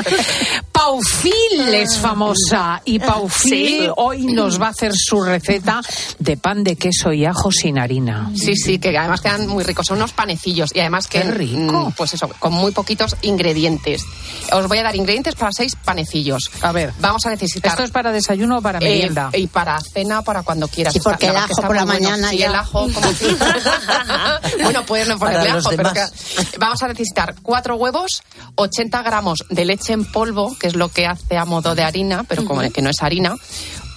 Pa- 0.72 0.82
Paufil 0.82 1.74
es 1.74 1.96
famosa 1.96 2.82
y 2.84 2.98
Paufil 2.98 3.52
Sí. 3.52 3.88
hoy 3.96 4.24
nos 4.26 4.60
va 4.60 4.66
a 4.66 4.70
hacer 4.70 4.92
su 4.94 5.22
receta 5.22 5.80
de 6.18 6.36
pan 6.36 6.64
de 6.64 6.74
queso 6.76 7.12
y 7.12 7.24
ajo 7.24 7.50
sin 7.52 7.78
harina. 7.78 8.30
Sí, 8.34 8.56
sí, 8.56 8.78
que 8.78 8.96
además 8.98 9.20
quedan 9.20 9.46
muy 9.46 9.62
ricos. 9.64 9.86
Son 9.86 9.96
unos 9.98 10.12
panecillos 10.12 10.70
y 10.74 10.80
además 10.80 11.06
que. 11.06 11.20
Qué 11.22 11.30
rico. 11.30 11.58
mm, 11.88 11.92
Pues 11.92 12.14
eso, 12.14 12.28
con 12.38 12.52
muy 12.52 12.72
poquitos 12.72 13.14
ingredientes. 13.22 14.04
Os 14.52 14.66
voy 14.68 14.78
a 14.78 14.82
dar 14.82 14.96
ingredientes 14.96 15.34
para 15.36 15.50
seis 15.52 15.76
panecillos. 15.76 16.50
A 16.62 16.72
ver. 16.72 16.92
Vamos 17.00 17.24
a 17.26 17.30
necesitar. 17.30 17.70
¿Esto 17.70 17.84
es 17.84 17.90
para 17.90 18.10
desayuno 18.12 18.58
o 18.58 18.62
para 18.62 18.78
eh, 18.78 18.82
merienda? 18.82 19.30
y 19.34 19.46
para 19.46 19.78
cena 19.80 20.18
o 20.20 20.24
para 20.24 20.42
cuando 20.42 20.66
quieras. 20.68 20.92
Sí, 20.92 21.00
porque 21.02 21.28
el 21.28 21.36
ajo 21.36 21.62
por 21.62 21.76
la 21.76 21.84
bueno. 21.84 22.00
mañana 22.00 22.30
Sí, 22.30 22.38
ya. 22.38 22.46
el 22.46 22.54
ajo, 22.54 22.80
como 22.92 23.00
bueno, 24.62 24.84
puedes 24.86 25.08
no 25.08 25.18
ponerle 25.18 25.50
ajo, 25.50 25.70
pero 25.76 25.92
que- 25.92 26.58
vamos 26.58 26.82
a 26.82 26.88
necesitar 26.88 27.34
cuatro 27.42 27.76
huevos, 27.76 28.22
80 28.56 29.02
gramos 29.02 29.44
de 29.50 29.64
leche 29.64 29.92
en 29.92 30.04
polvo, 30.04 30.56
que 30.58 30.66
es 30.68 30.76
lo 30.76 30.88
que 30.88 31.06
hace 31.06 31.36
a 31.36 31.44
modo 31.44 31.74
de 31.74 31.82
harina, 31.82 32.24
pero 32.24 32.44
como 32.44 32.60
que 32.70 32.82
no 32.82 32.90
es 32.90 33.02
harina, 33.02 33.34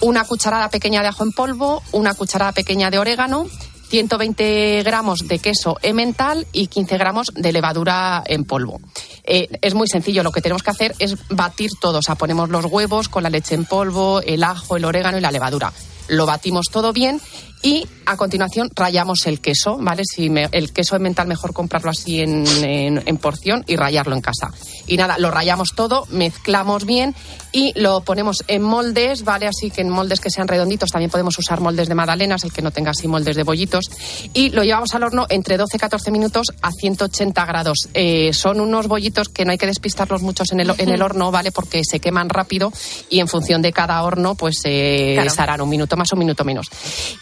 una 0.00 0.24
cucharada 0.24 0.68
pequeña 0.70 1.02
de 1.02 1.08
ajo 1.08 1.24
en 1.24 1.32
polvo, 1.32 1.82
una 1.92 2.14
cucharada 2.14 2.52
pequeña 2.52 2.90
de 2.90 2.98
orégano, 2.98 3.46
120 3.88 4.82
gramos 4.82 5.20
de 5.28 5.38
queso 5.38 5.76
emmental 5.80 6.46
y 6.52 6.66
15 6.66 6.98
gramos 6.98 7.28
de 7.34 7.52
levadura 7.52 8.22
en 8.26 8.44
polvo. 8.44 8.80
Eh, 9.22 9.48
es 9.62 9.74
muy 9.74 9.86
sencillo, 9.86 10.24
lo 10.24 10.32
que 10.32 10.40
tenemos 10.40 10.62
que 10.64 10.70
hacer 10.70 10.94
es 10.98 11.14
batir 11.30 11.70
todo, 11.80 11.98
o 11.98 12.02
sea, 12.02 12.16
ponemos 12.16 12.48
los 12.48 12.64
huevos 12.64 13.08
con 13.08 13.22
la 13.22 13.30
leche 13.30 13.54
en 13.54 13.64
polvo, 13.64 14.20
el 14.22 14.42
ajo, 14.42 14.76
el 14.76 14.84
orégano 14.84 15.18
y 15.18 15.20
la 15.20 15.30
levadura. 15.30 15.72
Lo 16.08 16.26
batimos 16.26 16.66
todo 16.70 16.92
bien 16.92 17.20
y 17.62 17.86
a 18.04 18.16
continuación 18.16 18.68
rayamos 18.76 19.26
el 19.26 19.40
queso, 19.40 19.76
¿vale? 19.80 20.02
Si 20.04 20.30
me- 20.30 20.48
el 20.52 20.72
queso 20.72 20.94
emmental 20.94 21.26
mejor 21.26 21.52
comprarlo 21.52 21.90
así 21.90 22.20
en, 22.20 22.46
en- 22.62 23.02
en 23.04 23.16
porción 23.16 23.64
y 23.66 23.76
rayarlo 23.76 24.14
en 24.14 24.20
casa. 24.20 24.52
Y 24.86 24.96
nada, 24.96 25.16
lo 25.18 25.30
rayamos 25.30 25.70
todo, 25.74 26.06
mezclamos 26.10 26.84
bien 26.84 27.14
y 27.50 27.72
lo 27.80 28.02
ponemos 28.02 28.44
en 28.46 28.62
moldes, 28.62 29.24
¿vale? 29.24 29.46
Así 29.48 29.70
que 29.70 29.80
en 29.80 29.88
moldes 29.90 30.20
que 30.20 30.30
sean 30.30 30.46
redonditos, 30.46 30.90
también 30.90 31.10
podemos 31.10 31.36
usar 31.38 31.60
moldes 31.60 31.88
de 31.88 31.94
magdalenas, 31.96 32.44
el 32.44 32.52
que 32.52 32.62
no 32.62 32.70
tenga 32.70 32.92
así 32.92 33.08
moldes 33.08 33.34
de 33.34 33.42
bollitos. 33.42 33.86
Y 34.34 34.50
lo 34.50 34.62
llevamos 34.62 34.94
al 34.94 35.02
horno 35.02 35.26
entre 35.28 35.56
12 35.56 35.76
y 35.76 35.80
14 35.80 36.10
minutos 36.12 36.46
a 36.62 36.70
180 36.70 37.44
grados. 37.46 37.88
Eh, 37.94 38.32
son 38.32 38.60
unos 38.60 38.86
bollitos 38.86 39.28
que 39.28 39.44
no 39.44 39.50
hay 39.52 39.58
que 39.58 39.66
despistarlos 39.66 40.22
muchos 40.22 40.52
en 40.52 40.60
el, 40.60 40.72
en 40.78 40.90
el 40.90 41.02
horno, 41.02 41.32
¿vale? 41.32 41.50
Porque 41.50 41.82
se 41.84 41.98
queman 41.98 42.28
rápido 42.28 42.72
y 43.10 43.18
en 43.18 43.26
función 43.26 43.62
de 43.62 43.72
cada 43.72 44.00
horno, 44.02 44.34
pues 44.36 44.60
eh, 44.64 45.12
Claro. 45.14 45.28
estarán 45.28 45.60
un 45.62 45.68
minuto 45.68 45.96
más 45.96 46.12
o 46.12 46.16
un 46.16 46.20
minuto 46.20 46.44
menos. 46.44 46.66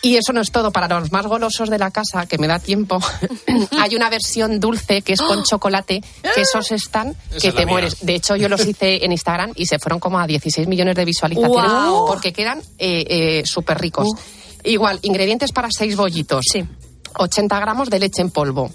Y 0.02 0.16
eso 0.16 0.32
no 0.34 0.40
es 0.40 0.50
todo. 0.50 0.70
Para 0.70 0.88
los 0.88 1.10
más 1.12 1.26
golosos 1.26 1.70
de 1.70 1.78
la 1.78 1.90
casa, 1.90 2.26
que 2.26 2.38
me 2.38 2.46
da 2.46 2.58
tiempo, 2.58 2.98
hay 3.78 3.94
una 3.96 4.10
versión 4.10 4.60
dulce 4.60 5.02
que 5.02 5.14
es 5.14 5.22
con 5.22 5.42
chocolate, 5.44 6.02
que 6.34 6.40
esos 6.42 6.70
están 6.72 7.16
Esa 7.30 7.40
que 7.40 7.48
es 7.48 7.54
te 7.54 7.66
mueres. 7.66 8.04
De 8.04 8.14
hecho, 8.14 8.36
yo 8.36 8.48
los 8.48 8.66
hice 8.66 9.04
en 9.04 9.12
Instagram 9.12 9.52
y 9.56 9.66
se 9.66 9.78
fueron 9.78 10.00
como 10.00 10.18
a 10.18 10.26
16 10.26 10.66
millones 10.68 10.96
de 10.96 11.04
visualizaciones 11.04 11.70
porque 12.06 12.32
quedan 12.32 12.58
eh, 12.78 13.04
eh, 13.08 13.42
súper 13.46 13.78
ricos. 13.78 14.08
Igual, 14.64 14.98
ingredientes 15.02 15.52
para 15.52 15.68
seis 15.70 15.96
bollitos. 15.96 16.44
80 17.16 17.60
gramos 17.60 17.90
de 17.90 18.00
leche 18.00 18.22
en 18.22 18.30
polvo, 18.30 18.70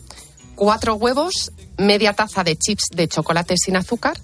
cuatro 0.60 0.96
huevos, 0.96 1.54
media 1.78 2.12
taza 2.12 2.44
de 2.44 2.58
chips 2.58 2.90
de 2.92 3.08
chocolate 3.08 3.56
sin 3.58 3.78
azúcar 3.78 4.18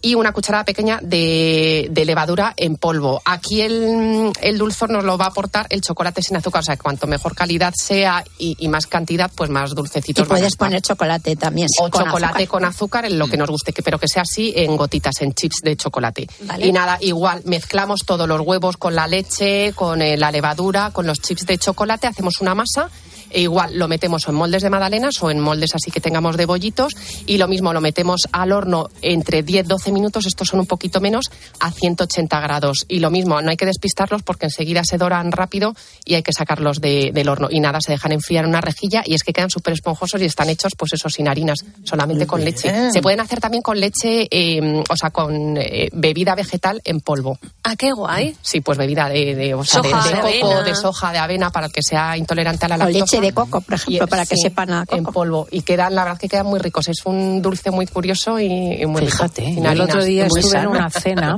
y 0.00 0.14
una 0.14 0.32
cucharada 0.32 0.64
pequeña 0.64 0.98
de, 1.02 1.86
de 1.90 2.04
levadura 2.06 2.54
en 2.56 2.76
polvo. 2.76 3.20
Aquí 3.26 3.60
el, 3.60 4.32
el 4.40 4.56
dulzor 4.58 4.88
nos 4.88 5.04
lo 5.04 5.18
va 5.18 5.26
a 5.26 5.28
aportar 5.28 5.66
el 5.68 5.82
chocolate 5.82 6.22
sin 6.22 6.36
azúcar, 6.38 6.60
o 6.60 6.64
sea, 6.64 6.76
que 6.76 6.82
cuanto 6.82 7.06
mejor 7.06 7.34
calidad 7.34 7.74
sea 7.76 8.24
y, 8.38 8.56
y 8.58 8.68
más 8.68 8.86
cantidad, 8.86 9.30
pues 9.36 9.50
más 9.50 9.72
Y 9.72 9.74
dulcecitos 9.74 10.26
van 10.26 10.38
a 10.38 10.40
puedes 10.40 10.54
estar. 10.54 10.66
poner 10.66 10.80
chocolate 10.80 11.36
también. 11.36 11.68
O 11.78 11.90
con 11.90 12.04
chocolate 12.06 12.26
azúcar. 12.44 12.48
con 12.48 12.64
azúcar 12.64 13.04
en 13.04 13.18
lo 13.18 13.28
que 13.28 13.36
nos 13.36 13.50
guste, 13.50 13.74
que, 13.74 13.82
pero 13.82 13.98
que 13.98 14.08
sea 14.08 14.22
así 14.22 14.54
en 14.56 14.74
gotitas, 14.78 15.20
en 15.20 15.34
chips 15.34 15.58
de 15.62 15.76
chocolate. 15.76 16.26
Vale. 16.40 16.66
Y 16.66 16.72
nada, 16.72 16.96
igual, 17.02 17.42
mezclamos 17.44 18.00
todos 18.06 18.26
los 18.26 18.40
huevos 18.40 18.78
con 18.78 18.94
la 18.94 19.06
leche, 19.06 19.74
con 19.74 20.00
eh, 20.00 20.16
la 20.16 20.30
levadura, 20.32 20.90
con 20.90 21.06
los 21.06 21.20
chips 21.20 21.44
de 21.44 21.58
chocolate, 21.58 22.06
hacemos 22.06 22.40
una 22.40 22.54
masa. 22.54 22.88
E 23.32 23.40
igual 23.42 23.78
lo 23.78 23.88
metemos 23.88 24.26
en 24.28 24.34
moldes 24.34 24.62
de 24.62 24.70
magdalenas 24.70 25.22
o 25.22 25.30
en 25.30 25.40
moldes 25.40 25.74
así 25.74 25.90
que 25.90 26.00
tengamos 26.00 26.36
de 26.36 26.46
bollitos 26.46 26.92
y 27.26 27.38
lo 27.38 27.48
mismo 27.48 27.72
lo 27.72 27.80
metemos 27.80 28.28
al 28.32 28.52
horno 28.52 28.90
entre 29.00 29.44
10-12 29.44 29.92
minutos, 29.92 30.26
estos 30.26 30.48
son 30.48 30.60
un 30.60 30.66
poquito 30.66 31.00
menos, 31.00 31.30
a 31.60 31.70
180 31.70 32.40
grados. 32.40 32.84
Y 32.88 32.98
lo 33.00 33.10
mismo, 33.10 33.40
no 33.40 33.50
hay 33.50 33.56
que 33.56 33.66
despistarlos 33.66 34.22
porque 34.22 34.46
enseguida 34.46 34.82
se 34.84 34.98
doran 34.98 35.32
rápido 35.32 35.74
y 36.04 36.14
hay 36.14 36.22
que 36.22 36.32
sacarlos 36.32 36.80
de- 36.80 37.10
del 37.12 37.28
horno. 37.28 37.48
Y 37.50 37.60
nada, 37.60 37.80
se 37.80 37.92
dejan 37.92 38.12
enfriar 38.12 38.44
en 38.44 38.50
una 38.50 38.60
rejilla 38.60 39.02
y 39.04 39.14
es 39.14 39.22
que 39.22 39.32
quedan 39.32 39.50
súper 39.50 39.74
esponjosos 39.74 40.20
y 40.20 40.24
están 40.26 40.48
hechos 40.48 40.72
pues 40.76 40.92
eso 40.92 41.08
sin 41.08 41.28
harinas, 41.28 41.58
solamente 41.84 42.26
con 42.26 42.44
leche. 42.44 42.90
Se 42.92 43.00
pueden 43.02 43.20
hacer 43.20 43.40
también 43.40 43.62
con 43.62 43.80
leche, 43.80 44.28
eh, 44.30 44.82
o 44.88 44.96
sea, 44.96 45.10
con 45.10 45.56
eh, 45.56 45.88
bebida 45.92 46.34
vegetal 46.34 46.80
en 46.84 47.00
polvo. 47.00 47.38
Ah, 47.64 47.76
qué 47.76 47.92
guay. 47.92 48.36
Sí, 48.42 48.60
pues 48.60 48.78
bebida 48.78 49.08
de, 49.08 49.34
de, 49.34 49.54
o 49.54 49.64
sea, 49.64 49.80
de- 49.82 49.90
Soja, 49.90 50.02
de, 50.08 50.14
de 50.14 50.40
coco, 50.40 50.52
avena. 50.52 50.62
de 50.64 50.74
soja, 50.74 51.12
de 51.12 51.18
avena, 51.18 51.50
para 51.50 51.66
el 51.66 51.72
que 51.72 51.82
sea 51.82 52.16
intolerante 52.16 52.66
a 52.66 52.68
la 52.68 52.74
O 52.76 52.78
lactosa. 52.78 53.04
De 53.22 53.32
coco, 53.32 53.60
por 53.62 53.74
ejemplo, 53.74 54.04
Y- 54.04 54.08
para 54.08 54.26
que 54.26 54.36
sepan 54.36 54.70
a 54.70 54.84
En 54.90 54.98
coco. 55.04 55.12
polvo. 55.12 55.48
Y 55.50 55.62
quedan, 55.62 55.94
la 55.94 56.04
verdad 56.04 56.18
que 56.18 56.28
quedan 56.28 56.46
muy 56.46 56.58
ricos. 56.60 56.88
Es 56.88 57.06
un 57.06 57.40
dulce 57.40 57.70
muy 57.70 57.86
curioso 57.86 58.38
y, 58.38 58.46
y 58.82 58.86
muy 58.86 59.00
rico. 59.00 59.12
Fíjate, 59.12 59.54
yo 59.54 59.70
el 59.70 59.80
otro 59.80 60.04
día 60.04 60.26
estuve 60.26 60.58
en 60.58 60.66
una 60.66 60.90
cena 60.90 61.34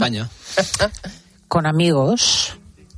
con 1.48 1.66
amigos 1.66 2.56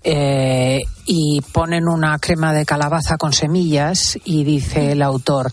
eh, 0.09 0.85
y 1.05 1.41
ponen 1.41 1.89
una 1.89 2.17
crema 2.21 2.53
de 2.53 2.65
calabaza 2.65 3.17
con 3.17 3.33
semillas 3.33 4.17
y 4.25 4.45
dice 4.45 4.93
el 4.93 5.03
autor, 5.03 5.53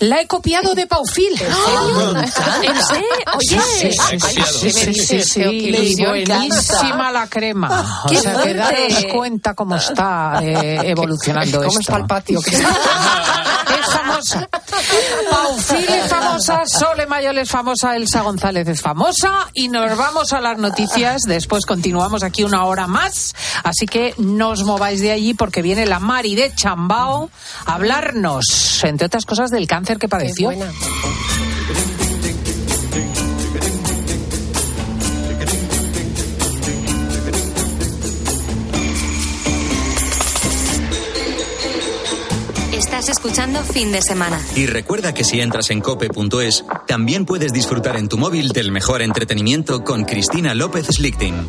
la 0.00 0.20
he 0.20 0.26
copiado 0.26 0.74
de 0.74 0.88
Paufil. 0.88 1.32
¿En 2.62 2.82
serio? 2.82 3.06
Buenísima 6.08 7.12
la 7.12 7.28
crema. 7.28 8.02
O 8.04 8.08
¡Qué 8.08 8.18
sea, 8.18 8.42
que 8.42 8.54
daros 8.54 9.04
cuenta 9.14 9.54
cómo 9.54 9.76
está 9.76 10.40
eh, 10.42 10.80
evolucionando 10.90 11.58
¿Cómo 11.58 11.68
esto. 11.68 11.80
está 11.80 11.96
el 11.96 12.06
patio? 12.06 12.40
Es 13.64 13.92
famosa. 13.92 14.48
Paufil 15.30 15.88
es 15.88 16.08
famosa, 16.08 16.62
Sole 16.66 17.06
Mayol 17.06 17.38
es 17.38 17.50
famosa, 17.50 17.96
Elsa 17.96 18.20
González 18.20 18.68
es 18.68 18.80
famosa 18.80 19.48
y 19.52 19.68
nos 19.68 19.96
vamos 19.96 20.32
a 20.32 20.40
las 20.40 20.58
noticias. 20.58 21.22
Después 21.22 21.64
continuamos 21.66 22.22
aquí 22.22 22.44
una 22.44 22.64
hora 22.66 22.86
más. 22.86 23.34
Así 23.62 23.83
que 23.86 24.14
no 24.18 24.50
os 24.50 24.64
mováis 24.64 25.00
de 25.00 25.12
allí 25.12 25.34
porque 25.34 25.62
viene 25.62 25.86
la 25.86 25.98
Mari 25.98 26.34
de 26.34 26.54
Chambao 26.54 27.30
a 27.66 27.74
hablarnos, 27.74 28.82
entre 28.84 29.06
otras 29.06 29.26
cosas, 29.26 29.50
del 29.50 29.66
cáncer 29.66 29.98
que 29.98 30.08
padeció. 30.08 30.50
Estás 42.72 43.08
escuchando 43.08 43.60
fin 43.64 43.90
de 43.90 44.00
semana. 44.02 44.40
Y 44.54 44.66
recuerda 44.66 45.12
que 45.12 45.24
si 45.24 45.40
entras 45.40 45.70
en 45.70 45.80
cope.es, 45.80 46.64
también 46.86 47.26
puedes 47.26 47.52
disfrutar 47.52 47.96
en 47.96 48.08
tu 48.08 48.18
móvil 48.18 48.50
del 48.50 48.70
mejor 48.70 49.02
entretenimiento 49.02 49.82
con 49.82 50.04
Cristina 50.04 50.54
López 50.54 50.86
Slichting. 50.86 51.48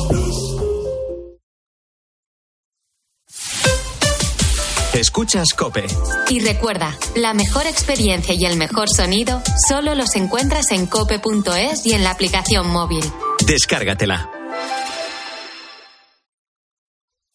Escuchas 5.01 5.47
Cope. 5.57 5.87
Y 6.29 6.41
recuerda, 6.41 6.95
la 7.15 7.33
mejor 7.33 7.65
experiencia 7.65 8.35
y 8.37 8.45
el 8.45 8.55
mejor 8.55 8.87
sonido 8.87 9.41
solo 9.67 9.95
los 9.95 10.15
encuentras 10.15 10.69
en 10.69 10.85
cope.es 10.85 11.87
y 11.87 11.93
en 11.93 12.03
la 12.03 12.11
aplicación 12.11 12.67
móvil. 12.67 13.03
Descárgatela. 13.47 14.29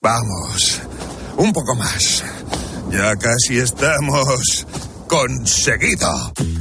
Vamos, 0.00 0.80
un 1.38 1.52
poco 1.52 1.74
más. 1.74 2.22
Ya 2.92 3.16
casi 3.16 3.58
estamos 3.58 4.64
conseguido. 5.08 6.08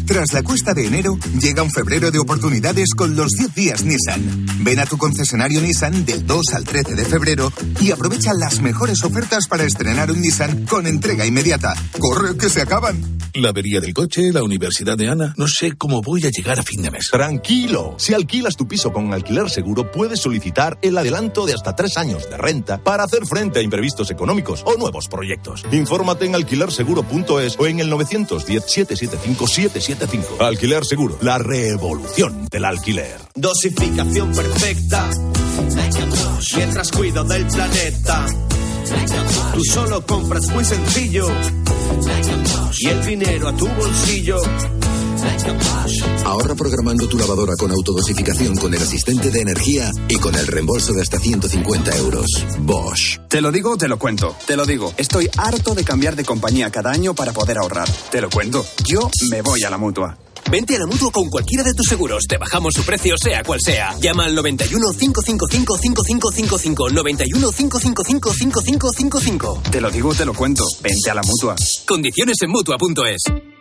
Tras 0.05 0.33
la 0.33 0.43
cuesta 0.43 0.73
de 0.73 0.85
enero, 0.85 1.17
llega 1.41 1.63
un 1.63 1.71
febrero 1.71 2.11
de 2.11 2.19
oportunidades 2.19 2.93
con 2.95 3.15
los 3.15 3.31
10 3.31 3.55
días 3.55 3.83
Nissan. 3.83 4.45
Ven 4.59 4.79
a 4.79 4.85
tu 4.85 4.97
concesionario 4.97 5.61
Nissan 5.61 6.05
del 6.05 6.25
2 6.25 6.53
al 6.53 6.63
13 6.63 6.95
de 6.95 7.05
febrero 7.05 7.51
y 7.81 7.91
aprovecha 7.91 8.31
las 8.33 8.61
mejores 8.61 9.03
ofertas 9.03 9.47
para 9.47 9.63
estrenar 9.63 10.11
un 10.11 10.21
Nissan 10.21 10.65
con 10.65 10.85
entrega 10.85 11.25
inmediata. 11.25 11.73
¡Corre 11.99 12.37
que 12.37 12.49
se 12.49 12.61
acaban! 12.61 13.15
La 13.35 13.49
avería 13.49 13.81
del 13.81 13.93
coche, 13.93 14.31
la 14.31 14.43
universidad 14.43 14.97
de 14.97 15.09
Ana. 15.09 15.33
No 15.35 15.47
sé 15.49 15.73
cómo 15.73 16.01
voy 16.01 16.25
a 16.25 16.29
llegar 16.29 16.57
a 16.57 16.63
fin 16.63 16.81
de 16.81 16.89
mes. 16.89 17.09
Tranquilo. 17.11 17.95
Si 17.97 18.13
alquilas 18.13 18.55
tu 18.55 18.65
piso 18.65 18.93
con 18.93 19.13
alquiler 19.13 19.49
seguro, 19.49 19.91
puedes 19.91 20.21
solicitar 20.21 20.79
el 20.81 20.97
adelanto 20.97 21.45
de 21.45 21.53
hasta 21.53 21.75
tres 21.75 21.97
años 21.97 22.29
de 22.29 22.37
renta 22.37 22.81
para 22.81 23.03
hacer 23.03 23.25
frente 23.25 23.59
a 23.59 23.61
imprevistos 23.61 24.09
económicos 24.09 24.63
o 24.65 24.77
nuevos 24.77 25.09
proyectos. 25.09 25.65
Infórmate 25.73 26.25
en 26.25 26.35
alquilerseguro.es 26.35 27.59
o 27.59 27.67
en 27.67 27.81
el 27.81 27.89
910-775-775. 28.37 30.39
Alquiler 30.39 30.85
Seguro, 30.85 31.17
la 31.21 31.37
revolución 31.37 32.47
del 32.49 32.65
alquiler. 32.65 33.19
Dosificación 33.35 34.33
perfecta. 34.33 35.07
Mientras 36.55 36.91
cuido 36.91 37.23
del 37.23 37.45
planeta. 37.47 38.25
Tú 39.53 39.63
solo 39.63 40.03
compras 40.05 40.47
muy 40.49 40.65
sencillo. 40.65 41.27
Y 42.79 42.87
el 42.87 43.05
dinero 43.05 43.49
a 43.49 43.55
tu 43.55 43.67
bolsillo. 43.67 44.37
Ahorra 46.25 46.55
programando 46.55 47.07
tu 47.07 47.17
lavadora 47.17 47.55
con 47.57 47.71
autodosificación 47.71 48.55
con 48.55 48.73
el 48.73 48.81
asistente 48.81 49.31
de 49.31 49.41
energía 49.41 49.91
y 50.07 50.17
con 50.17 50.35
el 50.35 50.47
reembolso 50.47 50.93
de 50.93 51.01
hasta 51.01 51.19
150 51.19 51.97
euros. 51.97 52.25
Bosch. 52.59 53.19
Te 53.29 53.41
lo 53.41 53.51
digo, 53.51 53.77
te 53.77 53.87
lo 53.87 53.97
cuento. 53.97 54.35
Te 54.45 54.55
lo 54.55 54.65
digo. 54.65 54.93
Estoy 54.97 55.29
harto 55.37 55.75
de 55.75 55.83
cambiar 55.83 56.15
de 56.15 56.25
compañía 56.25 56.69
cada 56.71 56.91
año 56.91 57.13
para 57.13 57.33
poder 57.33 57.57
ahorrar. 57.57 57.89
Te 58.11 58.21
lo 58.21 58.29
cuento. 58.29 58.65
Yo 58.85 59.09
me 59.29 59.41
voy 59.41 59.63
a 59.63 59.69
la 59.69 59.77
mutua. 59.77 60.17
Vente 60.49 60.75
a 60.75 60.79
la 60.79 60.85
mutua 60.85 61.11
con 61.11 61.29
cualquiera 61.29 61.63
de 61.63 61.73
tus 61.73 61.87
seguros. 61.87 62.25
Te 62.27 62.37
bajamos 62.37 62.73
su 62.73 62.83
precio, 62.83 63.15
sea 63.17 63.43
cual 63.43 63.59
sea. 63.61 63.95
Llama 63.99 64.25
al 64.25 64.35
91 64.35 64.91
555 64.93 65.77
5555. 65.77 66.89
91 66.89 67.51
555 67.51 68.33
5555. 68.33 69.61
Te 69.71 69.81
lo 69.81 69.89
digo, 69.89 70.13
te 70.13 70.25
lo 70.25 70.33
cuento. 70.33 70.63
Vente 70.81 71.09
a 71.09 71.15
la 71.15 71.23
mutua. 71.23 71.55
Condiciones 71.85 72.37
en 72.41 72.51
mutua.es. 72.51 73.54